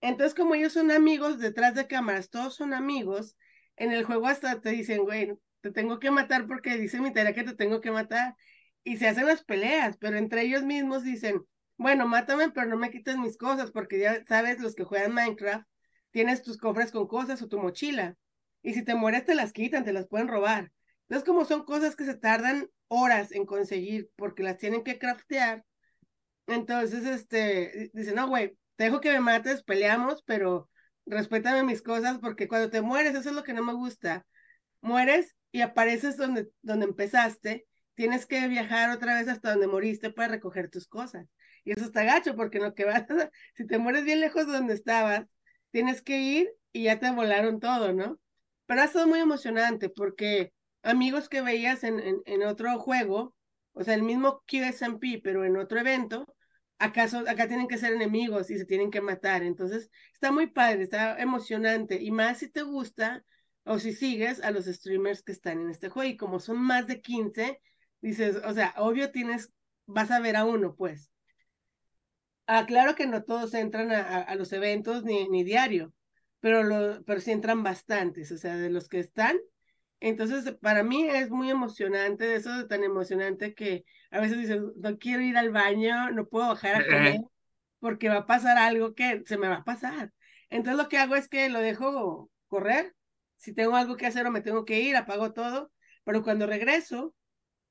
Entonces, 0.00 0.34
como 0.34 0.54
ellos 0.54 0.72
son 0.72 0.90
amigos 0.90 1.38
detrás 1.38 1.74
de 1.74 1.86
cámaras, 1.86 2.30
todos 2.30 2.54
son 2.54 2.74
amigos, 2.74 3.36
en 3.76 3.92
el 3.92 4.04
juego 4.04 4.26
hasta 4.28 4.60
te 4.60 4.70
dicen, 4.70 5.04
güey, 5.04 5.34
te 5.60 5.70
tengo 5.70 5.98
que 5.98 6.10
matar 6.10 6.46
porque 6.46 6.76
dice 6.76 7.00
mi 7.00 7.12
tarea 7.12 7.34
que 7.34 7.44
te 7.44 7.54
tengo 7.54 7.80
que 7.80 7.90
matar. 7.90 8.36
Y 8.84 8.98
se 8.98 9.08
hacen 9.08 9.26
las 9.26 9.44
peleas, 9.44 9.96
pero 9.98 10.18
entre 10.18 10.42
ellos 10.42 10.62
mismos 10.62 11.04
dicen, 11.04 11.42
bueno, 11.76 12.06
mátame, 12.06 12.50
pero 12.50 12.68
no 12.68 12.76
me 12.76 12.90
quites 12.90 13.16
mis 13.16 13.36
cosas, 13.38 13.70
porque 13.70 13.98
ya 13.98 14.24
sabes, 14.26 14.60
los 14.60 14.74
que 14.74 14.84
juegan 14.84 15.14
Minecraft, 15.14 15.66
tienes 16.10 16.42
tus 16.42 16.58
cofres 16.58 16.92
con 16.92 17.08
cosas 17.08 17.42
o 17.42 17.48
tu 17.48 17.58
mochila. 17.58 18.16
Y 18.62 18.74
si 18.74 18.84
te 18.84 18.94
mueres, 18.94 19.24
te 19.24 19.34
las 19.34 19.52
quitan, 19.52 19.84
te 19.84 19.92
las 19.92 20.06
pueden 20.06 20.28
robar. 20.28 20.72
Entonces, 21.08 21.26
como 21.26 21.44
son 21.44 21.64
cosas 21.64 21.96
que 21.96 22.04
se 22.04 22.14
tardan 22.14 22.68
horas 22.88 23.32
en 23.32 23.46
conseguir 23.46 24.10
porque 24.16 24.42
las 24.42 24.58
tienen 24.58 24.84
que 24.84 24.98
craftear, 24.98 25.64
entonces, 26.46 27.06
este, 27.06 27.90
dice, 27.94 28.12
no, 28.12 28.28
güey, 28.28 28.56
te 28.76 28.84
dejo 28.84 29.00
que 29.00 29.12
me 29.12 29.20
mates, 29.20 29.62
peleamos, 29.62 30.22
pero 30.24 30.70
respétame 31.06 31.62
mis 31.62 31.82
cosas 31.82 32.18
porque 32.18 32.48
cuando 32.48 32.70
te 32.70 32.82
mueres, 32.82 33.14
eso 33.14 33.30
es 33.30 33.34
lo 33.34 33.44
que 33.44 33.54
no 33.54 33.62
me 33.62 33.74
gusta. 33.74 34.26
Mueres 34.80 35.36
y 35.52 35.62
apareces 35.62 36.16
donde, 36.16 36.48
donde 36.62 36.86
empezaste, 36.86 37.66
tienes 37.94 38.26
que 38.26 38.48
viajar 38.48 38.90
otra 38.90 39.14
vez 39.14 39.28
hasta 39.28 39.50
donde 39.52 39.68
moriste 39.68 40.10
para 40.10 40.28
recoger 40.28 40.70
tus 40.70 40.86
cosas. 40.86 41.26
Y 41.64 41.72
eso 41.72 41.84
está 41.84 42.04
gacho 42.04 42.36
porque 42.36 42.58
lo 42.58 42.74
que 42.74 42.84
vas, 42.84 43.04
si 43.56 43.66
te 43.66 43.78
mueres 43.78 44.04
bien 44.04 44.20
lejos 44.20 44.46
de 44.46 44.52
donde 44.52 44.74
estabas, 44.74 45.26
tienes 45.70 46.02
que 46.02 46.18
ir 46.18 46.50
y 46.72 46.84
ya 46.84 46.98
te 46.98 47.10
volaron 47.10 47.60
todo, 47.60 47.92
¿no? 47.92 48.18
Pero 48.66 48.82
ha 48.82 48.88
sido 48.88 49.06
muy 49.06 49.20
emocionante 49.20 49.88
porque 49.88 50.52
amigos 50.84 51.28
que 51.28 51.42
veías 51.42 51.84
en, 51.84 52.00
en, 52.00 52.22
en, 52.26 52.42
otro 52.44 52.78
juego, 52.78 53.34
o 53.72 53.84
sea, 53.84 53.94
el 53.94 54.02
mismo 54.02 54.42
QSMP, 54.46 55.20
pero 55.22 55.44
en 55.44 55.56
otro 55.56 55.80
evento, 55.80 56.26
acaso 56.78 57.20
acá 57.20 57.48
tienen 57.48 57.68
que 57.68 57.78
ser 57.78 57.92
enemigos 57.92 58.50
y 58.50 58.58
se 58.58 58.66
tienen 58.66 58.90
que 58.90 59.00
matar. 59.00 59.42
Entonces, 59.42 59.90
está 60.12 60.30
muy 60.32 60.48
padre, 60.48 60.82
está 60.84 61.18
emocionante. 61.20 62.00
Y 62.02 62.10
más 62.10 62.38
si 62.38 62.50
te 62.50 62.62
gusta 62.62 63.24
o 63.64 63.78
si 63.78 63.92
sigues 63.92 64.42
a 64.42 64.50
los 64.50 64.66
streamers 64.66 65.22
que 65.22 65.32
están 65.32 65.60
en 65.60 65.70
este 65.70 65.88
juego. 65.88 66.10
Y 66.10 66.16
como 66.16 66.40
son 66.40 66.58
más 66.60 66.86
de 66.86 67.00
15, 67.00 67.60
dices, 68.00 68.36
o 68.44 68.52
sea, 68.52 68.74
obvio 68.76 69.10
tienes, 69.10 69.52
vas 69.86 70.10
a 70.10 70.20
ver 70.20 70.36
a 70.36 70.44
uno, 70.44 70.74
pues. 70.76 71.10
Ah, 72.46 72.66
claro 72.66 72.94
que 72.94 73.06
no 73.06 73.24
todos 73.24 73.54
entran 73.54 73.90
a, 73.90 74.00
a, 74.00 74.20
a 74.22 74.34
los 74.34 74.52
eventos 74.52 75.02
ni, 75.04 75.28
ni 75.30 75.44
diario, 75.44 75.94
pero, 76.40 76.62
lo, 76.62 77.02
pero 77.04 77.20
sí 77.20 77.30
entran 77.30 77.62
bastantes, 77.62 78.30
o 78.32 78.36
sea, 78.36 78.56
de 78.56 78.68
los 78.68 78.88
que 78.88 79.00
están, 79.00 79.38
entonces, 80.08 80.54
para 80.60 80.82
mí 80.82 81.08
es 81.08 81.30
muy 81.30 81.50
emocionante, 81.50 82.34
eso 82.34 82.60
es 82.60 82.68
tan 82.68 82.84
emocionante 82.84 83.54
que 83.54 83.86
a 84.10 84.20
veces 84.20 84.36
dices, 84.36 84.60
no 84.76 84.98
quiero 84.98 85.22
ir 85.22 85.38
al 85.38 85.50
baño, 85.50 86.10
no 86.10 86.28
puedo 86.28 86.48
bajar 86.48 86.76
a 86.76 86.84
comer 86.84 87.20
porque 87.78 88.10
va 88.10 88.18
a 88.18 88.26
pasar 88.26 88.58
algo 88.58 88.94
que 88.94 89.22
se 89.24 89.38
me 89.38 89.48
va 89.48 89.56
a 89.56 89.64
pasar. 89.64 90.12
Entonces, 90.50 90.76
lo 90.82 90.90
que 90.90 90.98
hago 90.98 91.16
es 91.16 91.26
que 91.26 91.48
lo 91.48 91.60
dejo 91.60 92.30
correr. 92.48 92.94
Si 93.36 93.54
tengo 93.54 93.76
algo 93.76 93.96
que 93.96 94.04
hacer 94.04 94.26
o 94.26 94.30
me 94.30 94.42
tengo 94.42 94.66
que 94.66 94.80
ir, 94.80 94.94
apago 94.94 95.32
todo. 95.32 95.72
Pero 96.04 96.22
cuando 96.22 96.46
regreso, 96.46 97.14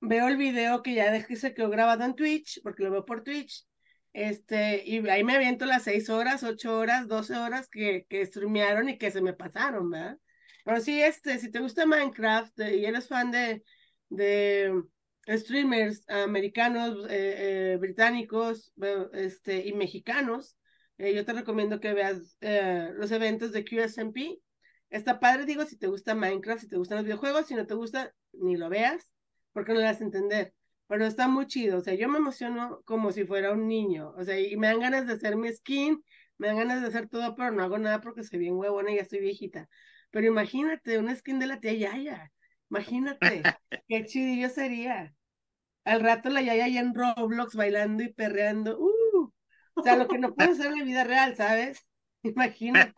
veo 0.02 0.28
el 0.28 0.38
video 0.38 0.82
que 0.82 0.96
ya 0.96 1.12
dejé 1.12 1.36
se 1.36 1.54
quedó 1.54 1.70
grabado 1.70 2.04
en 2.04 2.16
Twitch, 2.16 2.62
porque 2.64 2.82
lo 2.82 2.90
veo 2.90 3.06
por 3.06 3.24
Twitch. 3.24 3.68
Este, 4.12 4.84
y 4.84 5.08
ahí 5.08 5.24
me 5.24 5.36
aviento 5.36 5.68
las 5.68 5.84
seis 5.84 6.10
horas, 6.10 6.42
ocho 6.44 6.80
horas, 6.80 7.08
doce 7.08 7.38
horas 7.38 7.70
que, 7.70 8.08
que 8.10 8.26
streamearon 8.26 8.90
y 8.90 8.98
que 8.98 9.12
se 9.12 9.22
me 9.22 9.34
pasaron, 9.34 9.92
¿verdad? 9.92 10.18
Pero 10.64 10.80
sí, 10.82 11.02
este, 11.02 11.40
si 11.40 11.52
te 11.52 11.60
gusta 11.60 11.86
Minecraft 11.86 12.60
eh, 12.62 12.78
y 12.78 12.86
eres 12.86 13.08
fan 13.08 13.32
de, 13.32 13.64
de 14.10 14.84
streamers 15.28 16.04
americanos, 16.10 17.06
eh, 17.10 17.74
eh, 17.74 17.78
británicos 17.78 18.74
este, 19.14 19.66
y 19.68 19.74
mexicanos, 19.74 20.58
eh, 20.98 21.14
yo 21.14 21.26
te 21.26 21.34
recomiendo 21.34 21.80
que 21.80 21.94
veas 21.94 22.38
eh, 22.42 22.92
los 22.96 23.12
eventos 23.12 23.52
de 23.52 23.66
QSMP. 23.66 24.40
Está 24.90 25.20
padre, 25.20 25.46
digo, 25.46 25.66
si 25.66 25.78
te 25.78 25.88
gusta 25.88 26.16
Minecraft, 26.16 26.62
si 26.62 26.68
te 26.70 26.78
gustan 26.78 26.98
los 26.98 27.06
videojuegos, 27.06 27.48
si 27.48 27.56
no 27.56 27.66
te 27.66 27.74
gusta, 27.74 28.14
ni 28.34 28.56
lo 28.58 28.70
veas, 28.70 29.12
porque 29.52 29.74
no 29.74 29.80
lo 29.80 29.86
vas 29.86 30.02
a 30.02 30.04
entender. 30.04 30.54
Pero 30.88 31.06
está 31.06 31.28
muy 31.28 31.48
chido, 31.48 31.80
o 31.80 31.82
sea, 31.82 31.96
yo 31.96 32.08
me 32.10 32.20
emociono 32.20 32.82
como 32.86 33.12
si 33.12 33.26
fuera 33.26 33.52
un 33.54 33.68
niño, 33.68 34.14
o 34.18 34.24
sea, 34.24 34.40
y 34.40 34.56
me 34.58 34.68
dan 34.68 34.80
ganas 34.80 35.08
de 35.08 35.14
hacer 35.14 35.36
mi 35.36 35.52
skin, 35.52 36.04
me 36.38 36.48
dan 36.48 36.58
ganas 36.58 36.82
de 36.82 36.88
hacer 36.88 37.08
todo, 37.10 37.36
pero 37.36 37.52
no 37.52 37.64
hago 37.64 37.80
nada 37.80 38.02
porque 38.02 38.24
soy 38.24 38.38
bien 38.40 38.56
huevona 38.56 38.92
y 38.92 38.98
ya 38.98 39.02
estoy 39.02 39.20
viejita. 39.22 39.70
Pero 40.14 40.28
imagínate, 40.28 41.00
una 41.00 41.16
skin 41.16 41.40
de 41.40 41.48
la 41.48 41.60
tía 41.60 41.74
Yaya. 41.74 42.32
Imagínate, 42.70 43.42
qué 43.88 44.06
chidillo 44.06 44.48
sería. 44.48 45.16
Al 45.86 46.02
rato 46.02 46.30
la 46.30 46.44
Yaya 46.44 46.68
ya 46.68 46.82
en 46.82 46.94
Roblox 46.94 47.56
bailando 47.56 48.04
y 48.04 48.14
perreando. 48.14 48.78
Uh, 48.80 49.34
o 49.74 49.82
sea, 49.82 49.96
lo 49.96 50.08
que 50.08 50.20
no 50.20 50.36
puedo 50.36 50.52
hacer 50.52 50.68
en 50.68 50.78
la 50.78 50.86
vida 50.86 51.04
real, 51.04 51.36
¿sabes? 51.36 51.84
Imagínate, 52.22 52.94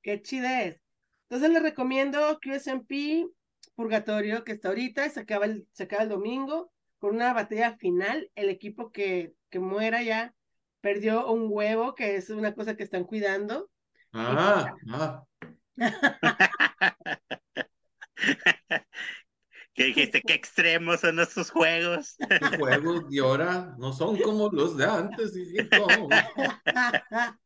qué 0.00 0.22
chidez. 0.22 0.80
Entonces 1.28 1.50
les 1.50 1.62
recomiendo 1.62 2.40
QSMP 2.40 3.26
Purgatorio, 3.74 4.42
que 4.42 4.52
está 4.52 4.68
ahorita, 4.68 5.10
se 5.10 5.20
acaba 5.20 5.44
el, 5.44 5.68
se 5.72 5.82
acaba 5.82 6.04
el 6.04 6.08
domingo, 6.08 6.72
con 6.98 7.16
una 7.16 7.34
batalla 7.34 7.76
final. 7.76 8.30
El 8.34 8.48
equipo 8.48 8.92
que, 8.92 9.34
que 9.50 9.58
muera 9.58 10.02
ya 10.02 10.34
perdió 10.80 11.30
un 11.30 11.48
huevo, 11.50 11.94
que 11.94 12.16
es 12.16 12.30
una 12.30 12.54
cosa 12.54 12.78
que 12.78 12.84
están 12.84 13.04
cuidando. 13.04 13.68
Ah, 14.14 14.74
ah. 14.88 15.26
qué, 19.74 19.84
dijiste, 19.84 20.22
qué 20.22 20.34
extremos 20.34 21.00
son 21.00 21.20
estos 21.20 21.50
juegos. 21.50 22.16
Los 22.40 22.54
juegos 22.56 23.08
de 23.10 23.20
ahora 23.20 23.74
no 23.78 23.92
son 23.92 24.20
como 24.20 24.48
los 24.50 24.76
de 24.76 24.84
antes, 24.86 25.36
hijito. 25.36 25.86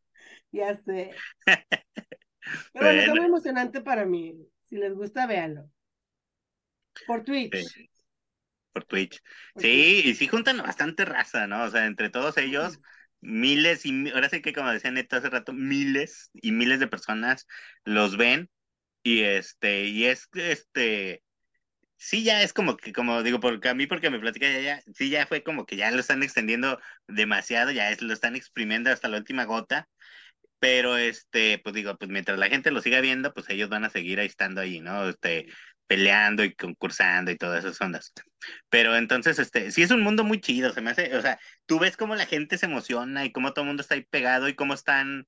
ya 0.53 0.76
sé. 0.76 1.22
Pero 2.72 2.85
bueno, 2.87 3.01
está 3.01 3.12
Bueno. 3.12 3.14
muy 3.14 3.26
emocionante 3.26 3.81
para 3.81 4.05
mí. 4.07 4.35
Si 4.64 4.76
les 4.76 4.95
gusta, 4.95 5.26
véanlo. 5.26 5.70
Por 7.05 7.24
Twitch. 7.24 7.74
Sí, 7.74 7.91
por 8.72 8.85
Twitch. 8.85 9.20
por 9.53 9.62
Sí, 9.62 10.03
y 10.05 10.14
sí 10.14 10.28
juntan 10.28 10.59
bastante 10.59 11.05
raza, 11.05 11.47
¿no? 11.47 11.64
O 11.64 11.70
sea, 11.70 11.87
entre 11.87 12.11
todos 12.11 12.37
ellos, 12.39 12.81
miles 13.21 13.87
y 13.87 14.11
ahora 14.11 14.29
sí 14.31 14.43
que 14.43 14.53
como 14.53 14.71
decía 14.71 14.91
Neto 14.91 15.16
hace 15.16 15.31
rato, 15.31 15.53
miles 15.53 16.31
y 16.35 16.53
miles 16.53 16.81
de 16.81 16.89
personas 16.89 17.47
los 17.85 18.16
ven 18.16 18.51
y 19.03 19.23
este, 19.23 19.87
y 19.87 20.07
es 20.07 20.29
este, 20.35 21.23
sí 21.97 22.25
ya 22.25 22.43
es 22.43 22.53
como 22.55 22.77
que, 22.77 22.93
como 22.93 23.23
digo, 23.23 23.41
porque 23.41 23.68
a 23.68 23.75
mí 23.75 23.87
porque 23.87 24.11
me 24.11 24.21
platica 24.21 24.49
ya, 24.51 24.61
ya, 24.61 24.83
sí 24.95 25.11
ya 25.11 25.27
fue 25.27 25.43
como 25.45 25.66
que 25.66 25.77
ya 25.77 25.91
lo 25.91 26.01
están 26.01 26.23
extendiendo 26.23 26.81
demasiado, 27.09 27.71
ya 27.73 27.91
es, 27.91 28.03
lo 28.03 28.12
están 28.14 28.37
exprimiendo 28.37 28.91
hasta 28.91 29.09
la 29.09 29.18
última 29.18 29.45
gota. 29.45 29.89
Pero 30.59 30.97
este, 30.99 31.59
pues 31.59 31.75
digo, 31.75 31.97
pues 31.99 32.11
mientras 32.11 32.39
la 32.39 32.49
gente 32.49 32.71
lo 32.71 32.83
siga 32.83 33.01
viendo, 33.01 33.33
pues 33.35 33.49
ellos 33.51 33.71
van 33.71 33.85
a 33.85 33.91
seguir 33.91 34.21
ahí 34.21 34.27
estando 34.27 34.61
ahí, 34.61 34.81
¿no? 34.81 35.09
Este, 35.09 35.47
peleando 35.91 36.45
y 36.45 36.55
concursando 36.55 37.32
y 37.32 37.36
todas 37.38 37.64
esas 37.64 37.80
ondas. 37.82 38.12
Pero 38.68 38.97
entonces, 38.97 39.38
este, 39.41 39.70
sí 39.72 39.82
es 39.82 39.91
un 39.91 40.03
mundo 40.03 40.24
muy 40.24 40.41
chido, 40.41 40.72
se 40.72 40.80
me 40.80 40.91
hace, 40.93 41.16
o 41.16 41.22
sea, 41.22 41.41
tú 41.66 41.78
ves 41.80 41.97
cómo 41.97 42.14
la 42.16 42.26
gente 42.26 42.59
se 42.59 42.66
emociona 42.66 43.24
y 43.24 43.32
cómo 43.32 43.53
todo 43.53 43.64
el 43.64 43.68
mundo 43.68 43.82
está 43.82 43.95
ahí 43.97 44.05
pegado 44.05 44.49
y 44.49 44.55
cómo 44.55 44.74
están, 44.74 45.26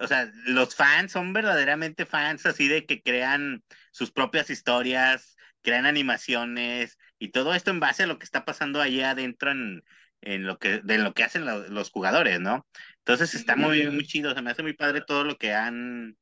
o 0.00 0.06
sea, 0.06 0.30
los 0.46 0.74
fans 0.74 1.12
son 1.12 1.32
verdaderamente 1.32 2.06
fans 2.06 2.46
así 2.46 2.68
de 2.68 2.86
que 2.86 3.02
crean 3.02 3.62
sus 3.92 4.10
propias 4.12 4.50
historias, 4.50 5.36
crean 5.62 5.86
animaciones 5.86 6.98
y 7.18 7.30
todo 7.30 7.54
esto 7.54 7.70
en 7.70 7.80
base 7.80 8.04
a 8.04 8.06
lo 8.06 8.18
que 8.18 8.24
está 8.24 8.44
pasando 8.44 8.80
allá 8.80 9.10
adentro 9.12 9.50
en, 9.50 9.82
en 10.20 10.46
lo 10.46 10.58
que, 10.58 10.80
de 10.80 10.98
lo 10.98 11.14
que 11.14 11.24
hacen 11.24 11.44
lo- 11.46 11.68
los 11.68 11.90
jugadores, 11.90 12.40
¿no? 12.40 12.66
Entonces 12.98 13.34
está 13.34 13.56
muy, 13.56 13.90
muy 13.90 14.06
chido, 14.06 14.34
se 14.34 14.42
me 14.42 14.50
hace 14.50 14.62
muy 14.62 14.74
padre 14.74 15.02
todo 15.06 15.24
lo 15.24 15.36
que 15.38 15.52
han 15.54 16.16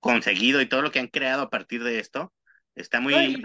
conseguido 0.00 0.60
y 0.60 0.66
todo 0.68 0.82
lo 0.82 0.90
que 0.92 1.00
han 1.00 1.08
creado 1.08 1.42
a 1.42 1.50
partir 1.50 1.82
de 1.84 1.98
esto. 2.00 2.32
Está 2.74 3.00
muy... 3.00 3.14
Oye, 3.14 3.42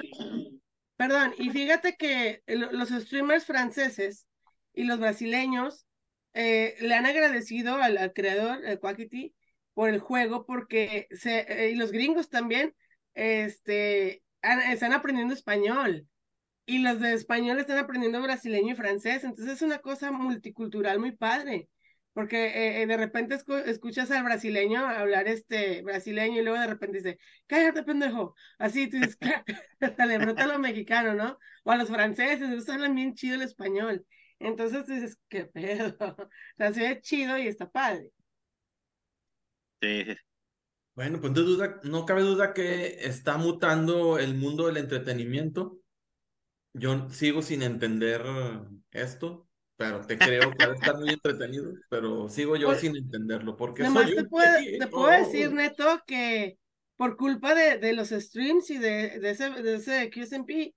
Perdón, 0.97 1.33
y 1.37 1.49
fíjate 1.49 1.95
que 1.95 2.43
lo- 2.47 2.71
los 2.73 2.89
streamers 2.89 3.45
franceses 3.45 4.27
y 4.73 4.83
los 4.83 4.99
brasileños 4.99 5.85
eh, 6.33 6.75
le 6.81 6.93
han 6.93 7.05
agradecido 7.05 7.75
al, 7.75 7.97
al 7.97 8.11
creador, 8.13 8.65
el 8.65 8.79
Quackity, 8.79 9.33
por 9.73 9.89
el 9.89 9.99
juego, 9.99 10.45
porque 10.45 11.07
se, 11.11 11.39
eh, 11.47 11.71
y 11.71 11.75
los 11.75 11.91
gringos 11.91 12.29
también 12.29 12.75
este, 13.13 14.23
han- 14.41 14.59
están 14.71 14.93
aprendiendo 14.93 15.33
español. 15.33 16.05
Y 16.65 16.79
los 16.79 16.99
de 16.99 17.13
español 17.13 17.59
están 17.59 17.77
aprendiendo 17.79 18.21
brasileño 18.21 18.73
y 18.73 18.77
francés. 18.77 19.23
Entonces 19.23 19.55
es 19.55 19.61
una 19.61 19.79
cosa 19.79 20.11
multicultural 20.11 20.99
muy 20.99 21.13
padre. 21.13 21.69
Porque 22.19 22.81
eh, 22.81 22.87
de 22.87 22.97
repente 22.97 23.35
escu- 23.37 23.63
escuchas 23.65 24.11
al 24.11 24.23
brasileño 24.25 24.85
hablar 24.85 25.27
este 25.27 25.81
brasileño 25.83 26.41
y 26.41 26.43
luego 26.43 26.59
de 26.59 26.67
repente 26.67 26.97
dice, 26.97 27.19
cállate 27.47 27.83
pendejo. 27.83 28.35
Así 28.57 28.89
tú 28.89 28.97
dices, 28.97 29.17
hasta 29.79 30.05
le 30.05 30.17
brota 30.19 30.43
a 30.45 30.47
lo 30.47 30.59
mexicano, 30.59 31.13
¿no? 31.15 31.37
O 31.63 31.71
a 31.71 31.77
los 31.77 31.89
franceses, 31.89 32.41
ellos 32.49 32.67
hablan 32.69 32.95
bien 32.95 33.13
chido 33.15 33.35
el 33.35 33.41
español. 33.43 34.05
Entonces 34.39 34.87
dices, 34.87 35.17
qué 35.29 35.45
pedo. 35.45 35.95
O 36.29 36.57
sea, 36.57 36.73
se 36.73 36.81
ve 36.81 37.01
chido 37.01 37.37
y 37.37 37.47
está 37.47 37.69
padre. 37.71 38.11
Sí, 39.81 40.03
sí, 40.05 40.15
Bueno, 40.95 41.21
pues 41.21 41.33
no, 41.33 41.41
duda, 41.43 41.81
no 41.83 42.05
cabe 42.05 42.23
duda 42.23 42.53
que 42.53 43.05
está 43.07 43.37
mutando 43.37 44.19
el 44.19 44.35
mundo 44.35 44.67
del 44.67 44.77
entretenimiento. 44.77 45.79
Yo 46.73 47.09
sigo 47.11 47.41
sin 47.43 47.63
entender 47.63 48.23
esto, 48.91 49.48
pero 49.79 50.05
te 50.05 50.21
creo 50.21 50.55
que 50.57 50.65
va 50.65 50.73
a 50.73 50.75
estar 50.75 50.97
muy 50.99 51.13
entretenido, 51.13 51.73
pero 51.89 52.29
sigo 52.29 52.57
yo 52.57 52.75
Pues, 52.75 52.77
sin 52.77 52.97
entenderlo, 52.97 53.57
porque 53.57 53.85
soy 53.87 54.13
te 54.13 54.23
un 54.23 54.25
puedo, 54.25 54.57
te 54.77 54.87
puedo 54.87 55.09
decir, 55.19 55.51
Neto, 55.53 56.03
que 56.07 56.59
por 56.97 57.17
culpa 57.17 57.55
de, 57.55 57.77
de 57.79 57.93
los 57.93 58.09
streams 58.09 58.69
y 58.71 58.77
de, 58.79 59.19
de 59.19 59.31
ese, 59.31 59.49
de 59.51 59.75
ese 59.75 60.11
QSMP, 60.11 60.75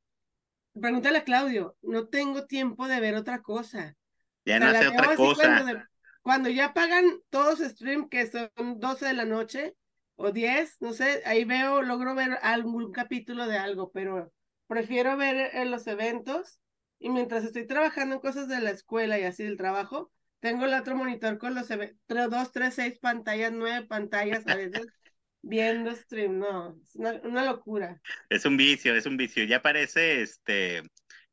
pregúntale 0.80 1.18
a 1.20 1.24
Claudio, 1.24 1.76
no 1.82 2.08
tengo 2.08 2.46
tiempo 2.46 2.88
de 2.88 3.00
ver 3.00 3.16
otra 3.16 3.42
cosa. 3.42 3.96
ya 4.44 4.58
O 4.58 4.60
no 4.60 4.68
sea, 4.68 4.72
la 4.72 4.80
hace 4.80 4.88
otra 4.88 5.14
cosa. 5.14 5.32
Cuando, 5.34 5.64
de- 5.66 5.84
cuando 6.22 6.50
ya 6.50 6.74
pagan 6.74 7.06
todos 7.30 7.60
stream, 7.60 8.08
que 8.10 8.28
son 8.28 8.50
12 8.80 9.06
de 9.06 9.14
la 9.14 9.26
noche 9.26 9.76
o 10.16 10.32
10, 10.32 10.78
no 10.80 10.94
sé, 10.94 11.22
ahí 11.26 11.44
veo, 11.44 11.82
logro 11.82 12.14
ver 12.16 12.38
algún 12.42 12.92
capítulo 12.92 13.48
de 13.48 13.58
algo, 13.58 13.92
pero 13.92 14.32
prefiero 14.68 15.16
ver 15.18 15.56
en 15.56 15.72
los 15.72 15.86
eventos 15.88 16.60
y 17.02 17.10
mientras 17.10 17.44
estoy 17.44 17.66
trabajando 17.66 18.14
en 18.14 18.20
cosas 18.20 18.48
de 18.48 18.60
la 18.60 18.70
escuela 18.70 19.18
y 19.18 19.24
así 19.24 19.42
del 19.42 19.56
trabajo, 19.56 20.12
tengo 20.40 20.66
el 20.66 20.74
otro 20.74 20.94
monitor 20.96 21.36
con 21.38 21.54
los 21.54 21.68
dos, 21.68 22.52
tres, 22.52 22.74
seis 22.74 22.98
pantallas, 23.00 23.52
nueve 23.52 23.86
pantallas 23.86 24.46
a 24.46 24.54
veces 24.54 24.86
viendo 25.42 25.94
stream, 25.94 26.38
no, 26.38 26.78
es 26.86 26.94
una, 26.94 27.20
una 27.24 27.44
locura. 27.44 28.00
Es 28.30 28.44
un 28.44 28.56
vicio, 28.56 28.94
es 28.94 29.06
un 29.06 29.16
vicio. 29.16 29.44
Ya 29.44 29.60
parece 29.62 30.22
este 30.22 30.82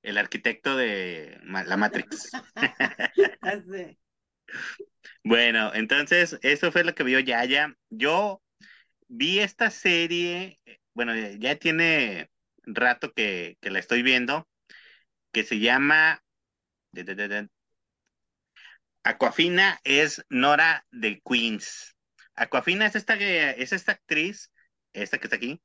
el 0.01 0.17
arquitecto 0.17 0.76
de 0.76 1.38
la 1.43 1.78
Matrix. 1.78 2.32
Bueno, 5.24 5.72
entonces, 5.74 6.38
eso 6.41 6.72
fue 6.72 6.84
lo 6.84 6.95
que 6.95 7.03
vio 7.03 7.20
Yaya. 7.20 7.76
Yo 7.89 8.41
vi 9.07 9.39
esta 9.39 9.70
serie, 9.70 10.59
eh, 10.65 10.80
bueno, 10.93 11.15
ya 11.15 11.32
ya 11.34 11.55
tiene 11.57 12.30
rato 12.63 13.13
que, 13.13 13.57
que 13.61 13.70
la 13.70 13.80
estoy 13.80 14.01
viendo, 14.01 14.47
que 15.32 15.44
se 15.44 15.60
llama 15.60 16.24
Aquafina 19.04 19.80
es 19.84 20.24
Nora 20.30 20.86
de 20.92 21.22
Queens. 21.22 21.96
Aquafina 22.36 22.86
es 22.86 22.96
esta, 22.96 23.16
es 23.16 23.74
esta 23.74 23.94
actriz, 23.94 24.52
esta 24.94 25.18
que 25.18 25.26
está 25.26 25.36
aquí, 25.36 25.62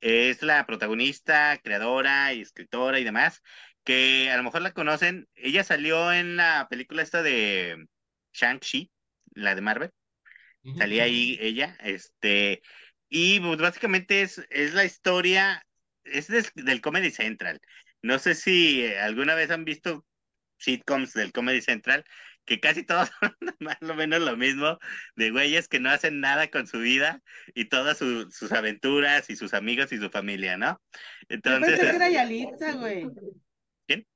es 0.00 0.42
la 0.42 0.66
protagonista, 0.66 1.58
creadora 1.62 2.32
y 2.32 2.40
escritora 2.40 2.98
y 2.98 3.04
demás, 3.04 3.42
que 3.84 4.30
a 4.30 4.36
lo 4.36 4.42
mejor 4.42 4.62
la 4.62 4.72
conocen. 4.72 5.28
Ella 5.34 5.64
salió 5.64 6.12
en 6.12 6.36
la 6.36 6.66
película 6.68 7.02
esta 7.02 7.22
de 7.22 7.86
Shang-Chi, 8.32 8.90
la 9.34 9.54
de 9.54 9.60
Marvel. 9.60 9.90
Ujú. 10.64 10.78
Salía 10.78 11.04
ahí 11.04 11.38
ella, 11.40 11.76
este, 11.80 12.62
y 13.08 13.40
pues, 13.40 13.58
básicamente 13.58 14.22
es, 14.22 14.44
es 14.50 14.74
la 14.74 14.84
historia, 14.84 15.64
es 16.04 16.28
des- 16.28 16.52
del 16.54 16.80
Comedy 16.80 17.10
Central. 17.10 17.60
No 18.02 18.18
sé 18.18 18.34
si 18.34 18.82
eh, 18.84 18.98
alguna 19.00 19.34
vez 19.34 19.50
han 19.50 19.64
visto 19.64 20.06
sitcoms 20.58 21.12
del 21.14 21.32
Comedy 21.32 21.60
Central, 21.60 22.04
que 22.44 22.60
casi 22.60 22.84
todos 22.84 23.10
son 23.20 23.36
más 23.60 23.78
o 23.82 23.94
menos 23.94 24.20
lo 24.20 24.36
mismo, 24.36 24.78
de 25.16 25.30
güeyes 25.30 25.68
que 25.68 25.80
no 25.80 25.90
hacen 25.90 26.20
nada 26.20 26.50
con 26.50 26.66
su 26.66 26.78
vida 26.80 27.22
y 27.54 27.66
todas 27.66 27.98
su- 27.98 28.30
sus 28.30 28.52
aventuras 28.52 29.30
y 29.30 29.36
sus 29.36 29.54
amigos 29.54 29.92
y 29.92 29.98
su 29.98 30.10
familia, 30.10 30.56
¿no? 30.56 30.80
Yo 31.22 31.28
Entonces, 31.28 31.78
pensé 31.78 31.90
que 31.90 31.96
era 31.96 32.06
este, 32.06 32.14
Yalitza, 32.14 32.72
güey. 32.74 33.04
¿Quién? 33.86 34.06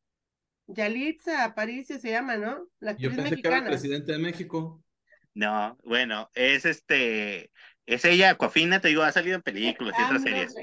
Yalitza 0.68 1.44
Aparicio 1.44 1.98
se 1.98 2.10
llama, 2.10 2.36
¿no? 2.36 2.68
La 2.80 2.92
Yo 2.92 3.10
actriz 3.10 3.16
pensé 3.16 3.40
que 3.40 3.48
era 3.48 3.56
el 3.58 3.62
mexicana. 3.62 3.66
presidente 3.66 4.12
de 4.12 4.18
México. 4.18 4.84
no, 5.34 5.76
bueno, 5.84 6.30
es 6.34 6.64
este, 6.64 7.50
es 7.86 8.04
ella, 8.04 8.30
Aquafina, 8.30 8.80
te 8.80 8.88
digo, 8.88 9.02
ha 9.02 9.12
salido 9.12 9.36
en 9.36 9.42
películas 9.42 9.98
y 9.98 10.02
otras 10.02 10.22
series. 10.22 10.54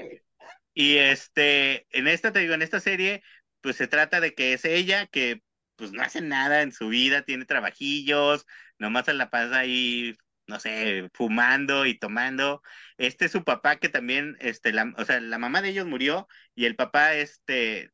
Y 0.74 0.98
este, 0.98 1.86
en 1.96 2.08
esta, 2.08 2.32
te 2.32 2.40
digo, 2.40 2.54
en 2.54 2.62
esta 2.62 2.80
serie, 2.80 3.22
pues 3.60 3.76
se 3.76 3.86
trata 3.88 4.20
de 4.20 4.34
que 4.34 4.52
es 4.54 4.64
ella 4.64 5.06
que 5.06 5.42
pues 5.76 5.92
no 5.92 6.02
hace 6.02 6.20
nada 6.20 6.62
en 6.62 6.72
su 6.72 6.88
vida, 6.88 7.22
tiene 7.22 7.46
trabajillos, 7.46 8.46
nomás 8.78 9.06
se 9.06 9.14
la 9.14 9.30
pasa 9.30 9.60
ahí, 9.60 10.16
no 10.46 10.60
sé, 10.60 11.10
fumando 11.14 11.86
y 11.86 11.98
tomando. 11.98 12.62
Este 12.98 13.26
es 13.26 13.32
su 13.32 13.44
papá 13.44 13.76
que 13.76 13.88
también, 13.88 14.36
este, 14.40 14.72
la, 14.72 14.92
o 14.96 15.04
sea, 15.04 15.20
la 15.20 15.38
mamá 15.38 15.62
de 15.62 15.70
ellos 15.70 15.86
murió 15.86 16.28
y 16.54 16.66
el 16.66 16.76
papá, 16.76 17.14
este, 17.14 17.90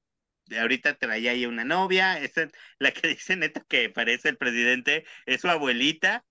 ahorita 0.58 0.96
traía 0.98 1.32
ahí 1.32 1.46
una 1.46 1.64
novia, 1.64 2.18
esta, 2.18 2.48
la 2.78 2.92
que 2.92 3.08
dice 3.08 3.36
neta 3.36 3.64
que 3.68 3.90
parece 3.90 4.30
el 4.30 4.36
presidente, 4.38 5.04
es 5.26 5.40
su 5.42 5.48
abuelita 5.48 6.24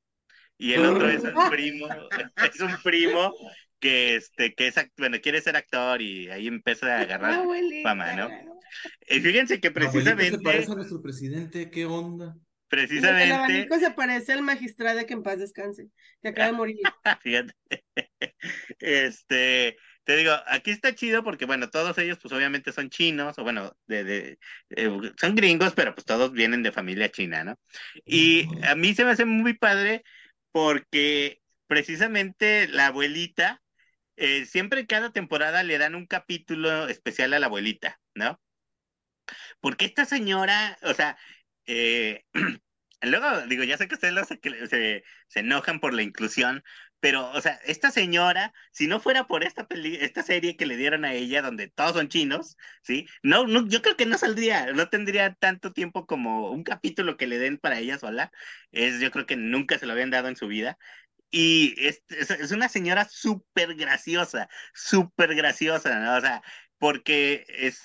y 0.57 0.73
el 0.73 0.85
otro 0.85 1.09
es 1.09 1.23
un 1.23 1.49
primo, 1.49 1.87
es 2.37 2.59
un 2.59 2.77
primo 2.83 3.33
que 3.79 4.15
este 4.15 4.53
que 4.53 4.67
es 4.67 4.77
act- 4.77 4.91
bueno, 4.97 5.17
quiere 5.21 5.41
ser 5.41 5.55
actor 5.55 6.01
y 6.01 6.29
ahí 6.29 6.47
empieza 6.47 6.97
a 6.97 7.01
agarrar 7.01 7.33
Abuelita. 7.43 7.89
fama, 7.89 8.13
¿no? 8.13 8.29
Y 9.09 9.19
fíjense 9.19 9.59
que 9.59 9.67
abuelito 9.69 9.91
se 9.91 9.99
precisamente 9.99 10.37
parece 10.43 10.71
a 10.71 10.75
nuestro 10.75 11.01
presidente, 11.01 11.69
¿qué 11.71 11.85
onda? 11.85 12.35
El 12.35 12.69
precisamente 12.69 13.33
abanico 13.33 13.79
se 13.79 13.91
parece 13.91 14.33
al 14.33 14.41
magistrado 14.43 15.03
que 15.05 15.13
en 15.13 15.23
paz 15.23 15.39
descanse, 15.39 15.87
que 16.21 16.27
acaba 16.29 16.47
de 16.47 16.53
morir. 16.53 16.77
fíjate. 17.21 17.53
Este, 18.79 19.75
te 20.03 20.15
digo, 20.15 20.31
aquí 20.47 20.71
está 20.71 20.93
chido 20.93 21.23
porque, 21.23 21.45
bueno, 21.45 21.69
todos 21.69 21.97
ellos, 21.97 22.19
pues 22.21 22.33
obviamente 22.33 22.71
son 22.71 22.89
chinos, 22.89 23.37
o 23.39 23.43
bueno, 23.43 23.75
de, 23.87 24.03
de, 24.03 24.39
eh, 24.69 24.89
son 25.19 25.35
gringos, 25.35 25.73
pero 25.75 25.93
pues 25.95 26.05
todos 26.05 26.31
vienen 26.31 26.63
de 26.63 26.71
familia 26.71 27.09
china, 27.09 27.43
¿no? 27.43 27.55
Y 28.05 28.47
a 28.65 28.75
mí 28.75 28.93
se 28.93 29.03
me 29.05 29.11
hace 29.11 29.25
muy 29.25 29.53
padre 29.53 30.03
porque 30.51 31.41
precisamente 31.67 32.67
la 32.67 32.87
abuelita, 32.87 33.61
eh, 34.19 34.45
siempre 34.45 34.87
cada 34.87 35.11
temporada 35.11 35.63
le 35.63 35.77
dan 35.77 35.95
un 35.95 36.05
capítulo 36.07 36.87
especial 36.87 37.33
a 37.33 37.39
la 37.39 37.47
abuelita, 37.47 37.99
¿no? 38.15 38.41
porque 39.59 39.85
esta 39.85 40.05
señora, 40.05 40.77
o 40.83 40.93
sea, 40.93 41.17
eh, 41.65 42.25
luego 43.01 43.41
digo, 43.47 43.63
ya 43.63 43.77
sé 43.77 43.87
que 43.87 43.95
ustedes 43.95 44.27
se, 44.27 44.39
se, 44.67 45.03
se 45.27 45.39
enojan 45.39 45.79
por 45.79 45.93
la 45.93 46.01
inclusión, 46.03 46.63
pero, 47.01 47.31
o 47.31 47.39
sea, 47.41 47.53
esta 47.65 47.91
señora, 47.91 48.53
si 48.73 48.87
no 48.87 48.99
fuera 48.99 49.25
por 49.27 49.43
esta 49.45 49.67
peli 49.67 49.95
esta 50.01 50.21
serie 50.21 50.57
que 50.57 50.65
le 50.65 50.75
dieron 50.75 51.05
a 51.05 51.13
ella, 51.13 51.41
donde 51.41 51.69
todos 51.69 51.93
son 51.93 52.09
chinos, 52.09 52.57
¿sí? 52.83 53.07
No, 53.23 53.47
no, 53.47 53.65
yo 53.67 53.81
creo 53.81 53.95
que 53.95 54.05
no 54.05 54.17
saldría, 54.17 54.73
no 54.73 54.89
tendría 54.89 55.33
tanto 55.35 55.71
tiempo 55.71 56.05
como 56.05 56.51
un 56.51 56.63
capítulo 56.63 57.15
que 57.15 57.27
le 57.27 57.37
den 57.39 57.57
para 57.57 57.79
ella 57.79 57.97
sola. 57.97 58.31
Es, 58.71 58.99
yo 58.99 59.11
creo 59.11 59.25
que 59.25 59.37
nunca 59.37 59.77
se 59.79 59.85
lo 59.85 59.93
habían 59.93 60.09
dado 60.11 60.27
en 60.27 60.35
su 60.35 60.47
vida. 60.47 60.77
Y 61.31 61.75
es, 61.77 62.03
es, 62.09 62.51
una 62.51 62.69
señora 62.69 63.07
súper 63.09 63.75
graciosa, 63.75 64.49
súper 64.73 65.35
graciosa, 65.35 65.99
¿no? 65.99 66.17
O 66.17 66.21
sea, 66.21 66.41
porque 66.79 67.45
es, 67.49 67.81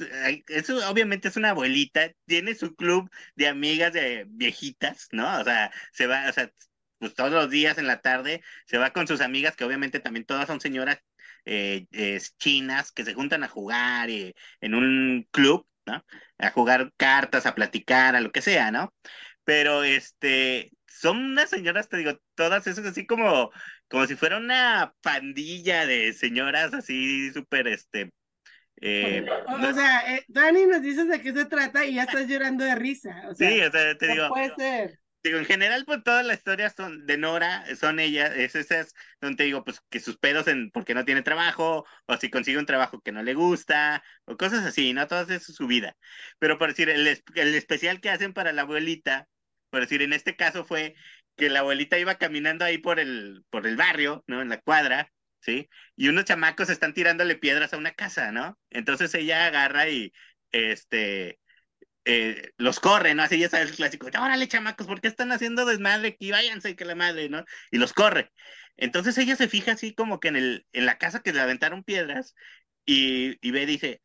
es, 0.49 0.71
obviamente 0.71 1.29
es 1.29 1.37
una 1.37 1.51
abuelita, 1.51 2.13
tiene 2.27 2.55
su 2.55 2.75
club 2.75 3.11
de 3.35 3.49
amigas 3.49 3.93
de 3.93 4.25
viejitas, 4.29 5.09
¿no? 5.13 5.41
O 5.41 5.45
sea, 5.45 5.73
se 5.93 6.07
va, 6.07 6.29
o 6.29 6.33
sea, 6.33 6.51
pues 6.99 7.15
todos 7.15 7.33
los 7.33 7.51
días 7.51 7.79
en 7.79 7.87
la 7.87 8.01
tarde 8.01 8.43
se 8.67 8.79
va 8.79 8.93
con 8.93 9.07
sus 9.07 9.21
amigas, 9.21 9.57
que 9.57 9.65
obviamente 9.65 10.01
también 10.01 10.25
todas 10.25 10.47
son 10.47 10.61
señoras 10.61 10.99
eh, 11.45 11.87
chinas, 12.39 12.93
que 12.93 13.05
se 13.05 13.15
juntan 13.15 13.45
a 13.45 13.49
jugar 13.49 14.11
y, 14.11 14.35
en 14.61 14.75
un 14.75 15.29
club, 15.31 15.67
¿no? 15.87 16.05
A 16.39 16.51
jugar 16.51 16.93
cartas, 16.97 17.47
a 17.47 17.55
platicar, 17.55 18.17
a 18.17 18.21
lo 18.21 18.33
que 18.33 18.43
sea, 18.43 18.71
¿no? 18.71 18.95
Pero 19.45 19.85
este, 19.85 20.73
son 21.01 21.19
unas 21.19 21.51
señoras, 21.51 21.89
te 21.89 21.99
digo, 21.99 22.19
todas 22.35 22.67
esas 22.67 22.87
así 22.87 23.07
como, 23.07 23.51
como 23.89 24.07
si 24.07 24.17
fuera 24.17 24.39
una 24.39 24.95
pandilla 25.03 25.87
de 25.87 26.13
señoras 26.13 26.75
así 26.75 27.33
súper, 27.33 27.69
este, 27.69 28.13
eh, 28.81 29.25
o, 29.47 29.73
sea, 29.73 30.15
eh, 30.15 30.25
Dani 30.29 30.67
nos 30.67 30.83
dices 30.83 31.09
de 31.09 31.21
qué 31.21 31.33
se 31.33 31.45
trata 31.45 31.85
y 31.85 31.95
ya 31.95 32.03
estás 32.03 32.27
llorando 32.27 32.65
de 32.65 32.75
risa. 32.75 33.23
O 33.29 33.35
sea, 33.35 33.49
sí, 33.49 33.61
o 33.61 33.71
sea, 33.71 33.97
te 33.97 34.09
digo. 34.09 34.29
Puede 34.29 34.55
ser 34.57 34.99
digo, 35.25 35.39
en 35.39 35.47
general, 35.47 35.85
pues 35.87 36.05
todas 36.05 36.25
las 36.25 36.37
historias 36.39 36.75
son 36.77 37.07
de 37.07 37.17
Nora, 37.17 37.65
son 37.77 37.99
ellas, 37.99 38.33
es 38.37 38.55
esas 38.55 38.95
donde 39.21 39.37
te 39.39 39.45
digo, 39.45 39.65
pues 39.65 39.81
que 39.89 39.99
sus 39.99 40.19
pedos 40.19 40.47
en 40.49 40.71
porque 40.71 40.95
no 40.95 41.05
tiene 41.05 41.23
trabajo, 41.23 41.87
o 42.07 42.17
si 42.19 42.31
consigue 42.31 42.59
un 42.59 42.67
trabajo 42.67 43.01
que 43.01 43.11
no 43.11 43.23
le 43.23 43.35
gusta, 43.35 44.05
o 44.27 44.37
cosas 44.37 44.65
así, 44.67 44.93
¿no? 44.93 45.07
Todas 45.09 45.31
es 45.31 45.45
su 45.45 45.67
vida. 45.67 45.97
Pero 46.39 46.59
por 46.59 46.69
decir, 46.69 46.91
el, 46.91 47.07
el 47.07 47.55
especial 47.55 48.01
que 48.01 48.11
hacen 48.11 48.35
para 48.35 48.53
la 48.53 48.63
abuelita, 48.63 49.27
por 49.75 49.81
decir, 49.81 50.03
en 50.03 50.13
este 50.13 50.37
caso 50.37 50.65
fue 50.65 50.95
que 51.37 51.51
la 51.51 51.59
abuelita 51.59 51.99
iba 51.99 52.15
caminando 52.15 52.65
ahí 52.65 52.79
por 52.79 53.01
el, 53.01 53.45
por 53.51 53.67
el 53.67 53.77
barrio, 53.77 54.23
¿no? 54.29 54.41
En 54.41 54.49
la 54.49 54.61
cuadra, 54.61 55.11
¿sí? 55.41 55.69
Y 55.97 56.07
unos 56.07 56.27
chamacos 56.27 56.71
están 56.71 56.95
tirándole 56.95 57.35
piedras 57.35 57.73
a 57.73 57.77
una 57.77 57.91
casa, 57.91 58.31
¿no? 58.31 58.57
Entonces 58.71 59.13
ella 59.17 59.47
agarra 59.47 59.89
y, 59.89 60.13
este, 60.53 61.41
eh, 62.05 62.53
los 62.57 62.79
corre, 62.79 63.17
¿no? 63.17 63.25
Así 63.25 63.37
ya 63.37 63.49
sabes 63.49 63.71
el 63.71 63.75
clásico, 63.75 64.07
órale 64.07 64.47
chamacos, 64.47 64.87
¿por 64.87 65.01
qué 65.01 65.09
están 65.09 65.33
haciendo 65.33 65.65
desmadre 65.65 66.11
aquí? 66.11 66.31
Váyanse 66.31 66.77
que 66.77 66.85
la 66.85 66.95
madre, 66.95 67.29
¿no? 67.29 67.45
Y 67.73 67.79
los 67.79 67.93
corre. 67.93 68.31
Entonces 68.77 69.19
ella 69.19 69.35
se 69.35 69.49
fija 69.49 69.73
así 69.73 69.93
como 69.93 70.21
que 70.21 70.29
en, 70.29 70.37
el, 70.37 70.67
en 70.73 70.87
la 70.87 70.99
casa 70.99 71.21
que 71.21 71.33
le 71.33 71.41
aventaron 71.41 71.83
piedras 71.83 72.37
y, 72.87 73.39
y 73.45 73.51
ve, 73.51 73.67
dice, 73.67 74.01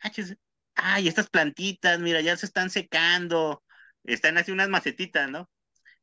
ay, 0.74 1.07
estas 1.07 1.30
plantitas, 1.30 1.99
mira, 1.99 2.22
ya 2.22 2.36
se 2.38 2.47
están 2.47 2.72
secando, 2.72 3.63
están 4.03 4.39
así 4.39 4.51
unas 4.51 4.70
macetitas, 4.70 5.30
¿no? 5.30 5.47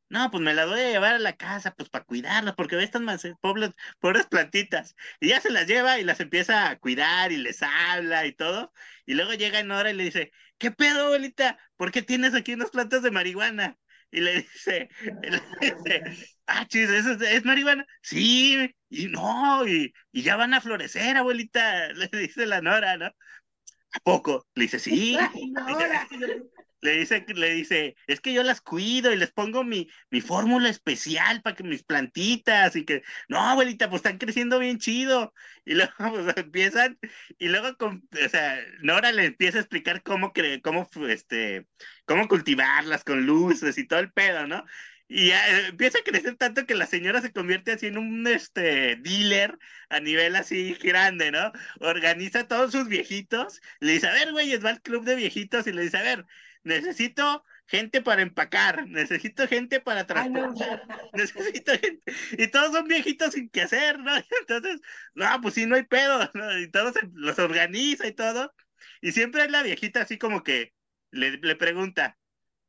No, 0.09 0.31
pues 0.31 0.43
me 0.43 0.55
las 0.55 0.69
voy 0.69 0.81
a 0.81 0.91
llevar 0.91 1.15
a 1.15 1.19
la 1.19 1.37
casa, 1.37 1.75
pues 1.75 1.89
para 1.89 2.05
cuidarlas, 2.05 2.55
porque 2.55 2.77
ve 2.77 2.85
estas 2.85 3.03
pobres, 3.41 3.71
pobres 3.99 4.27
plantitas. 4.27 4.95
Y 5.21 5.29
ya 5.29 5.41
se 5.41 5.51
las 5.51 5.67
lleva 5.67 5.99
y 5.99 6.05
las 6.05 6.21
empieza 6.21 6.71
a 6.71 6.79
cuidar 6.79 7.33
y 7.33 7.39
les 7.39 7.63
habla 7.63 8.25
y 8.27 8.33
todo. 8.33 8.73
Y 9.05 9.15
luego 9.15 9.35
llega 9.35 9.63
Nora 9.65 9.91
y 9.91 9.95
le 9.95 10.05
dice, 10.05 10.31
¿qué 10.59 10.71
pedo, 10.71 11.07
abuelita? 11.07 11.59
¿Por 11.77 11.91
qué 11.91 12.03
tienes 12.03 12.35
aquí 12.35 12.55
unas 12.55 12.71
plantas 12.71 13.03
de 13.03 13.11
marihuana? 13.11 13.77
Y 14.13 14.21
le 14.21 14.43
dice, 14.43 14.89
le 15.23 15.43
dice 15.61 16.03
ah, 16.47 16.67
chis, 16.69 16.89
¿eso 16.89 17.13
es, 17.13 17.45
marihuana? 17.45 17.85
Sí, 18.01 18.75
y 18.89 19.07
no, 19.09 19.67
y, 19.67 19.93
y 20.13 20.23
ya 20.23 20.37
van 20.37 20.55
a 20.55 20.61
florecer, 20.61 21.17
abuelita, 21.17 21.89
le 21.95 22.09
dice 22.13 22.47
la 22.47 22.61
Nora, 22.61 22.97
¿no? 22.97 23.07
¿A 23.07 24.01
poco? 24.05 24.47
Le 24.55 24.63
dice, 24.65 24.79
sí. 24.79 25.19
le 26.87 26.99
dice, 26.99 27.25
le 27.35 27.51
dice, 27.51 27.97
es 28.07 28.21
que 28.21 28.33
yo 28.33 28.43
las 28.43 28.61
cuido 28.61 29.13
y 29.13 29.17
les 29.17 29.33
pongo 29.33 29.65
mi, 29.65 29.89
mi 30.11 30.21
fórmula 30.21 30.69
especial 30.69 31.43
para 31.43 31.57
que 31.57 31.65
mis 31.65 31.83
plantitas 31.83 32.77
y 32.77 32.85
que, 32.85 33.03
no, 33.29 33.41
abuelita, 33.41 33.91
pues 33.91 34.01
están 34.01 34.19
creciendo 34.19 34.59
bien 34.59 34.79
chido. 34.79 35.35
Y 35.65 35.75
luego 35.75 35.93
pues, 36.11 36.37
empiezan, 36.37 36.99
y 37.39 37.49
luego, 37.49 37.77
o 37.81 38.29
sea, 38.29 38.59
Nora 38.83 39.13
le 39.13 39.27
empieza 39.27 39.59
a 39.59 39.61
explicar 39.63 40.03
cómo, 40.03 40.33
cre 40.33 40.63
cómo, 40.63 40.89
este, 41.09 41.67
cómo 42.05 42.29
cultivarlas 42.29 43.05
con 43.05 43.27
luces 43.27 43.77
y 43.79 43.87
todo 43.87 44.01
el 44.01 44.13
pedo, 44.13 44.47
¿no? 44.47 44.65
Y 45.09 45.31
eh, 45.31 45.67
empieza 45.69 45.99
a 45.99 46.03
crecer 46.03 46.37
tanto 46.37 46.67
que 46.67 46.75
la 46.75 46.87
señora 46.87 47.21
se 47.21 47.33
convierte 47.33 47.73
así 47.73 47.87
en 47.87 47.99
un 47.99 48.27
este, 48.27 48.97
dealer 48.97 49.57
a 49.89 50.01
nivel 50.01 50.35
así 50.37 50.75
grande, 50.83 51.31
¿no? 51.31 51.53
Organiza 51.81 52.41
a 52.41 52.49
todos 52.49 52.73
sus 52.73 52.89
viejitos, 52.89 53.61
le 53.81 53.93
dice, 53.93 54.09
a 54.09 54.13
ver, 54.13 54.33
güey, 54.33 54.57
va 54.59 54.71
al 54.71 54.83
club 54.83 55.05
de 55.05 55.15
viejitos 55.15 55.67
y 55.67 55.73
le 55.73 55.83
dice, 55.83 55.99
a 55.99 56.03
ver, 56.03 56.27
necesito 56.67 57.45
gente 57.67 58.03
para 58.03 58.23
empacar, 58.23 58.87
necesito 58.89 59.47
gente 59.49 59.81
para 59.81 60.07
transportar, 60.07 60.83
necesito 61.15 61.73
gente, 61.73 62.13
y 62.33 62.49
todos 62.49 62.73
son 62.73 62.87
viejitos 62.89 63.33
sin 63.35 63.49
qué 63.51 63.63
hacer, 63.63 63.99
¿no? 63.99 64.13
Entonces, 64.41 64.81
no, 65.15 65.27
pues 65.41 65.55
sí, 65.55 65.67
no 65.67 65.77
hay 65.77 65.85
pedo, 65.85 66.31
¿no? 66.35 66.59
Y 66.59 66.71
todos 66.71 66.95
los 67.13 67.39
organiza 67.39 68.07
y 68.07 68.13
todo, 68.13 68.53
y 69.01 69.13
siempre 69.13 69.45
es 69.45 69.51
la 69.51 69.63
viejita 69.63 70.03
así 70.03 70.19
como 70.19 70.43
que 70.43 70.75
le, 71.11 71.39
le 71.39 71.57
pregunta, 71.57 72.19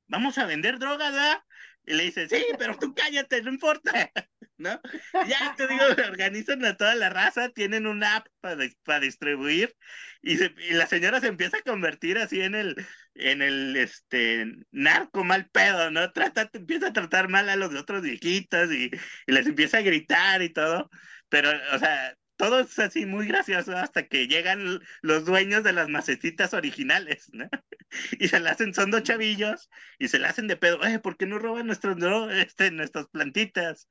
¿vamos 0.08 0.38
a 0.38 0.45
vender 0.45 0.80
drogas, 0.80 1.12
¿verdad? 1.12 1.39
Y 1.88 1.94
le 1.94 2.04
dice, 2.04 2.28
sí, 2.28 2.46
pero 2.60 2.78
tú 2.78 2.94
cállate, 2.94 3.42
no 3.42 3.50
importa, 3.50 3.92
¿no? 4.58 4.82
ya 5.26 5.56
te 5.56 5.68
digo, 5.68 5.84
organizan 6.12 6.66
a 6.66 6.76
toda 6.76 6.96
la 6.96 7.10
raza, 7.10 7.50
tienen 7.50 7.88
una 7.88 8.18
app 8.18 8.28
para, 8.42 8.66
para 8.84 9.00
distribuir 9.00 9.74
y, 10.22 10.34
y, 10.44 10.74
la 10.74 10.86
señora 10.86 11.22
se 11.22 11.28
empieza 11.28 11.58
a 11.58 11.62
convertir 11.62 12.18
así 12.18 12.42
en 12.42 12.56
el, 12.56 12.76
en 13.16 13.42
el, 13.42 13.78
este, 13.78 14.46
narco 14.72 15.24
mal 15.24 15.50
pedo, 15.50 15.90
¿no? 15.90 16.12
Trata, 16.12 16.50
empieza 16.52 16.88
a 16.88 16.94
tratar 16.94 17.30
mal 17.30 17.48
a 17.48 17.56
los 17.56 17.74
otros 17.74 18.02
viejitos 18.02 18.70
y, 18.74 18.92
y 19.26 19.32
les 19.32 19.48
empieza 19.48 19.78
a 19.78 19.82
gritar 19.82 20.42
y 20.42 20.52
todo, 20.52 20.90
pero, 21.30 21.50
o 21.74 21.80
sea, 21.80 22.18
todo 22.38 22.60
es 22.62 22.78
así 22.80 23.06
muy 23.06 23.28
gracioso 23.28 23.76
hasta 23.78 24.08
que 24.08 24.28
llegan 24.28 24.80
los 25.02 25.26
dueños 25.26 25.64
de 25.64 25.74
las 25.74 25.90
macetitas 25.90 26.54
originales, 26.54 27.30
¿no? 27.34 27.50
Y 28.20 28.28
se 28.28 28.40
la 28.40 28.52
hacen, 28.52 28.74
son 28.74 28.92
dos 28.92 29.04
chavillos, 29.04 29.70
y 30.00 30.08
se 30.10 30.20
la 30.20 30.30
hacen 30.30 30.48
de 30.48 30.58
pedo, 30.58 30.84
eh, 30.86 31.00
¿por 31.00 31.18
qué 31.18 31.26
no 31.26 31.40
roban 31.40 31.68
nuestros, 31.68 31.98
no, 31.98 32.30
este, 32.32 32.72
nuestras 32.72 33.08
plantitas? 33.08 33.88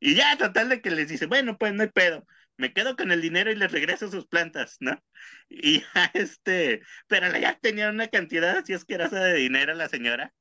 Y 0.00 0.14
ya, 0.14 0.36
total 0.38 0.68
de 0.68 0.80
que 0.82 0.90
les 0.90 1.08
dice, 1.08 1.26
bueno, 1.26 1.58
pues 1.58 1.74
no 1.74 1.82
hay 1.82 1.88
pedo, 1.90 2.26
me 2.56 2.72
quedo 2.72 2.96
con 2.96 3.10
el 3.12 3.20
dinero 3.22 3.50
y 3.50 3.56
les 3.56 3.72
regreso 3.72 4.10
sus 4.10 4.26
plantas, 4.26 4.76
¿no? 4.80 5.02
Y 5.48 5.80
ya, 5.80 6.10
este, 6.14 6.82
pero 7.08 7.36
ya 7.38 7.58
tenía 7.58 7.90
una 7.90 8.08
cantidad 8.08 8.58
así 8.58 8.74
asquerosa 8.74 9.20
de 9.24 9.34
dinero 9.34 9.74
la 9.74 9.88
señora, 9.88 10.34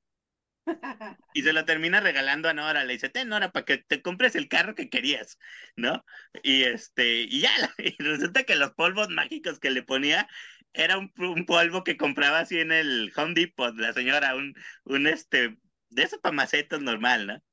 y 1.33 1.43
se 1.43 1.53
lo 1.53 1.65
termina 1.65 1.99
regalando 1.99 2.49
a 2.49 2.53
Nora. 2.53 2.83
Le 2.85 2.93
dice, 2.93 3.09
ten 3.09 3.29
Nora, 3.29 3.51
para 3.51 3.65
que 3.65 3.77
te 3.79 4.01
compres 4.01 4.35
el 4.35 4.47
carro 4.47 4.75
que 4.75 4.89
querías, 4.89 5.39
¿no? 5.75 6.05
Y 6.43 6.63
este, 6.63 7.21
y 7.21 7.41
ya, 7.41 7.51
y 7.77 7.95
resulta 8.03 8.43
que 8.43 8.55
los 8.55 8.71
polvos 8.73 9.09
mágicos 9.09 9.59
que 9.59 9.69
le 9.71 9.83
ponía 9.83 10.27
era 10.73 10.97
un, 10.97 11.11
un 11.17 11.45
polvo 11.45 11.83
que 11.83 11.97
compraba 11.97 12.39
así 12.39 12.59
en 12.59 12.71
el 12.71 13.11
Home 13.15 13.33
Depot, 13.33 13.75
la 13.77 13.93
señora, 13.93 14.35
un, 14.35 14.53
un 14.85 15.07
este, 15.07 15.57
de 15.89 16.03
esos 16.03 16.19
pamacetos 16.19 16.81
normal, 16.81 17.27
¿no? 17.27 17.43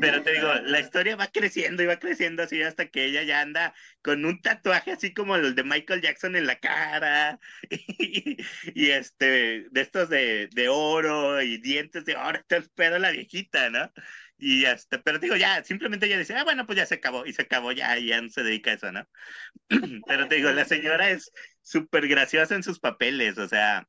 Pero 0.00 0.22
te 0.22 0.32
digo, 0.32 0.52
la 0.64 0.80
historia 0.80 1.16
va 1.16 1.28
creciendo 1.28 1.82
y 1.82 1.86
va 1.86 1.98
creciendo 1.98 2.42
así 2.42 2.62
hasta 2.62 2.88
que 2.88 3.04
ella 3.04 3.22
ya 3.22 3.40
anda 3.40 3.74
con 4.02 4.24
un 4.24 4.40
tatuaje 4.40 4.92
así 4.92 5.12
como 5.12 5.36
el 5.36 5.54
de 5.54 5.64
Michael 5.64 6.00
Jackson 6.00 6.36
en 6.36 6.46
la 6.46 6.58
cara 6.58 7.38
y, 7.70 8.90
este, 8.90 9.66
de 9.70 9.80
estos 9.80 10.08
de, 10.08 10.48
de, 10.52 10.68
oro 10.68 11.42
y 11.42 11.58
dientes 11.58 12.04
de 12.04 12.16
oro, 12.16 12.40
te 12.46 12.56
espero 12.56 12.98
la 12.98 13.10
viejita, 13.10 13.70
¿no? 13.70 13.92
Y 14.38 14.64
este, 14.64 14.98
pero 14.98 15.18
digo, 15.18 15.36
ya, 15.36 15.62
simplemente 15.64 16.06
ella 16.06 16.18
dice, 16.18 16.34
ah, 16.34 16.44
bueno, 16.44 16.66
pues 16.66 16.78
ya 16.78 16.86
se 16.86 16.94
acabó, 16.94 17.26
y 17.26 17.32
se 17.34 17.42
acabó 17.42 17.72
ya, 17.72 17.98
y 17.98 18.06
ya 18.06 18.22
no 18.22 18.30
se 18.30 18.42
dedica 18.42 18.70
a 18.70 18.74
eso, 18.74 18.90
¿no? 18.90 19.06
pero 20.06 20.28
te 20.28 20.36
digo, 20.36 20.50
la 20.50 20.64
señora 20.64 21.10
es 21.10 21.30
súper 21.60 22.08
graciosa 22.08 22.54
en 22.54 22.62
sus 22.62 22.80
papeles, 22.80 23.36
o 23.36 23.48
sea, 23.48 23.86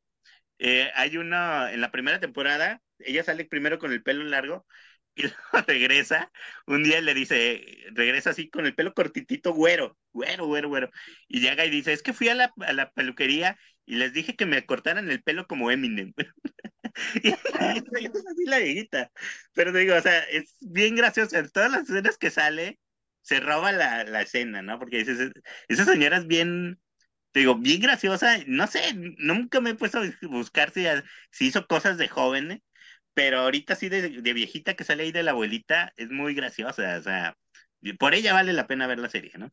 eh, 0.60 0.92
hay 0.96 1.18
uno, 1.18 1.68
en 1.70 1.82
la 1.82 1.92
primera 1.92 2.20
temporada, 2.20 2.82
ella 3.00 3.24
sale 3.24 3.46
primero 3.46 3.80
con 3.80 3.94
el 3.94 4.04
pelo 4.04 4.24
largo 4.26 4.68
y 5.16 5.24
luego 5.24 5.36
regresa, 5.68 6.32
un 6.68 6.84
día 6.84 7.02
le 7.02 7.14
dice, 7.14 7.66
regresa 7.94 8.32
así 8.32 8.50
con 8.50 8.66
el 8.66 8.76
pelo 8.76 8.94
cortitito, 8.94 9.54
güero, 9.54 9.98
güero, 10.14 10.46
güero, 10.48 10.70
güero, 10.70 10.90
y 11.28 11.42
llega 11.42 11.66
y 11.66 11.70
dice, 11.70 11.94
es 11.94 12.02
que 12.04 12.14
fui 12.14 12.30
a 12.30 12.36
la, 12.36 12.54
a 12.62 12.74
la 12.74 12.92
peluquería 12.92 13.58
y 13.86 13.96
les 13.96 14.14
dije 14.14 14.36
que 14.36 14.46
me 14.46 14.66
cortaran 14.66 15.10
el 15.12 15.24
pelo 15.24 15.48
como 15.48 15.72
Eminem. 15.72 16.14
y 17.24 17.30
es 17.30 17.40
así 17.46 18.46
la 18.46 18.60
viejita. 18.60 19.12
Pero 19.54 19.72
digo, 19.72 19.96
o 19.96 20.02
sea, 20.02 20.20
es 20.24 20.56
bien 20.62 20.96
gracioso. 20.96 21.38
En 21.38 21.50
todas 21.50 21.72
las 21.72 21.84
escenas 21.90 22.18
que 22.18 22.32
sale, 22.32 22.80
se 23.22 23.40
roba 23.40 23.72
la, 23.72 24.04
la 24.04 24.22
escena, 24.22 24.62
¿no? 24.62 24.80
Porque 24.80 24.98
dices, 25.00 25.32
esa 25.68 25.86
señora 25.86 26.18
es 26.18 26.28
bien, 26.28 26.80
te 27.32 27.42
digo, 27.42 27.56
bien 27.58 27.82
graciosa, 27.82 28.40
no 28.48 28.68
sé, 28.68 28.94
nunca 28.96 29.62
me 29.62 29.72
he 29.72 29.76
puesto 29.76 30.00
a 30.00 30.04
buscar 30.24 30.72
si, 30.72 30.86
si 31.32 31.48
hizo 31.48 31.68
cosas 31.68 31.98
de 31.98 32.08
joven. 32.08 32.64
Pero 33.14 33.40
ahorita 33.40 33.76
sí 33.76 33.90
de, 33.90 34.22
de, 34.22 34.34
viejita 34.34 34.76
que 34.76 34.84
sale 34.84 35.04
ahí 35.04 35.12
de 35.12 35.24
la 35.24 35.32
abuelita 35.32 35.94
es 35.98 36.10
muy 36.10 36.34
graciosa, 36.34 36.98
o 36.98 37.02
sea, 37.02 37.38
por 38.00 38.14
ella 38.14 38.34
vale 38.34 38.54
la 38.54 38.68
pena 38.68 38.88
ver 38.88 39.00
la 39.00 39.10
serie, 39.10 39.32
¿no? 39.38 39.52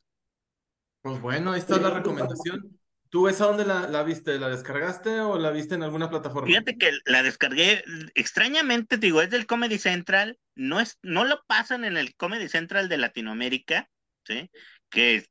Pues 1.03 1.21
bueno, 1.21 1.53
ahí 1.53 1.61
está 1.61 1.79
la 1.79 1.91
recomendación. 1.91 2.79
¿Tú 3.11 3.27
esa 3.27 3.47
dónde 3.47 3.65
la, 3.65 3.89
la, 3.89 4.03
viste? 4.03 4.39
¿La 4.39 4.51
descargaste 4.51 5.21
o 5.21 5.39
la 5.39 5.51
viste 5.51 5.75
en 5.75 5.83
alguna 5.83 6.11
plataforma? 6.11 6.47
Fíjate 6.47 6.77
que 6.77 6.93
la 7.07 7.23
descargué, 7.23 7.83
extrañamente, 8.15 8.99
digo, 8.99 9.23
es 9.23 9.31
del 9.31 9.47
Comedy 9.47 9.79
Central, 9.79 10.39
no, 10.55 10.79
es, 10.79 10.99
no 11.03 11.25
lo 11.25 11.43
pasan 11.47 11.85
en 11.85 11.97
el 11.97 12.15
Comedy 12.17 12.49
Central 12.49 12.91
de 12.91 12.99
Latinoamérica, 12.99 13.89
¿sí? 14.27 14.51
Que 14.91 15.25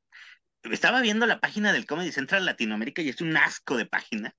estaba 0.63 1.01
viendo 1.01 1.27
la 1.27 1.39
página 1.39 1.71
del 1.71 1.85
Comedy 1.85 2.11
Central 2.11 2.45
Latinoamérica 2.45 3.03
y 3.03 3.09
es 3.09 3.21
un 3.21 3.37
asco 3.37 3.77
de 3.77 3.85
página. 3.85 4.35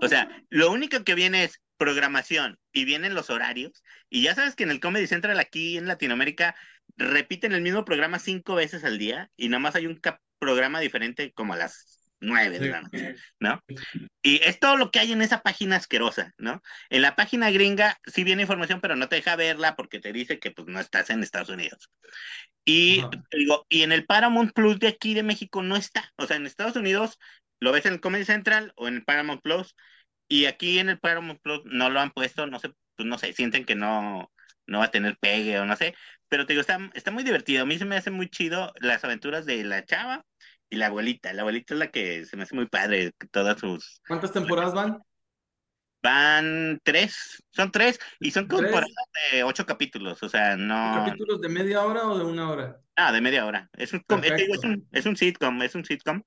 O 0.00 0.08
sea, 0.08 0.44
lo 0.48 0.70
único 0.72 1.04
que 1.04 1.14
viene 1.14 1.44
es 1.44 1.60
programación 1.78 2.58
y 2.72 2.84
vienen 2.84 3.14
los 3.14 3.30
horarios. 3.30 3.82
Y 4.10 4.22
ya 4.22 4.34
sabes 4.34 4.54
que 4.54 4.64
en 4.64 4.70
el 4.70 4.80
Comedy 4.80 5.06
Central 5.06 5.38
aquí 5.40 5.78
en 5.78 5.86
Latinoamérica 5.86 6.54
repiten 6.96 7.52
el 7.52 7.62
mismo 7.62 7.84
programa 7.84 8.18
cinco 8.18 8.54
veces 8.54 8.84
al 8.84 8.98
día 8.98 9.30
y 9.36 9.48
nada 9.48 9.60
más 9.60 9.76
hay 9.76 9.86
un 9.86 10.00
programa 10.38 10.80
diferente 10.80 11.32
como 11.32 11.54
a 11.54 11.56
las 11.56 11.98
nueve 12.20 12.58
de 12.58 12.68
la 12.68 12.80
noche, 12.82 13.14
¿no? 13.38 13.62
Y 14.22 14.40
es 14.42 14.58
todo 14.58 14.76
lo 14.76 14.90
que 14.90 14.98
hay 14.98 15.12
en 15.12 15.22
esa 15.22 15.42
página 15.42 15.76
asquerosa, 15.76 16.34
¿no? 16.36 16.62
En 16.90 17.02
la 17.02 17.14
página 17.14 17.50
gringa 17.50 17.98
sí 18.06 18.24
viene 18.24 18.42
información, 18.42 18.80
pero 18.80 18.96
no 18.96 19.08
te 19.08 19.16
deja 19.16 19.36
verla 19.36 19.76
porque 19.76 20.00
te 20.00 20.12
dice 20.12 20.38
que 20.38 20.50
pues 20.50 20.66
no 20.66 20.80
estás 20.80 21.10
en 21.10 21.22
Estados 21.22 21.48
Unidos. 21.48 21.90
Y 22.64 23.02
digo, 23.30 23.66
y 23.68 23.82
en 23.82 23.92
el 23.92 24.04
Paramount 24.04 24.52
Plus 24.52 24.78
de 24.78 24.88
aquí 24.88 25.14
de 25.14 25.22
México 25.22 25.62
no 25.62 25.76
está. 25.76 26.12
O 26.16 26.26
sea, 26.26 26.36
en 26.36 26.46
Estados 26.46 26.76
Unidos 26.76 27.18
lo 27.60 27.72
ves 27.72 27.86
en 27.86 27.94
el 27.94 28.00
Comedy 28.00 28.24
Central 28.24 28.72
o 28.76 28.88
en 28.88 28.96
el 28.96 29.04
Paramount 29.04 29.42
Plus, 29.42 29.74
y 30.28 30.44
aquí 30.44 30.78
en 30.78 30.90
el 30.90 30.98
Paramount 30.98 31.40
Plus 31.40 31.62
no 31.64 31.90
lo 31.90 32.00
han 32.00 32.10
puesto, 32.10 32.46
no 32.46 32.58
sé, 32.58 32.70
pues 32.96 33.08
no 33.08 33.18
sé, 33.18 33.32
sienten 33.32 33.64
que 33.64 33.74
no, 33.74 34.30
no 34.66 34.78
va 34.78 34.86
a 34.86 34.90
tener 34.90 35.16
pegue 35.18 35.58
o 35.58 35.64
no 35.64 35.74
sé, 35.76 35.94
pero 36.28 36.46
te 36.46 36.52
digo, 36.52 36.60
está, 36.60 36.78
está 36.94 37.10
muy 37.10 37.24
divertido. 37.24 37.62
A 37.62 37.66
mí 37.66 37.78
se 37.78 37.84
me 37.84 37.96
hace 37.96 38.10
muy 38.10 38.28
chido 38.28 38.72
las 38.80 39.02
aventuras 39.04 39.46
de 39.46 39.64
la 39.64 39.84
chava 39.84 40.24
y 40.68 40.76
la 40.76 40.86
abuelita. 40.86 41.32
La 41.32 41.42
abuelita 41.42 41.74
es 41.74 41.80
la 41.80 41.90
que 41.90 42.26
se 42.26 42.36
me 42.36 42.42
hace 42.42 42.54
muy 42.54 42.66
padre, 42.66 43.12
todas 43.30 43.58
sus... 43.58 44.00
¿Cuántas 44.06 44.32
temporadas 44.32 44.74
van? 44.74 44.98
Van 46.00 46.78
tres, 46.84 47.42
son 47.50 47.72
tres, 47.72 47.98
y 48.20 48.30
son 48.30 48.46
temporadas 48.46 48.88
de 49.32 49.42
ocho 49.42 49.66
capítulos, 49.66 50.22
o 50.22 50.28
sea, 50.28 50.56
no... 50.56 51.02
¿Capítulos 51.04 51.40
de 51.40 51.48
media 51.48 51.84
hora 51.84 52.06
o 52.06 52.16
de 52.16 52.24
una 52.24 52.50
hora? 52.50 52.80
Ah, 52.94 53.10
de 53.10 53.20
media 53.20 53.44
hora. 53.44 53.68
Es 53.72 53.92
un, 53.92 54.04
es 54.08 54.64
un, 54.64 54.88
es 54.92 55.06
un 55.06 55.16
sitcom, 55.16 55.60
es 55.62 55.74
un 55.74 55.84
sitcom, 55.84 56.22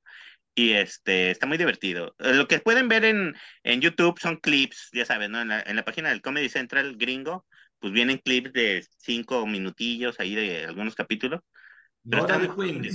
y 0.56 0.72
este, 0.74 1.32
está 1.32 1.48
muy 1.48 1.58
divertido. 1.58 2.16
Lo 2.20 2.48
que 2.48 2.60
pueden 2.60 2.88
ver 2.88 3.06
en, 3.06 3.34
en 3.64 3.82
YouTube 3.82 4.20
son 4.20 4.38
clips, 4.38 4.90
ya 4.94 5.06
saben, 5.06 5.32
¿no? 5.32 5.42
En 5.42 5.48
la, 5.48 5.62
en 5.62 5.76
la 5.76 5.86
página 5.86 6.10
del 6.10 6.22
Comedy 6.22 6.50
Central 6.50 6.98
gringo, 6.98 7.46
pues 7.80 7.94
vienen 7.94 8.20
clips 8.20 8.54
de 8.54 8.86
cinco 8.98 9.46
minutillos 9.48 10.20
ahí 10.20 10.36
de 10.36 10.66
algunos 10.66 10.96
capítulos. 10.96 11.42
Pero 12.10 12.26
está 12.26 12.40
muy, 12.40 12.90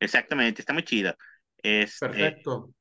Exactamente, 0.00 0.62
está 0.62 0.72
muy 0.72 0.82
chido. 0.84 1.14
Este, 1.62 2.08
Perfecto. 2.08 2.74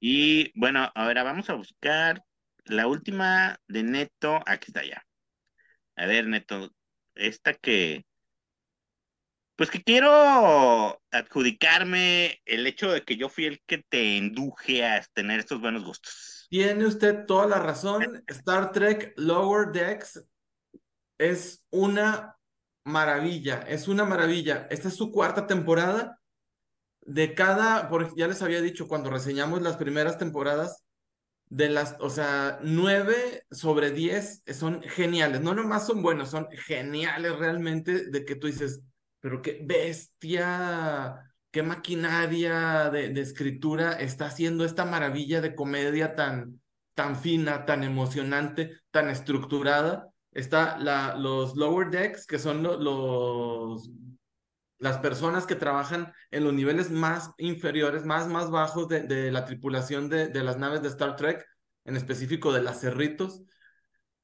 Y 0.00 0.50
bueno, 0.58 0.90
ahora 0.94 1.22
vamos 1.22 1.48
a 1.48 1.54
buscar 1.54 2.22
la 2.64 2.86
última 2.86 3.56
de 3.68 3.82
Neto. 3.82 4.40
Aquí 4.46 4.66
está 4.68 4.84
ya. 4.84 5.04
A 5.96 6.06
ver, 6.06 6.26
Neto, 6.26 6.72
esta 7.14 7.54
que, 7.54 8.04
pues 9.62 9.70
que 9.70 9.84
quiero 9.84 11.00
adjudicarme 11.12 12.42
el 12.46 12.66
hecho 12.66 12.90
de 12.90 13.04
que 13.04 13.16
yo 13.16 13.28
fui 13.28 13.44
el 13.44 13.62
que 13.64 13.78
te 13.78 14.16
induje 14.16 14.84
a 14.84 15.00
tener 15.14 15.38
estos 15.38 15.60
buenos 15.60 15.84
gustos. 15.84 16.48
Tiene 16.50 16.84
usted 16.84 17.26
toda 17.26 17.46
la 17.46 17.60
razón. 17.60 18.24
Star 18.26 18.72
Trek 18.72 19.12
Lower 19.14 19.70
Decks 19.70 20.26
es 21.16 21.64
una 21.70 22.36
maravilla, 22.82 23.60
es 23.68 23.86
una 23.86 24.04
maravilla. 24.04 24.66
Esta 24.68 24.88
es 24.88 24.96
su 24.96 25.12
cuarta 25.12 25.46
temporada 25.46 26.18
de 27.02 27.32
cada, 27.32 27.88
ya 28.16 28.26
les 28.26 28.42
había 28.42 28.62
dicho 28.62 28.88
cuando 28.88 29.10
reseñamos 29.10 29.62
las 29.62 29.76
primeras 29.76 30.18
temporadas, 30.18 30.82
de 31.46 31.68
las, 31.68 31.94
o 32.00 32.10
sea, 32.10 32.58
nueve 32.64 33.44
sobre 33.52 33.92
diez 33.92 34.42
son 34.52 34.82
geniales, 34.82 35.40
no 35.40 35.54
nomás 35.54 35.86
son 35.86 36.02
buenos, 36.02 36.30
son 36.30 36.48
geniales 36.50 37.36
realmente, 37.38 38.10
de 38.10 38.24
que 38.24 38.34
tú 38.34 38.48
dices, 38.48 38.80
pero 39.22 39.40
qué 39.40 39.60
bestia, 39.64 41.32
qué 41.52 41.62
maquinaria 41.62 42.90
de, 42.90 43.18
escritura 43.20 43.92
está 43.92 44.26
haciendo 44.26 44.64
esta 44.64 44.84
maravilla 44.84 45.40
de 45.40 45.54
comedia 45.54 46.16
tan, 46.16 46.60
tan 46.94 47.16
fina, 47.16 47.64
tan 47.64 47.84
emocionante, 47.84 48.80
tan 48.90 49.08
estructurada. 49.08 50.08
Está 50.32 50.76
la, 50.78 51.14
los 51.16 51.56
lower 51.56 51.90
decks, 51.90 52.26
que 52.26 52.38
son 52.38 52.64
los 52.64 53.90
las 54.78 54.98
personas 54.98 55.46
que 55.46 55.54
trabajan 55.54 56.12
en 56.32 56.42
los 56.42 56.52
niveles 56.52 56.90
más 56.90 57.30
inferiores, 57.38 58.04
más, 58.04 58.26
más 58.26 58.50
bajos 58.50 58.88
de, 58.88 59.02
de 59.02 59.30
la 59.30 59.44
tripulación 59.44 60.08
de, 60.08 60.26
de, 60.26 60.42
las 60.42 60.58
naves 60.58 60.82
de 60.82 60.88
Star 60.88 61.14
Trek, 61.14 61.46
en 61.84 61.96
específico 61.96 62.52
de 62.52 62.62
las 62.62 62.80
Cerritos. 62.80 63.42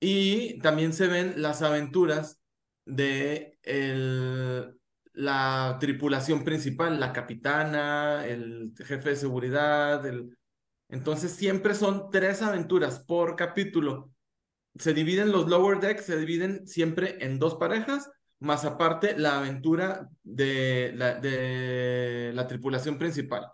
Y 0.01 0.59
también 0.59 0.93
se 0.93 1.07
ven 1.07 1.41
las 1.41 1.63
aventuras 1.63 2.41
de 2.85 3.57
el, 3.63 4.78
la 5.19 5.79
tripulación 5.81 6.45
principal, 6.45 7.01
la 7.01 7.13
capitana, 7.13 8.25
el 8.25 8.73
jefe 8.79 9.11
de 9.11 9.17
seguridad. 9.17 10.05
Entonces 10.89 11.33
siempre 11.33 11.75
son 11.75 12.11
tres 12.13 12.41
aventuras 12.41 13.01
por 13.01 13.35
capítulo. 13.35 14.13
Se 14.79 14.95
dividen 14.95 15.33
los 15.33 15.49
lower 15.49 15.81
decks, 15.81 16.05
se 16.05 16.17
dividen 16.17 16.69
siempre 16.69 17.19
en 17.25 17.41
dos 17.41 17.57
parejas 17.57 18.09
más 18.39 18.65
aparte 18.65 19.19
la 19.19 19.39
aventura 19.39 20.09
de 20.23 20.93
la, 20.95 21.15
de 21.15 22.31
la 22.33 22.47
tripulación 22.47 22.97
principal. 22.97 23.51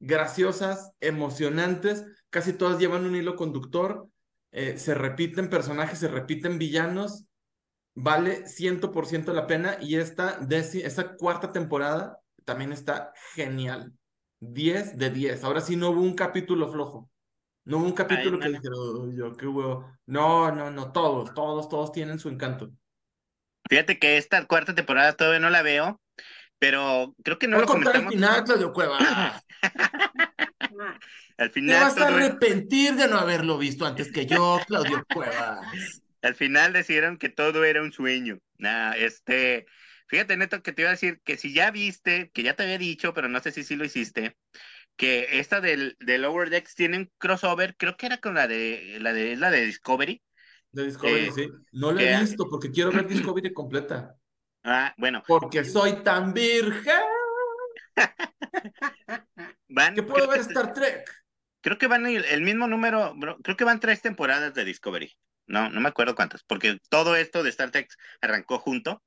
Graciosas, 0.00 0.90
emocionantes, 1.00 2.04
casi 2.30 2.52
todas 2.52 2.80
llevan 2.80 3.06
un 3.06 3.14
hilo 3.14 3.36
conductor, 3.36 4.08
eh, 4.50 4.76
se 4.76 4.94
repiten 4.94 5.48
personajes, 5.48 6.00
se 6.00 6.08
repiten 6.08 6.58
villanos, 6.58 7.26
vale 7.94 8.46
100% 8.46 9.32
la 9.32 9.46
pena 9.46 9.76
y 9.80 9.96
esta, 9.96 10.40
esta 10.50 11.16
cuarta 11.16 11.52
temporada 11.52 12.20
también 12.44 12.72
está 12.72 13.12
genial. 13.34 13.92
10 14.40 14.98
de 14.98 15.10
10. 15.10 15.44
Ahora 15.44 15.60
sí 15.60 15.76
no 15.76 15.90
hubo 15.90 16.00
un 16.02 16.14
capítulo 16.14 16.70
flojo. 16.70 17.10
No 17.64 17.78
hubo 17.78 17.86
un 17.86 17.92
capítulo 17.92 18.38
que 18.38 18.48
dijeron, 18.48 19.16
yo 19.16 19.32
qué 19.36 19.46
huevo. 19.46 19.90
No, 20.06 20.52
no, 20.52 20.70
no, 20.70 20.92
todos, 20.92 21.32
todos, 21.32 21.68
todos 21.68 21.92
tienen 21.92 22.18
su 22.18 22.28
encanto. 22.28 22.70
Fíjate 23.68 23.98
que 23.98 24.18
esta 24.18 24.46
cuarta 24.46 24.74
temporada 24.74 25.14
todavía 25.14 25.40
no 25.40 25.48
la 25.48 25.62
veo, 25.62 25.98
pero 26.58 27.14
creo 27.22 27.38
que 27.38 27.48
no 27.48 27.58
lo 27.58 27.66
comentamos. 27.66 28.06
al 28.06 28.12
final, 28.12 28.44
Claudio 28.44 28.72
Cueva. 28.72 28.98
al 31.38 31.50
final. 31.50 31.78
Te 31.78 31.84
vas 31.84 31.98
a 31.98 32.08
arrepentir 32.08 32.96
de 32.96 33.08
no 33.08 33.16
haberlo 33.16 33.56
visto 33.56 33.86
antes 33.86 34.12
que 34.12 34.26
yo, 34.26 34.60
Claudio 34.66 35.02
Cuevas. 35.14 36.03
Al 36.24 36.34
final 36.34 36.72
decidieron 36.72 37.18
que 37.18 37.28
todo 37.28 37.64
era 37.64 37.82
un 37.82 37.92
sueño. 37.92 38.38
Nah, 38.58 38.92
este, 38.92 39.66
fíjate, 40.06 40.36
Neto, 40.36 40.62
que 40.62 40.72
te 40.72 40.82
iba 40.82 40.90
a 40.90 40.94
decir 40.94 41.20
que 41.24 41.36
si 41.36 41.52
ya 41.52 41.70
viste, 41.70 42.30
que 42.32 42.42
ya 42.42 42.56
te 42.56 42.62
había 42.62 42.78
dicho, 42.78 43.12
pero 43.14 43.28
no 43.28 43.40
sé 43.40 43.52
si 43.52 43.62
sí 43.62 43.76
lo 43.76 43.84
hiciste, 43.84 44.36
que 44.96 45.38
esta 45.38 45.60
del, 45.60 45.96
del 46.00 46.22
Lower 46.22 46.50
Decks 46.50 46.74
tiene 46.74 46.96
un 46.98 47.12
crossover, 47.18 47.76
creo 47.76 47.96
que 47.96 48.06
era 48.06 48.18
con 48.18 48.34
la 48.34 48.48
de 48.48 48.98
la 49.00 49.12
de 49.12 49.36
la 49.36 49.50
de 49.50 49.66
Discovery, 49.66 50.22
de 50.74 50.86
Discovery, 50.86 51.26
eh, 51.26 51.32
sí. 51.32 51.50
No 51.72 51.92
la 51.92 52.02
he 52.02 52.20
visto 52.20 52.48
porque 52.48 52.70
quiero 52.70 52.90
ver 52.90 53.06
Discovery 53.06 53.52
completa. 53.52 54.16
Ah, 54.64 54.92
bueno. 54.96 55.22
Porque 55.26 55.62
soy 55.64 56.02
tan 56.02 56.34
virgen. 56.34 57.00
van, 59.68 59.94
que 59.94 60.02
puedo 60.02 60.26
ver 60.26 60.40
Star 60.40 60.72
Trek. 60.72 61.08
Creo 61.60 61.78
que 61.78 61.86
van 61.86 62.06
el, 62.06 62.24
el, 62.24 62.40
mismo 62.40 62.66
número, 62.66 63.14
creo 63.42 63.56
que 63.56 63.64
van 63.64 63.78
tres 63.78 64.02
temporadas 64.02 64.52
de 64.52 64.64
Discovery. 64.64 65.16
No, 65.46 65.68
no 65.70 65.80
me 65.80 65.88
acuerdo 65.88 66.14
cuántas, 66.14 66.42
porque 66.44 66.78
todo 66.88 67.16
esto 67.16 67.42
de 67.42 67.50
Star 67.50 67.70
Trek 67.70 67.88
arrancó 68.20 68.58
junto, 68.58 69.02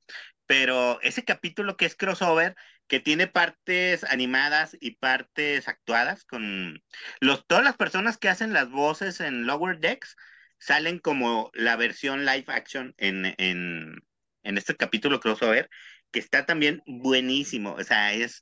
pero 0.46 1.02
ese 1.02 1.24
capítulo 1.26 1.78
que 1.78 1.86
es 1.86 1.96
crossover, 1.96 2.56
que 2.88 3.00
tiene 3.00 3.28
partes 3.28 4.04
animadas 4.06 4.78
y 4.80 4.92
partes 4.98 5.68
actuadas 5.68 6.24
con 6.26 6.82
los, 7.20 7.46
todas 7.48 7.64
las 7.64 7.76
personas 7.76 8.18
que 8.18 8.30
hacen 8.30 8.54
las 8.54 8.70
voces 8.70 9.20
en 9.20 9.46
Lower 9.48 9.80
Decks, 9.80 10.16
salen 10.60 11.00
como 11.00 11.50
la 11.54 11.76
versión 11.76 12.26
live 12.26 12.46
action 12.48 12.94
en, 12.98 13.26
en, 13.38 13.96
en 14.44 14.58
este 14.58 14.76
capítulo 14.76 15.20
crossover, 15.20 15.70
que 16.12 16.20
está 16.20 16.46
también 16.46 16.82
buenísimo. 16.86 17.74
O 17.74 17.84
sea, 17.84 18.14
es, 18.14 18.42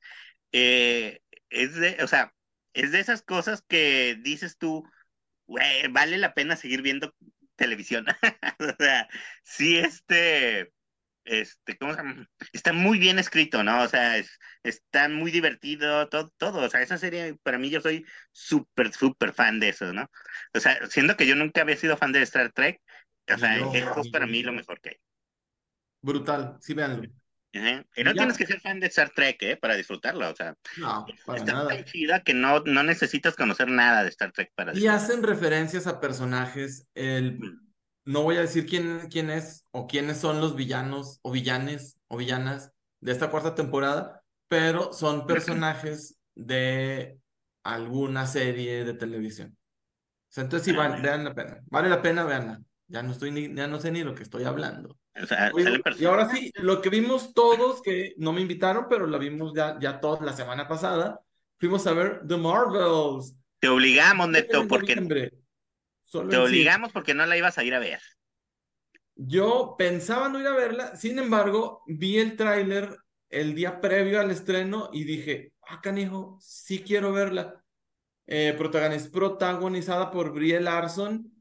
eh, 0.52 1.22
es 1.50 1.76
de, 1.76 1.98
o 2.04 2.08
sea, 2.08 2.34
es 2.74 2.91
de 2.91 3.00
esas 3.00 3.24
cosas 3.24 3.64
que 3.68 4.18
dices 4.22 4.58
tú, 4.58 4.84
vale 5.91 6.18
la 6.18 6.34
pena 6.34 6.56
seguir 6.56 6.82
viendo 6.82 7.14
televisión. 7.56 8.06
o 8.60 8.76
sea, 8.78 9.08
sí, 9.43 9.78
este, 9.78 10.72
este, 11.26 11.78
¿cómo 11.78 11.93
se 11.93 11.97
llama? 11.97 12.30
Está 12.53 12.72
muy 12.74 12.99
bien 12.99 13.20
escrito, 13.20 13.64
¿no? 13.64 13.84
O 13.84 13.88
sea, 13.88 14.18
es, 14.18 14.39
está 14.64 15.10
muy 15.10 15.32
divertido, 15.32 16.08
todo, 16.10 16.32
todo. 16.38 16.66
O 16.66 16.70
sea, 16.70 16.82
esa 16.82 16.97
serie, 16.97 17.38
para 17.43 17.58
mí, 17.58 17.70
yo 17.70 17.82
soy 17.82 18.06
súper, 18.32 18.93
súper 18.93 19.34
fan 19.34 19.60
de 19.60 19.70
eso, 19.70 19.91
¿no? 19.91 20.10
O 20.53 20.60
sea, 20.60 20.86
siendo 20.88 21.18
que 21.18 21.28
yo 21.28 21.36
nunca 21.36 21.62
había 21.62 21.78
sido 21.78 21.97
fan 21.97 22.12
de 22.12 22.22
Star 22.22 22.51
Trek, 22.51 22.82
o 23.34 23.38
sea, 23.38 23.58
eso 23.58 24.01
es 24.01 24.10
para 24.10 24.28
mí 24.28 24.43
lo 24.43 24.53
mejor 24.53 24.80
que 24.80 24.89
hay. 24.89 24.97
Brutal, 26.01 26.58
sí, 26.62 26.76
véanlo. 26.76 27.10
Ajá. 27.56 27.86
Y 27.95 28.03
no 28.03 28.14
Ya. 28.14 28.18
tienes 28.18 28.38
que 28.38 28.45
ser 28.45 28.60
fan 28.62 28.80
de 28.80 28.88
Star 28.88 29.12
Trek, 29.12 29.41
¿eh? 29.43 29.58
Para 29.58 29.76
disfrutarlo, 29.76 30.30
o 30.30 30.36
sea, 30.36 30.56
No, 30.76 31.06
para 31.26 31.39
está 31.39 31.53
nada. 31.53 31.70
tan 31.70 31.86
chida 31.86 32.22
que 32.24 32.34
no, 32.34 32.60
no 32.62 32.84
necesitas 32.84 33.36
conocer 33.36 33.70
nada 33.70 34.03
de 34.03 34.10
Star 34.10 34.32
Trek 34.32 34.51
para 34.56 34.74
Y 34.74 34.88
hacen 34.88 35.24
referencias 35.24 35.88
a 35.88 35.99
personajes. 35.99 36.88
El, 36.95 37.39
no 38.06 38.24
voy 38.24 38.38
a 38.38 38.41
decir 38.41 38.66
quién, 38.66 39.08
quién 39.10 39.30
es 39.30 39.66
o 39.72 39.88
quiénes 39.88 40.18
son 40.20 40.41
los 40.41 40.56
villanos 40.56 41.20
o 41.22 41.32
villanes 41.32 41.97
o 42.08 42.18
villanas 42.18 42.72
de 42.99 43.12
esta 43.12 43.30
cuarta 43.32 43.56
temporada, 43.56 44.24
pero 44.47 44.91
son 44.93 45.26
personajes 45.28 46.18
de 46.36 47.20
alguna 47.64 48.28
serie 48.28 48.84
de 48.84 48.93
televisión. 48.93 49.58
O 50.30 50.34
sea, 50.36 50.43
entonces 50.45 50.66
sí, 50.66 50.74
Ah, 50.74 50.78
vale, 50.78 51.01
vean 51.01 51.24
la 51.26 51.34
pena. 51.36 51.62
Vale 51.68 51.89
la 51.89 52.01
pena, 52.01 52.24
veanla. 52.26 52.62
Ya 52.88 53.03
no 53.03 53.12
estoy 53.14 53.32
ni, 53.32 53.53
ya 53.56 53.68
no 53.68 53.80
sé 53.82 53.91
ni 53.91 54.03
lo 54.03 54.16
que 54.16 54.24
estoy 54.24 54.43
hablando. 54.45 54.97
O 55.22 55.26
sea, 55.26 55.51
Oye, 55.53 55.63
salen 55.63 55.82
y 55.97 56.05
ahora 56.05 56.30
sí, 56.30 56.51
lo 56.55 56.82
que 56.82 56.89
vimos 56.89 57.34
todos, 57.34 57.82
que 57.82 58.13
no 58.18 58.34
me 58.34 58.41
invitaron, 58.41 58.88
pero 58.89 59.07
la 59.07 59.18
vimos 59.18 59.53
ya, 59.55 59.78
ya 59.80 59.99
todos 59.99 60.22
la 60.22 60.34
semana 60.34 60.68
pasada, 60.68 61.22
fuimos 61.57 61.88
a 61.88 61.93
ver 61.93 62.22
The 62.28 62.36
Marvels. 62.38 63.36
Te 63.59 63.70
obligamos, 63.70 64.28
Neto, 64.30 64.68
porque 64.68 64.95
te 64.95 66.38
obligamos 66.38 66.91
porque 66.91 67.13
no 67.13 67.26
la 67.26 67.38
ibas 67.38 67.57
a 67.57 67.63
ir 67.63 67.74
a 67.74 67.80
ver. 67.80 67.99
Yo 69.16 69.76
pensaba 69.78 70.28
no 70.28 70.39
ir 70.41 70.47
a 70.47 70.53
verla, 70.53 70.95
sin 70.97 71.18
embargo, 71.18 71.82
vi 71.88 72.20
el 72.20 72.36
tráiler 72.36 72.97
el 73.30 73.55
día 73.55 73.80
previo 73.80 74.20
al 74.20 74.32
estreno 74.32 74.89
y 74.91 75.05
dije, 75.05 75.53
ah, 75.68 75.80
canijo, 75.82 76.38
sí 76.41 76.80
quiero 76.84 77.13
verla. 77.13 77.63
Eh, 78.28 78.55
protagoniz- 78.57 79.09
protagonizada 79.09 80.11
por 80.11 80.34
Brie 80.34 80.59
Larson, 80.59 81.32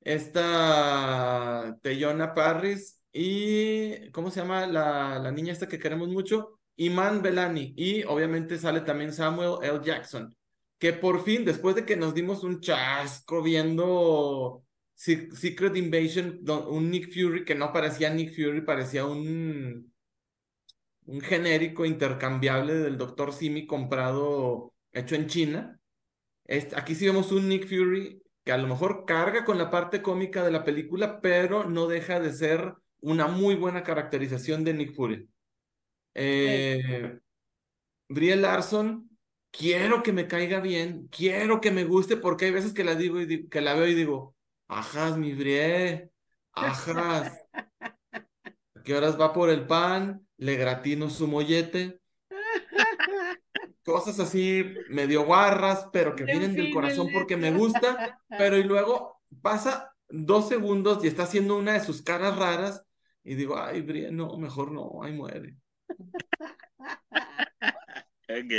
esta 0.00 1.76
Teyona 1.82 2.32
Parris 2.34 2.95
y, 3.16 4.10
¿cómo 4.12 4.30
se 4.30 4.40
llama 4.40 4.66
la, 4.66 5.18
la 5.18 5.30
niña 5.32 5.52
esta 5.52 5.68
que 5.68 5.78
queremos 5.78 6.08
mucho? 6.08 6.58
Iman 6.76 7.22
Belani. 7.22 7.74
Y 7.76 8.04
obviamente 8.04 8.58
sale 8.58 8.80
también 8.82 9.12
Samuel 9.12 9.58
L. 9.62 9.80
Jackson, 9.82 10.36
que 10.78 10.92
por 10.92 11.24
fin, 11.24 11.44
después 11.44 11.74
de 11.76 11.84
que 11.86 11.96
nos 11.96 12.14
dimos 12.14 12.44
un 12.44 12.60
chasco 12.60 13.42
viendo 13.42 14.64
Se- 14.94 15.30
Secret 15.34 15.76
Invasion, 15.76 16.40
un 16.68 16.90
Nick 16.90 17.12
Fury 17.12 17.44
que 17.44 17.54
no 17.54 17.72
parecía 17.72 18.10
Nick 18.10 18.34
Fury, 18.34 18.60
parecía 18.62 19.04
un, 19.06 19.92
un 21.06 21.20
genérico 21.20 21.84
intercambiable 21.84 22.74
del 22.74 22.98
Dr. 22.98 23.32
Simi 23.32 23.66
comprado, 23.66 24.74
hecho 24.92 25.14
en 25.14 25.26
China. 25.28 25.80
Este, 26.44 26.76
aquí 26.78 26.94
sí 26.94 27.06
vemos 27.06 27.32
un 27.32 27.48
Nick 27.48 27.68
Fury 27.68 28.22
que 28.44 28.52
a 28.52 28.58
lo 28.58 28.68
mejor 28.68 29.04
carga 29.06 29.44
con 29.44 29.58
la 29.58 29.70
parte 29.70 30.02
cómica 30.02 30.44
de 30.44 30.52
la 30.52 30.64
película, 30.64 31.20
pero 31.20 31.64
no 31.68 31.86
deja 31.88 32.20
de 32.20 32.32
ser 32.32 32.74
una 33.06 33.28
muy 33.28 33.54
buena 33.54 33.84
caracterización 33.84 34.64
de 34.64 34.74
Nick 34.74 34.92
Fury. 34.92 35.28
Eh, 36.12 37.16
Brie 38.08 38.34
Larson, 38.34 39.08
quiero 39.52 40.02
que 40.02 40.12
me 40.12 40.26
caiga 40.26 40.58
bien, 40.58 41.06
quiero 41.08 41.60
que 41.60 41.70
me 41.70 41.84
guste, 41.84 42.16
porque 42.16 42.46
hay 42.46 42.50
veces 42.50 42.74
que 42.74 42.82
la 42.82 42.96
digo 42.96 43.20
y 43.20 43.48
que 43.48 43.60
la 43.60 43.74
veo 43.74 43.86
y 43.86 43.94
digo, 43.94 44.34
ajas, 44.66 45.16
mi 45.18 45.34
Brie, 45.34 46.10
ajas. 46.52 47.32
¿A 47.52 47.62
qué 48.84 48.96
horas 48.96 49.20
va 49.20 49.32
por 49.32 49.50
el 49.50 49.68
pan? 49.68 50.26
Le 50.36 50.56
gratino 50.56 51.08
su 51.08 51.28
mollete. 51.28 52.00
Cosas 53.84 54.18
así 54.18 54.64
medio 54.90 55.24
guarras, 55.24 55.90
pero 55.92 56.16
que 56.16 56.24
En 56.24 56.26
vienen 56.26 56.56
del 56.56 56.72
corazón 56.72 57.08
porque 57.12 57.36
me 57.36 57.52
gusta, 57.52 58.20
pero 58.30 58.56
y 58.56 58.64
luego 58.64 59.22
pasa 59.42 59.94
dos 60.08 60.48
segundos 60.48 61.04
y 61.04 61.06
está 61.06 61.22
haciendo 61.22 61.56
una 61.56 61.74
de 61.74 61.84
sus 61.84 62.02
caras 62.02 62.36
raras 62.36 62.85
y 63.26 63.34
digo, 63.34 63.58
ay, 63.58 63.82
Brie, 63.82 64.10
no, 64.12 64.36
mejor 64.38 64.72
no, 64.72 65.02
ay, 65.02 65.12
muere. 65.12 65.56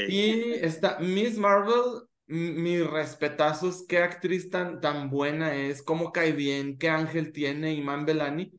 Y 0.06 0.54
está 0.54 1.00
Miss 1.00 1.38
Marvel, 1.38 1.84
mis 2.28 2.86
respetazos, 2.90 3.86
qué 3.88 4.00
actriz 4.00 4.50
tan, 4.50 4.80
tan 4.82 5.10
buena 5.10 5.54
es, 5.56 5.84
cómo 5.84 6.12
cae 6.12 6.32
bien, 6.32 6.78
qué 6.78 6.90
ángel 6.90 7.32
tiene 7.34 7.74
Iman 7.74 8.06
Belani, 8.06 8.52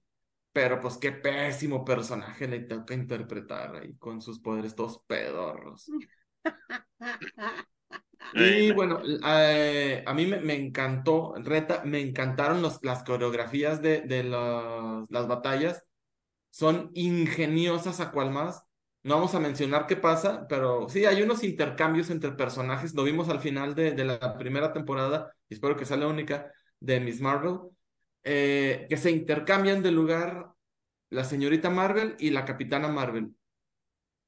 pero 0.53 0.81
pues 0.81 0.97
qué 0.99 1.13
pésimo 1.13 1.85
personaje 1.85 2.49
le 2.49 2.61
toca 2.61 2.95
interpretar 2.95 3.77
ahí 3.77 3.97
con 3.99 4.21
sus 4.23 4.41
poderes 4.41 4.75
todos 4.77 5.01
pedorros. 5.07 5.95
Y 8.31 8.71
Bueno, 8.73 9.01
bueno, 9.01 9.21
eh, 9.27 10.03
a 10.07 10.13
mí 10.15 10.27
me, 10.27 10.39
me 10.41 10.55
encantó, 10.55 11.35
Reta, 11.39 11.83
me 11.85 12.01
encantaron 12.01 12.61
los, 12.63 12.79
las 12.83 13.03
coreografías 13.05 13.81
de, 13.83 14.03
de 14.03 14.23
los- 14.25 15.11
las 15.11 15.27
batallas. 15.27 15.83
Son 16.59 16.91
ingeniosas 16.95 18.01
a 18.01 18.11
cual 18.11 18.33
más. 18.33 18.65
No 19.05 19.15
vamos 19.15 19.33
a 19.37 19.39
mencionar 19.39 19.87
qué 19.87 19.95
pasa, 19.95 20.49
pero 20.49 20.89
sí, 20.89 21.05
hay 21.05 21.23
unos 21.23 21.45
intercambios 21.45 22.11
entre 22.11 22.33
personajes. 22.33 22.95
Lo 22.97 23.05
vimos 23.05 23.29
al 23.29 23.39
final 23.39 23.77
de, 23.77 23.93
de 23.93 24.05
la 24.05 24.37
primera 24.37 24.73
temporada, 24.73 25.33
espero 25.49 25.77
que 25.77 25.85
sea 25.85 25.97
la 25.97 26.09
única, 26.09 26.51
de 26.81 26.99
Miss 26.99 27.21
Marvel, 27.21 27.61
eh, 28.25 28.87
que 28.91 28.97
se 28.97 29.13
intercambian 29.13 29.85
de 29.85 29.93
lugar 29.93 30.53
la 31.11 31.23
señorita 31.23 31.71
Marvel 31.71 32.17
y 32.19 32.31
la 32.31 32.45
capitana 32.45 32.89
Marvel. 32.89 33.37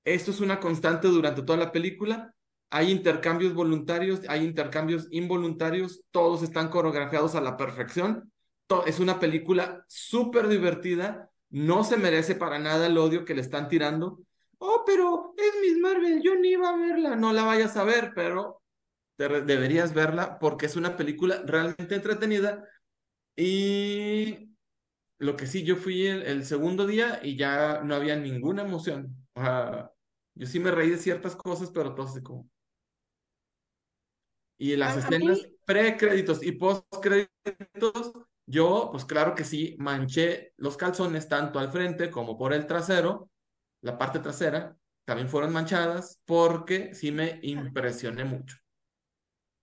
Esto 0.04 0.30
es 0.30 0.38
una 0.38 0.60
constante 0.60 1.08
durante 1.08 1.42
toda 1.42 1.58
la 1.58 1.72
película. 1.72 2.32
Hay 2.70 2.92
intercambios 2.92 3.54
voluntarios, 3.54 4.20
hay 4.28 4.44
intercambios 4.44 5.08
involuntarios, 5.10 6.02
todos 6.12 6.44
están 6.44 6.68
coreografiados 6.68 7.34
a 7.34 7.40
la 7.40 7.56
perfección. 7.56 8.32
Es 8.86 9.00
una 9.00 9.18
película 9.18 9.84
súper 9.88 10.46
divertida, 10.46 11.28
no 11.50 11.84
se 11.84 11.96
merece 11.96 12.34
para 12.34 12.58
nada 12.58 12.86
el 12.86 12.98
odio 12.98 13.24
que 13.24 13.34
le 13.34 13.42
están 13.42 13.68
tirando. 13.68 14.20
Oh, 14.58 14.82
pero 14.86 15.34
es 15.36 15.52
Miss 15.62 15.78
Marvel, 15.78 16.22
yo 16.22 16.34
ni 16.36 16.50
iba 16.50 16.68
a 16.70 16.76
verla. 16.76 17.16
No 17.16 17.32
la 17.32 17.44
vayas 17.44 17.76
a 17.76 17.84
ver, 17.84 18.12
pero 18.14 18.62
te 19.16 19.28
deberías 19.42 19.94
verla 19.94 20.38
porque 20.38 20.66
es 20.66 20.76
una 20.76 20.96
película 20.96 21.42
realmente 21.46 21.94
entretenida. 21.94 22.68
Y 23.36 24.50
lo 25.18 25.36
que 25.36 25.46
sí, 25.46 25.64
yo 25.64 25.76
fui 25.76 26.06
el, 26.06 26.22
el 26.24 26.44
segundo 26.46 26.86
día 26.86 27.20
y 27.22 27.36
ya 27.36 27.82
no 27.82 27.94
había 27.94 28.16
ninguna 28.16 28.62
emoción. 28.62 29.16
O 29.34 29.42
sea, 29.42 29.92
yo 30.34 30.46
sí 30.46 30.60
me 30.60 30.70
reí 30.70 30.90
de 30.90 30.98
ciertas 30.98 31.36
cosas, 31.36 31.70
pero 31.72 31.94
todo 31.94 32.06
así 32.06 32.22
como. 32.22 32.48
Y 34.58 34.76
las 34.76 34.96
a 34.96 35.00
escenas 35.00 35.38
mí- 35.38 35.56
pre-créditos 35.64 36.42
y 36.42 36.52
post-créditos, 36.52 38.12
yo, 38.50 38.88
pues 38.90 39.04
claro 39.04 39.34
que 39.34 39.44
sí, 39.44 39.76
manché 39.78 40.52
los 40.56 40.76
calzones 40.76 41.28
tanto 41.28 41.58
al 41.58 41.70
frente 41.70 42.10
como 42.10 42.36
por 42.36 42.52
el 42.52 42.66
trasero, 42.66 43.30
la 43.80 43.96
parte 43.96 44.18
trasera, 44.18 44.76
también 45.04 45.28
fueron 45.28 45.52
manchadas 45.52 46.20
porque 46.24 46.94
sí 46.94 47.12
me 47.12 47.38
impresioné 47.42 48.24
mucho. 48.24 48.56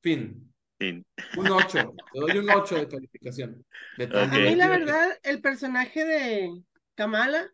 Fin. 0.01 0.53
sí. 0.79 1.03
Un 1.35 1.51
8. 1.51 1.93
Te 2.13 2.19
doy 2.19 2.37
un 2.37 2.49
8 2.49 2.75
de 2.75 2.87
calificación. 2.87 3.65
De. 3.97 4.05
A 4.17 4.25
mí, 4.27 4.55
la 4.55 4.69
verdad, 4.69 5.19
el 5.23 5.41
personaje 5.41 6.05
de 6.05 6.63
Kamala 6.95 7.51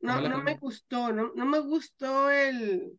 no, 0.00 0.14
Kamala 0.14 0.28
no 0.28 0.42
me 0.42 0.56
gustó, 0.56 1.12
no, 1.12 1.32
no 1.34 1.44
me 1.44 1.58
gustó 1.58 2.30
el, 2.30 2.98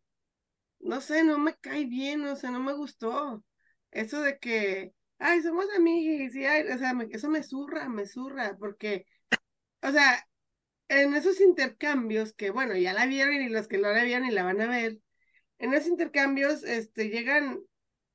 no 0.79 1.01
sé, 1.01 1.23
no 1.23 1.39
me 1.39 1.55
cae 1.55 1.85
bien, 1.85 2.25
o 2.25 2.35
sea, 2.35 2.51
no 2.51 2.59
me 2.59 2.73
gustó. 2.73 3.43
Eso 3.91 4.21
de 4.21 4.37
que, 4.37 4.93
ay, 5.19 5.41
somos 5.41 5.65
amiguis, 5.77 6.35
y 6.35 6.45
ay, 6.45 6.67
o 6.71 6.77
sea, 6.77 6.93
me- 6.93 7.07
eso 7.11 7.29
me 7.29 7.43
zurra, 7.43 7.89
me 7.89 8.05
zurra, 8.07 8.57
porque, 8.59 9.05
o 9.81 9.91
sea, 9.91 10.27
en 10.89 11.15
esos 11.15 11.41
intercambios 11.41 12.33
que, 12.33 12.51
bueno, 12.51 12.75
ya 12.77 12.93
la 12.93 13.05
vieron 13.07 13.35
y 13.35 13.49
los 13.49 13.67
que 13.67 13.77
no 13.79 13.89
la 13.91 14.03
vieron 14.03 14.27
y 14.27 14.31
la 14.31 14.43
van 14.43 14.61
a 14.61 14.67
ver, 14.67 14.99
en 15.59 15.73
esos 15.73 15.89
intercambios, 15.89 16.63
este, 16.63 17.09
llegan 17.09 17.59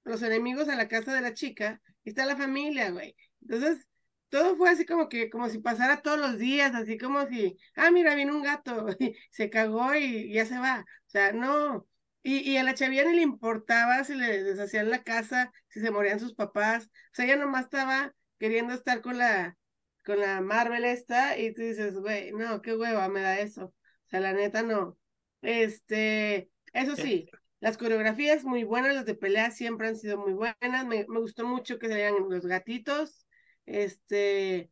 los 0.04 0.22
enemigos 0.22 0.68
a 0.68 0.76
la 0.76 0.88
casa 0.88 1.14
de 1.14 1.20
la 1.20 1.34
chica 1.34 1.80
y 2.04 2.10
está 2.10 2.26
la 2.26 2.36
familia, 2.36 2.90
güey. 2.90 3.16
Entonces, 3.42 3.86
todo 4.28 4.56
fue 4.56 4.70
así 4.70 4.86
como 4.86 5.08
que, 5.08 5.30
como 5.30 5.48
si 5.48 5.58
pasara 5.58 6.02
todos 6.02 6.18
los 6.18 6.38
días, 6.38 6.74
así 6.74 6.98
como 6.98 7.26
si, 7.28 7.56
ah, 7.76 7.90
mira, 7.90 8.14
viene 8.14 8.32
un 8.32 8.42
gato, 8.42 8.86
se 9.30 9.50
cagó 9.50 9.94
y 9.94 10.32
ya 10.32 10.46
se 10.46 10.58
va. 10.58 10.80
O 11.08 11.10
sea, 11.10 11.32
no. 11.32 11.86
Y, 12.26 12.38
y 12.50 12.56
a 12.56 12.64
la 12.64 12.74
chavía 12.74 13.04
ni 13.04 13.14
le 13.16 13.22
importaba 13.22 14.02
si 14.02 14.14
le 14.14 14.42
deshacían 14.42 14.90
la 14.90 15.02
casa, 15.04 15.52
si 15.68 15.80
se 15.80 15.90
morían 15.92 16.18
sus 16.20 16.34
papás. 16.34 16.86
O 16.86 16.90
sea, 17.12 17.26
ella 17.26 17.36
nomás 17.36 17.64
estaba 17.66 18.14
queriendo 18.38 18.74
estar 18.74 19.02
con 19.02 19.18
la, 19.18 19.56
con 20.04 20.18
la 20.20 20.40
Marvel 20.40 20.84
esta, 20.86 21.38
y 21.38 21.52
tú 21.54 21.62
dices, 21.62 21.94
güey, 21.96 22.32
no, 22.32 22.62
qué 22.62 22.74
hueva 22.76 23.08
me 23.08 23.20
da 23.20 23.38
eso. 23.40 23.66
O 23.66 23.74
sea, 24.08 24.20
la 24.20 24.32
neta 24.32 24.62
no. 24.62 24.98
Este, 25.42 26.50
eso 26.72 26.96
sí, 26.96 27.28
las 27.60 27.76
coreografías 27.76 28.44
muy 28.44 28.64
buenas, 28.64 28.94
las 28.94 29.06
de 29.06 29.14
pelea 29.14 29.50
siempre 29.50 29.88
han 29.88 29.96
sido 29.96 30.16
muy 30.18 30.32
buenas. 30.32 30.86
Me, 30.86 31.04
me 31.08 31.20
gustó 31.20 31.46
mucho 31.46 31.78
que 31.78 31.88
salieran 31.88 32.14
los 32.30 32.46
gatitos. 32.46 33.26
Este, 33.66 34.70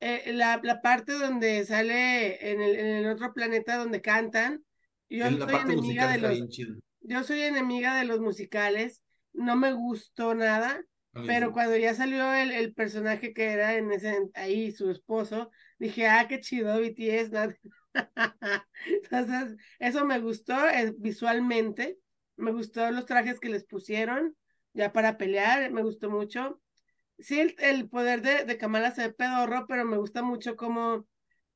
eh, 0.00 0.32
la, 0.32 0.60
la 0.62 0.82
parte 0.82 1.12
donde 1.12 1.64
sale 1.64 2.50
en 2.52 2.60
el, 2.60 2.76
en 2.76 2.86
el 2.86 3.06
otro 3.08 3.34
planeta 3.34 3.76
donde 3.76 4.00
cantan. 4.00 4.64
Yo 5.08 5.26
En 5.26 5.38
la 5.38 5.46
soy 5.46 5.54
parte 5.54 5.72
enemiga 5.72 6.10
musical 6.10 6.20
de 6.32 6.40
los, 6.40 6.58
yo 7.00 7.22
soy 7.24 7.40
enemiga 7.42 7.96
de 7.96 8.04
los 8.04 8.20
musicales. 8.20 9.02
No 9.32 9.56
me 9.56 9.72
gustó 9.72 10.34
nada. 10.34 10.82
Pero 11.26 11.50
cuando 11.50 11.74
ya 11.78 11.94
salió 11.94 12.34
el, 12.34 12.50
el 12.50 12.74
personaje 12.74 13.32
que 13.32 13.46
era 13.46 13.74
en 13.76 13.90
ese, 13.90 14.18
ahí 14.34 14.70
su 14.70 14.90
esposo, 14.90 15.50
dije, 15.78 16.06
ah, 16.06 16.26
qué 16.28 16.40
chido 16.40 16.78
BTS. 16.78 17.30
¿no? 17.30 17.54
Entonces, 18.86 19.56
eso 19.78 20.04
me 20.04 20.18
gustó 20.20 20.68
eh, 20.68 20.94
visualmente, 20.98 21.96
me 22.36 22.52
gustó 22.52 22.90
los 22.90 23.06
trajes 23.06 23.40
que 23.40 23.48
les 23.48 23.64
pusieron 23.64 24.36
ya 24.74 24.92
para 24.92 25.16
pelear, 25.16 25.70
me 25.72 25.82
gustó 25.82 26.10
mucho. 26.10 26.60
Sí, 27.18 27.40
el, 27.40 27.54
el 27.58 27.88
poder 27.88 28.20
de, 28.20 28.44
de 28.44 28.58
Kamala 28.58 28.90
se 28.90 29.08
ve 29.08 29.14
pedorro, 29.14 29.64
pero 29.66 29.86
me 29.86 29.96
gusta 29.96 30.22
mucho 30.22 30.54
cómo 30.54 31.06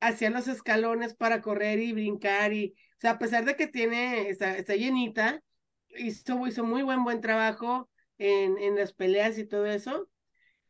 hacía 0.01 0.31
los 0.31 0.49
escalones 0.49 1.15
para 1.15 1.41
correr 1.43 1.79
y 1.79 1.93
brincar 1.93 2.53
y, 2.53 2.75
o 2.99 3.01
sea, 3.01 3.13
a 3.13 3.19
pesar 3.19 3.45
de 3.45 3.57
que 3.57 3.67
tiene, 3.67 4.29
está, 4.29 4.57
está 4.57 4.75
llenita, 4.75 5.43
hizo, 5.91 6.47
hizo 6.47 6.65
muy 6.65 6.83
buen, 6.83 7.05
buen 7.05 7.21
trabajo 7.21 7.91
en, 8.19 8.59
en 8.59 8.77
las 8.77 8.93
peleas 8.93 9.39
y 9.39 9.47
todo 9.47 9.67
eso. 9.67 10.09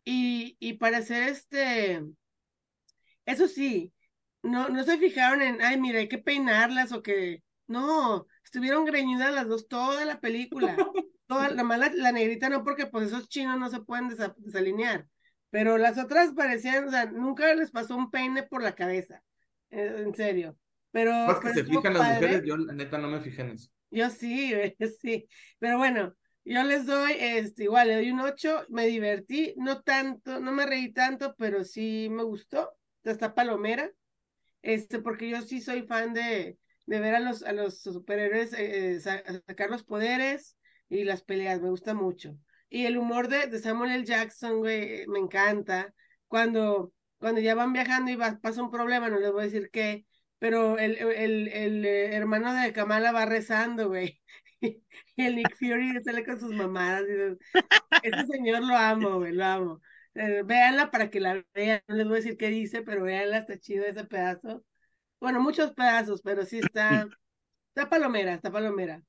Y, 0.05 0.57
y 0.61 0.75
para 0.75 0.99
hacer 0.99 1.29
este, 1.29 2.03
eso 3.27 3.49
sí, 3.49 3.93
no, 4.43 4.69
no 4.69 4.83
se 4.85 4.99
fijaron 4.99 5.43
en, 5.43 5.63
ay, 5.63 5.81
mira, 5.81 5.99
hay 5.99 6.09
que 6.09 6.19
peinarlas 6.19 6.93
o 6.93 7.03
que, 7.03 7.43
no, 7.71 8.27
estuvieron 8.45 8.85
greñudas 8.85 9.33
las 9.33 9.47
dos 9.47 9.69
toda 9.69 10.05
la 10.05 10.21
película. 10.21 10.77
Toda, 11.27 11.49
la 11.51 11.63
mala, 11.63 11.93
la 11.95 12.11
negrita 12.11 12.49
no, 12.49 12.65
porque 12.65 12.87
pues 12.87 13.07
esos 13.07 13.29
chinos 13.29 13.57
no 13.57 13.71
se 13.71 13.79
pueden 13.83 14.11
desa- 14.11 14.35
desalinear. 14.39 15.07
Pero 15.51 15.79
las 15.79 15.99
otras 15.99 16.33
parecían, 16.35 16.89
o 16.89 16.91
sea, 16.91 17.07
nunca 17.07 17.55
les 17.55 17.71
pasó 17.71 17.97
un 17.97 18.11
peine 18.11 18.43
por 18.45 18.63
la 18.63 18.75
cabeza. 18.75 19.23
eh, 19.71 19.95
en 19.99 20.15
serio. 20.15 20.57
Pero, 20.93 21.13
Más 21.25 21.41
que 21.41 21.49
se 21.51 21.65
fijan 21.65 21.95
las 21.95 22.05
padre. 22.05 22.17
mujeres, 22.31 22.43
yo 22.45 22.57
la 22.59 22.73
neta 22.75 22.99
no 22.99 23.09
me 23.09 23.21
fijé 23.23 23.41
en 23.43 23.51
eso. 23.53 23.71
Yo 23.91 24.11
sí, 24.11 24.51
yo 24.79 24.87
sí. 25.01 25.29
Pero 25.59 25.79
bueno, 25.79 26.15
yo 26.45 26.63
les 26.65 26.87
doy, 26.87 27.13
este, 27.19 27.65
igual, 27.65 27.89
le 27.89 27.95
doy 27.97 28.11
un 28.13 28.21
8, 28.21 28.65
me 28.69 28.87
divertí, 28.87 29.55
no 29.57 29.83
tanto, 29.83 30.41
no 30.41 30.53
me 30.53 30.67
reí 30.67 30.93
tanto, 30.93 31.35
pero 31.37 31.65
sí 31.65 32.09
me 32.11 32.23
gustó. 32.23 32.73
Está 33.05 33.35
palomera, 33.35 33.91
este, 34.63 35.01
porque 35.01 35.29
yo 35.31 35.43
sí 35.43 35.61
soy 35.61 35.83
fan 35.85 36.15
de, 36.15 36.59
de 36.87 37.01
ver 37.01 37.15
a 37.17 37.21
los, 37.21 37.43
a 37.45 37.53
los 37.53 37.83
superhéroes 37.83 38.53
eh, 38.55 38.95
eh, 38.97 39.01
sa- 39.01 39.25
sacar 39.47 39.71
los 39.71 39.85
poderes 39.85 40.57
y 40.89 41.05
las 41.05 41.23
peleas, 41.23 41.61
me 41.63 41.71
gusta 41.71 41.95
mucho. 41.95 42.37
Y 42.71 42.87
el 42.87 42.99
humor 42.99 43.29
de, 43.29 43.49
de 43.49 43.59
Samuel 43.59 43.93
L. 43.93 44.05
Jackson, 44.07 44.59
güey, 44.61 45.07
me 45.09 45.19
encanta. 45.19 45.93
Cuando, 46.29 46.93
cuando 47.19 47.41
ya 47.41 47.55
van 47.55 47.73
viajando 47.73 48.11
y 48.13 48.17
pasa 48.17 48.63
un 48.63 48.71
problema, 48.71 49.11
no 49.11 49.19
les 49.21 49.33
voy 49.33 49.43
a 49.43 49.45
decir 49.47 49.71
qué, 49.73 50.07
pero 50.39 50.79
el, 50.79 50.97
el, 50.97 51.49
el, 51.49 51.85
eh, 51.85 52.15
hermano 52.17 52.55
de 52.55 52.73
Kamala 52.73 53.13
va 53.13 53.27
rezando, 53.27 53.89
güey. 53.89 54.21
Y 55.17 55.25
el 55.25 55.37
Nick 55.37 55.57
Fury 55.57 56.03
sale 56.05 56.25
con 56.25 56.39
sus 56.41 56.53
mamadas. 56.55 57.05
Y 57.09 58.09
ese 58.09 58.27
señor 58.27 58.63
lo 58.63 58.77
amo, 58.77 59.19
güey, 59.19 59.33
lo 59.33 59.45
amo. 59.45 59.83
Eh, 60.15 60.43
véanla 60.45 60.91
para 60.91 61.11
que 61.11 61.21
la 61.21 61.45
vean. 61.55 61.83
No 61.89 61.97
les 61.97 62.07
voy 62.07 62.15
a 62.15 62.21
decir 62.21 62.37
qué 62.37 62.49
dice, 62.49 62.83
pero 62.83 63.05
véanla, 63.05 63.39
está 63.39 63.59
chido 63.59 63.85
ese 63.87 64.05
pedazo. 64.05 64.65
Bueno, 65.21 65.41
muchos 65.41 65.73
pedazos, 65.73 66.23
pero 66.23 66.45
sí 66.47 66.59
está, 66.61 67.09
está 67.69 67.89
palomera, 67.91 68.35
está 68.35 68.51
palomera. 68.53 69.03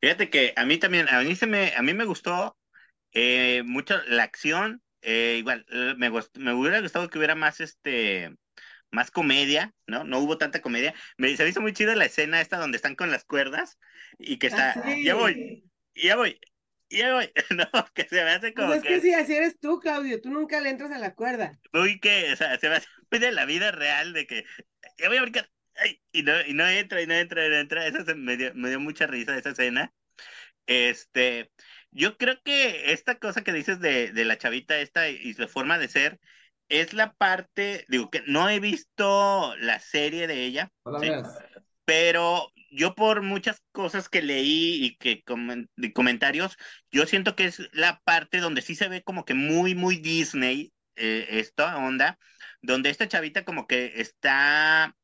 Fíjate 0.00 0.30
que 0.30 0.52
a 0.56 0.64
mí 0.64 0.78
también, 0.78 1.08
a 1.08 1.20
mí 1.22 1.36
se 1.36 1.46
me, 1.46 1.74
a 1.76 1.82
mí 1.82 1.92
me 1.94 2.04
gustó 2.04 2.58
eh, 3.12 3.62
mucho 3.64 3.96
la 4.08 4.24
acción, 4.24 4.82
eh, 5.02 5.36
igual, 5.38 5.66
eh, 5.70 5.94
me, 5.98 6.10
me 6.10 6.54
hubiera 6.54 6.80
gustado 6.80 7.08
que 7.10 7.18
hubiera 7.18 7.34
más 7.34 7.60
este, 7.60 8.34
más 8.92 9.10
comedia, 9.12 9.74
¿no? 9.86 10.04
No 10.04 10.20
hubo 10.20 10.38
tanta 10.38 10.62
comedia. 10.62 10.94
Me, 11.18 11.36
se 11.36 11.44
me 11.44 11.50
hizo 11.50 11.62
muy 11.62 11.72
chido 11.74 11.94
la 11.96 12.06
escena 12.06 12.40
esta 12.40 12.58
donde 12.58 12.76
están 12.76 12.96
con 12.96 13.10
las 13.12 13.24
cuerdas 13.24 13.78
y 14.18 14.38
que 14.38 14.48
está, 14.48 14.80
Ah, 14.82 14.82
sí. 14.84 15.04
ya 15.04 15.14
voy, 15.16 15.42
ya 15.94 16.16
voy, 16.16 16.40
ya 16.90 17.14
voy, 17.14 17.32
no, 17.50 17.66
que 17.94 18.04
se 18.08 18.24
me 18.24 18.30
hace 18.32 18.54
Pues 18.54 18.68
como 18.68 18.74
es 18.74 18.84
que 18.84 19.00
sí, 19.00 19.12
así 19.14 19.34
eres 19.34 19.58
tú, 19.58 19.78
Claudio. 19.80 20.20
Tú 20.20 20.30
nunca 20.30 20.60
le 20.60 20.70
entras 20.70 20.92
a 20.92 20.98
la 20.98 21.14
cuerda. 21.16 21.60
muy 21.72 22.00
que, 22.00 22.32
o 22.32 22.36
sea, 22.36 22.58
se 22.58 22.68
me 22.68 22.76
hace 22.76 22.88
muy 23.10 23.20
de 23.20 23.32
la 23.32 23.44
vida 23.44 23.70
real 23.72 24.12
de 24.12 24.26
que 24.26 24.44
ya 24.98 25.08
voy 25.08 25.18
a 25.18 25.22
brincar, 25.22 25.50
ay, 25.76 26.00
y 26.12 26.22
no, 26.22 26.32
y 26.46 26.54
no 26.54 26.66
entra, 26.68 27.02
y 27.02 27.06
no 27.06 27.14
entra, 27.14 27.46
y 27.46 27.50
no 27.50 27.56
entra. 27.56 27.86
Eso 27.86 28.04
se- 28.04 28.14
me 28.14 28.36
dio, 28.36 28.54
me 28.54 28.68
dio 28.68 28.80
mucha 28.80 29.06
risa 29.06 29.36
esa 29.36 29.50
escena. 29.50 29.92
Este, 30.66 31.50
yo 31.90 32.16
creo 32.16 32.40
que 32.44 32.92
esta 32.92 33.18
cosa 33.18 33.42
que 33.42 33.52
dices 33.52 33.80
de, 33.80 34.12
de 34.12 34.24
la 34.24 34.38
chavita 34.38 34.78
esta 34.78 35.08
y 35.08 35.34
su 35.34 35.48
forma 35.48 35.78
de 35.78 35.88
ser 35.88 36.20
es 36.68 36.92
la 36.94 37.12
parte, 37.14 37.84
digo 37.88 38.10
que 38.10 38.22
no 38.26 38.48
he 38.48 38.60
visto 38.60 39.56
la 39.58 39.80
serie 39.80 40.26
de 40.28 40.44
ella, 40.44 40.72
¿sí? 40.96 41.18
pero 41.84 42.52
yo 42.70 42.94
por 42.94 43.22
muchas 43.22 43.62
cosas 43.72 44.08
que 44.08 44.22
leí 44.22 44.84
y 44.84 44.96
que 44.96 45.24
comen- 45.24 45.68
de 45.76 45.92
comentarios, 45.92 46.56
yo 46.90 47.06
siento 47.06 47.34
que 47.36 47.46
es 47.46 47.62
la 47.72 48.00
parte 48.04 48.38
donde 48.38 48.62
sí 48.62 48.74
se 48.76 48.88
ve 48.88 49.02
como 49.02 49.24
que 49.24 49.34
muy, 49.34 49.74
muy 49.74 49.96
Disney, 49.96 50.72
eh, 50.96 51.26
esta 51.30 51.76
onda, 51.78 52.18
donde 52.62 52.90
esta 52.90 53.08
chavita 53.08 53.44
como 53.44 53.66
que 53.66 53.94
está 53.96 54.94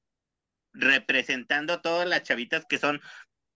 representando 0.78 1.74
a 1.74 1.82
todas 1.82 2.08
las 2.08 2.22
chavitas 2.22 2.64
que 2.66 2.78
son 2.78 3.00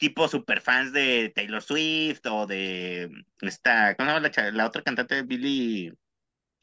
tipo 0.01 0.29
super 0.29 0.61
fans 0.63 0.93
de 0.93 1.31
Taylor 1.35 1.63
Swift 1.63 2.25
o 2.27 2.47
de 2.47 3.11
esta, 3.43 3.95
¿cómo 3.97 4.09
se 4.09 4.31
llama 4.31 4.51
la, 4.53 4.67
otra 4.67 4.83
cantante? 4.83 5.23
Billie, 5.23 5.93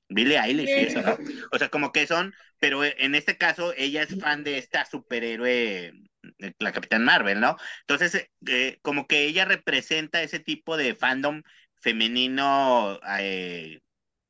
Billie 0.09 0.39
Eilish, 0.39 0.69
y 0.69 0.71
eso, 0.71 1.01
¿no? 1.03 1.17
O 1.51 1.57
sea, 1.59 1.69
como 1.69 1.91
que 1.91 2.07
son, 2.07 2.33
pero 2.59 2.83
en 2.83 3.13
este 3.13 3.37
caso 3.37 3.73
ella 3.77 4.01
es 4.01 4.19
fan 4.19 4.43
de 4.43 4.57
esta 4.57 4.85
superhéroe, 4.85 5.93
eh, 6.39 6.53
la 6.57 6.71
Capitán 6.71 7.05
Marvel, 7.05 7.39
¿no? 7.39 7.57
Entonces, 7.81 8.27
eh, 8.47 8.79
como 8.81 9.05
que 9.05 9.25
ella 9.25 9.45
representa 9.45 10.23
ese 10.23 10.39
tipo 10.39 10.75
de 10.75 10.95
fandom 10.95 11.43
femenino, 11.75 12.99
eh, 13.19 13.81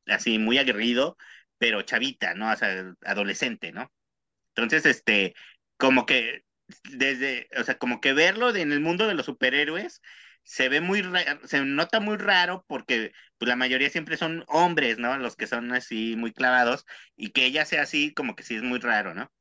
así 0.08 0.38
muy 0.38 0.58
aguerrido, 0.58 1.18
pero 1.58 1.82
chavita, 1.84 2.34
¿no? 2.34 2.52
O 2.52 2.56
sea, 2.58 2.94
adolescente, 3.06 3.72
¿no? 3.72 3.92
Entonces, 4.56 4.86
este, 4.86 5.34
como 5.78 6.06
que 6.06 6.44
desde, 6.92 7.50
o 7.60 7.64
sea, 7.64 7.78
como 7.78 8.02
que 8.02 8.14
verlo 8.14 8.56
en 8.56 8.72
el 8.72 8.80
mundo 8.82 9.08
de 9.08 9.14
los 9.16 9.26
superhéroes 9.26 10.02
se 10.44 10.70
ve 10.70 10.82
muy, 10.82 11.04
se 11.46 11.62
nota 11.66 12.00
muy 12.00 12.18
raro 12.18 12.64
porque 12.68 13.12
pues, 13.38 13.50
la 13.50 13.56
mayoría 13.56 13.90
siempre 13.90 14.18
son 14.18 14.44
hombres, 14.48 14.98
¿no? 14.98 15.18
Los 15.18 15.36
que 15.36 15.48
son 15.48 15.72
así 15.74 16.16
muy 16.18 16.32
clavados 16.34 16.86
y 17.16 17.32
que 17.32 17.46
ella 17.46 17.66
sea 17.66 17.84
así, 17.84 18.14
como 18.14 18.36
que 18.36 18.44
sí 18.44 18.56
es 18.56 18.64
muy 18.64 18.80
raro, 18.80 19.14
¿no? 19.14 19.32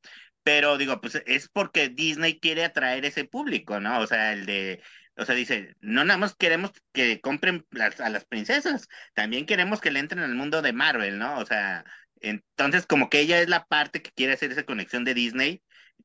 Pero 0.43 0.77
digo, 0.77 1.01
pues 1.01 1.21
es 1.25 1.49
porque 1.49 1.89
Disney 1.89 2.39
quiere 2.39 2.63
atraer 2.65 3.05
ese 3.05 3.25
público, 3.25 3.79
¿no? 3.79 3.99
O 3.99 4.07
sea, 4.07 4.31
el 4.33 4.45
de, 4.45 4.81
o 5.17 5.25
sea, 5.25 5.35
dice, 5.35 5.75
no 5.81 6.05
nada 6.05 6.17
más 6.17 6.35
queremos 6.35 6.71
que 6.93 7.19
compren 7.21 7.65
las- 7.71 7.99
a 7.99 8.09
las 8.09 8.25
princesas, 8.25 8.87
también 9.13 9.45
queremos 9.45 9.81
que 9.81 9.91
le 9.91 9.99
entren 9.99 10.23
al 10.23 10.35
mundo 10.35 10.61
de 10.61 10.73
Marvel, 10.73 11.19
¿no? 11.19 11.37
O 11.39 11.45
sea, 11.45 11.83
entonces 12.21 12.85
como 12.87 13.09
que 13.09 13.19
ella 13.19 13.41
es 13.41 13.49
la 13.49 13.65
parte 13.65 14.01
que 14.01 14.11
quiere 14.11 14.33
hacer 14.33 14.51
esa 14.51 14.63
conexión 14.65 15.03
de 15.03 15.13
Disney, 15.13 15.61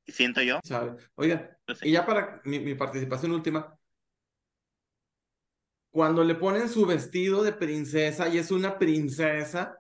siento 0.07 0.43
yo. 0.43 0.61
¿sabe? 0.65 0.97
Sé. 1.19 1.89
y 1.89 1.93
ya 1.93 2.05
para 2.07 2.41
mi, 2.45 2.61
mi 2.61 2.75
participación 2.75 3.33
última, 3.33 3.79
cuando 5.91 6.25
le 6.25 6.35
ponen 6.35 6.69
su 6.69 6.87
vestido 6.87 7.43
de 7.43 7.53
princesa 7.53 8.29
y 8.29 8.39
es 8.39 8.51
una 8.51 8.79
princesa, 8.79 9.77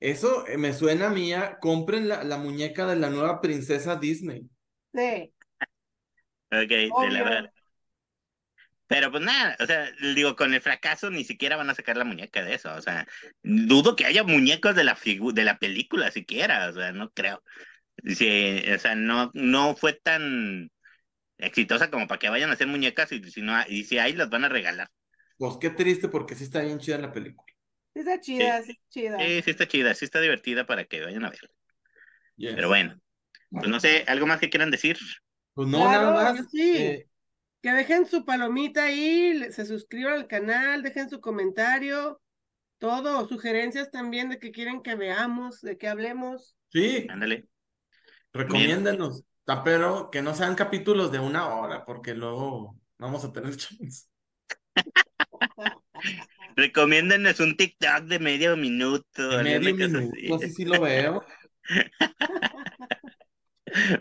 eso 0.00 0.46
eh, 0.46 0.56
me 0.58 0.72
suena 0.72 1.08
a 1.08 1.10
mí 1.10 1.32
a 1.32 1.58
compren 1.58 2.08
la, 2.08 2.24
la 2.24 2.38
muñeca 2.38 2.86
de 2.86 2.96
la 2.96 3.10
nueva 3.10 3.40
princesa 3.40 3.96
Disney. 3.96 4.48
Sí, 4.92 5.34
Ok, 6.50 6.68
de 6.68 7.10
la 7.10 7.22
verdad. 7.22 7.52
Pero 8.86 9.10
pues 9.10 9.22
nada, 9.24 9.56
o 9.60 9.66
sea, 9.66 9.90
digo, 10.14 10.36
con 10.36 10.52
el 10.52 10.60
fracaso 10.60 11.10
ni 11.10 11.24
siquiera 11.24 11.56
van 11.56 11.70
a 11.70 11.74
sacar 11.74 11.96
la 11.96 12.04
muñeca 12.04 12.44
de 12.44 12.54
eso, 12.54 12.72
o 12.74 12.82
sea, 12.82 13.06
dudo 13.42 13.96
que 13.96 14.04
haya 14.04 14.22
muñecos 14.24 14.76
de 14.76 14.84
la 14.84 14.96
de 15.32 15.44
la 15.44 15.58
película 15.58 16.10
siquiera, 16.10 16.68
o 16.68 16.72
sea, 16.74 16.92
no 16.92 17.10
creo. 17.12 17.42
Sí, 18.04 18.62
o 18.74 18.78
sea, 18.78 18.94
no, 18.94 19.30
no 19.34 19.74
fue 19.76 19.94
tan 19.94 20.70
exitosa 21.38 21.90
como 21.90 22.08
para 22.08 22.18
que 22.20 22.30
vayan 22.30 22.50
a 22.50 22.54
hacer 22.54 22.66
muñecas 22.68 23.12
y 23.12 23.22
si 23.30 23.42
no, 23.42 23.54
y 23.68 23.84
si 23.84 23.98
hay, 23.98 24.14
las 24.14 24.30
van 24.30 24.44
a 24.44 24.48
regalar. 24.50 24.90
Pues 25.36 25.56
qué 25.60 25.70
triste 25.70 26.08
porque 26.08 26.34
sí 26.34 26.42
está 26.44 26.60
bien 26.62 26.78
chida 26.80 26.98
la 26.98 27.12
película. 27.12 27.46
Sí 27.94 28.00
está 28.00 28.20
chida, 28.20 28.62
sí, 28.62 28.72
está 28.72 28.84
chida. 28.90 29.18
Sí, 29.18 29.42
sí 29.42 29.50
está 29.50 29.66
chida, 29.68 29.94
sí 29.94 30.04
está 30.04 30.20
divertida 30.20 30.66
para 30.66 30.84
que 30.84 31.00
vayan 31.02 31.24
a 31.24 31.30
verla. 31.30 31.48
Yes. 32.36 32.54
Pero 32.54 32.68
bueno, 32.68 33.00
pues 33.58 33.70
no 33.70 33.80
sé, 33.80 34.04
¿algo 34.08 34.26
más 34.26 34.40
que 34.40 34.50
quieran 34.50 34.70
decir? 34.70 34.98
Pues 35.54 35.68
no, 35.68 35.78
Claro, 35.88 36.12
nada 36.12 36.34
más. 36.34 36.48
sí. 36.50 36.76
eh, 36.76 37.08
Que 37.62 37.72
dejen 37.72 38.06
su 38.06 38.24
palomita 38.24 38.84
ahí, 38.84 39.52
se 39.52 39.66
suscriban 39.66 40.14
al 40.14 40.26
canal, 40.28 40.82
dejen 40.82 41.10
su 41.10 41.20
comentario, 41.20 42.20
todo, 42.78 43.28
sugerencias 43.28 43.90
también 43.90 44.30
de 44.30 44.38
que 44.40 44.52
quieren 44.52 44.82
que 44.82 44.96
veamos, 44.96 45.60
de 45.62 45.78
que 45.78 45.88
hablemos. 45.88 46.56
sí, 46.70 47.06
Ándale. 47.08 47.48
Recomiéndenos. 48.34 49.22
Ta- 49.44 49.62
Pero 49.64 50.10
que 50.10 50.22
no 50.22 50.34
sean 50.34 50.54
capítulos 50.54 51.12
de 51.12 51.18
una 51.18 51.48
hora 51.54 51.84
porque 51.84 52.14
luego 52.14 52.78
no 52.98 53.06
vamos 53.06 53.24
a 53.24 53.32
tener 53.32 53.56
chance. 53.56 54.06
Recomiéndenos 56.56 57.40
un 57.40 57.56
TikTok 57.56 58.04
de 58.04 58.18
medio 58.18 58.56
minuto, 58.56 59.28
De 59.28 59.42
medio 59.44 59.74
minuto, 59.74 59.98
así. 59.98 60.32
así 60.32 60.50
sí 60.50 60.64
lo 60.64 60.80
veo. 60.80 61.24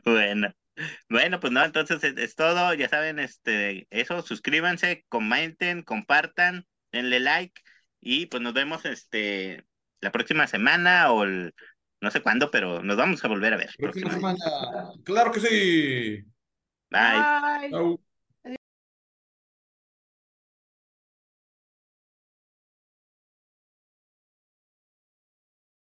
Bueno, 0.06 0.54
bueno, 1.10 1.40
pues 1.40 1.54
no, 1.54 1.64
entonces 1.64 2.04
es, 2.04 2.18
es 2.18 2.36
todo, 2.36 2.74
ya 2.74 2.90
saben, 2.90 3.20
este, 3.20 3.88
eso, 3.92 4.22
suscríbanse, 4.22 5.06
comenten, 5.10 5.84
compartan, 5.84 6.66
denle 6.92 7.20
like 7.20 7.62
y 8.00 8.26
pues 8.28 8.42
nos 8.44 8.54
vemos 8.54 8.86
este 8.86 9.64
la 10.02 10.12
próxima 10.12 10.48
semana 10.48 11.12
o 11.12 11.24
el- 11.24 11.54
no 12.04 12.12
sé 12.12 12.22
cuándo, 12.22 12.52
pero 12.52 12.84
nos 12.84 12.98
vamos 12.98 13.24
a 13.24 13.28
volver 13.30 13.54
a 13.54 13.58
ver. 13.58 13.72
Próxima 13.78 14.12
semana. 14.12 14.38
Claro 15.04 15.32
que 15.32 15.40
sí. 15.40 16.24
Bye. 16.90 17.60
Bye. 17.62 17.72
Chau. 17.72 18.13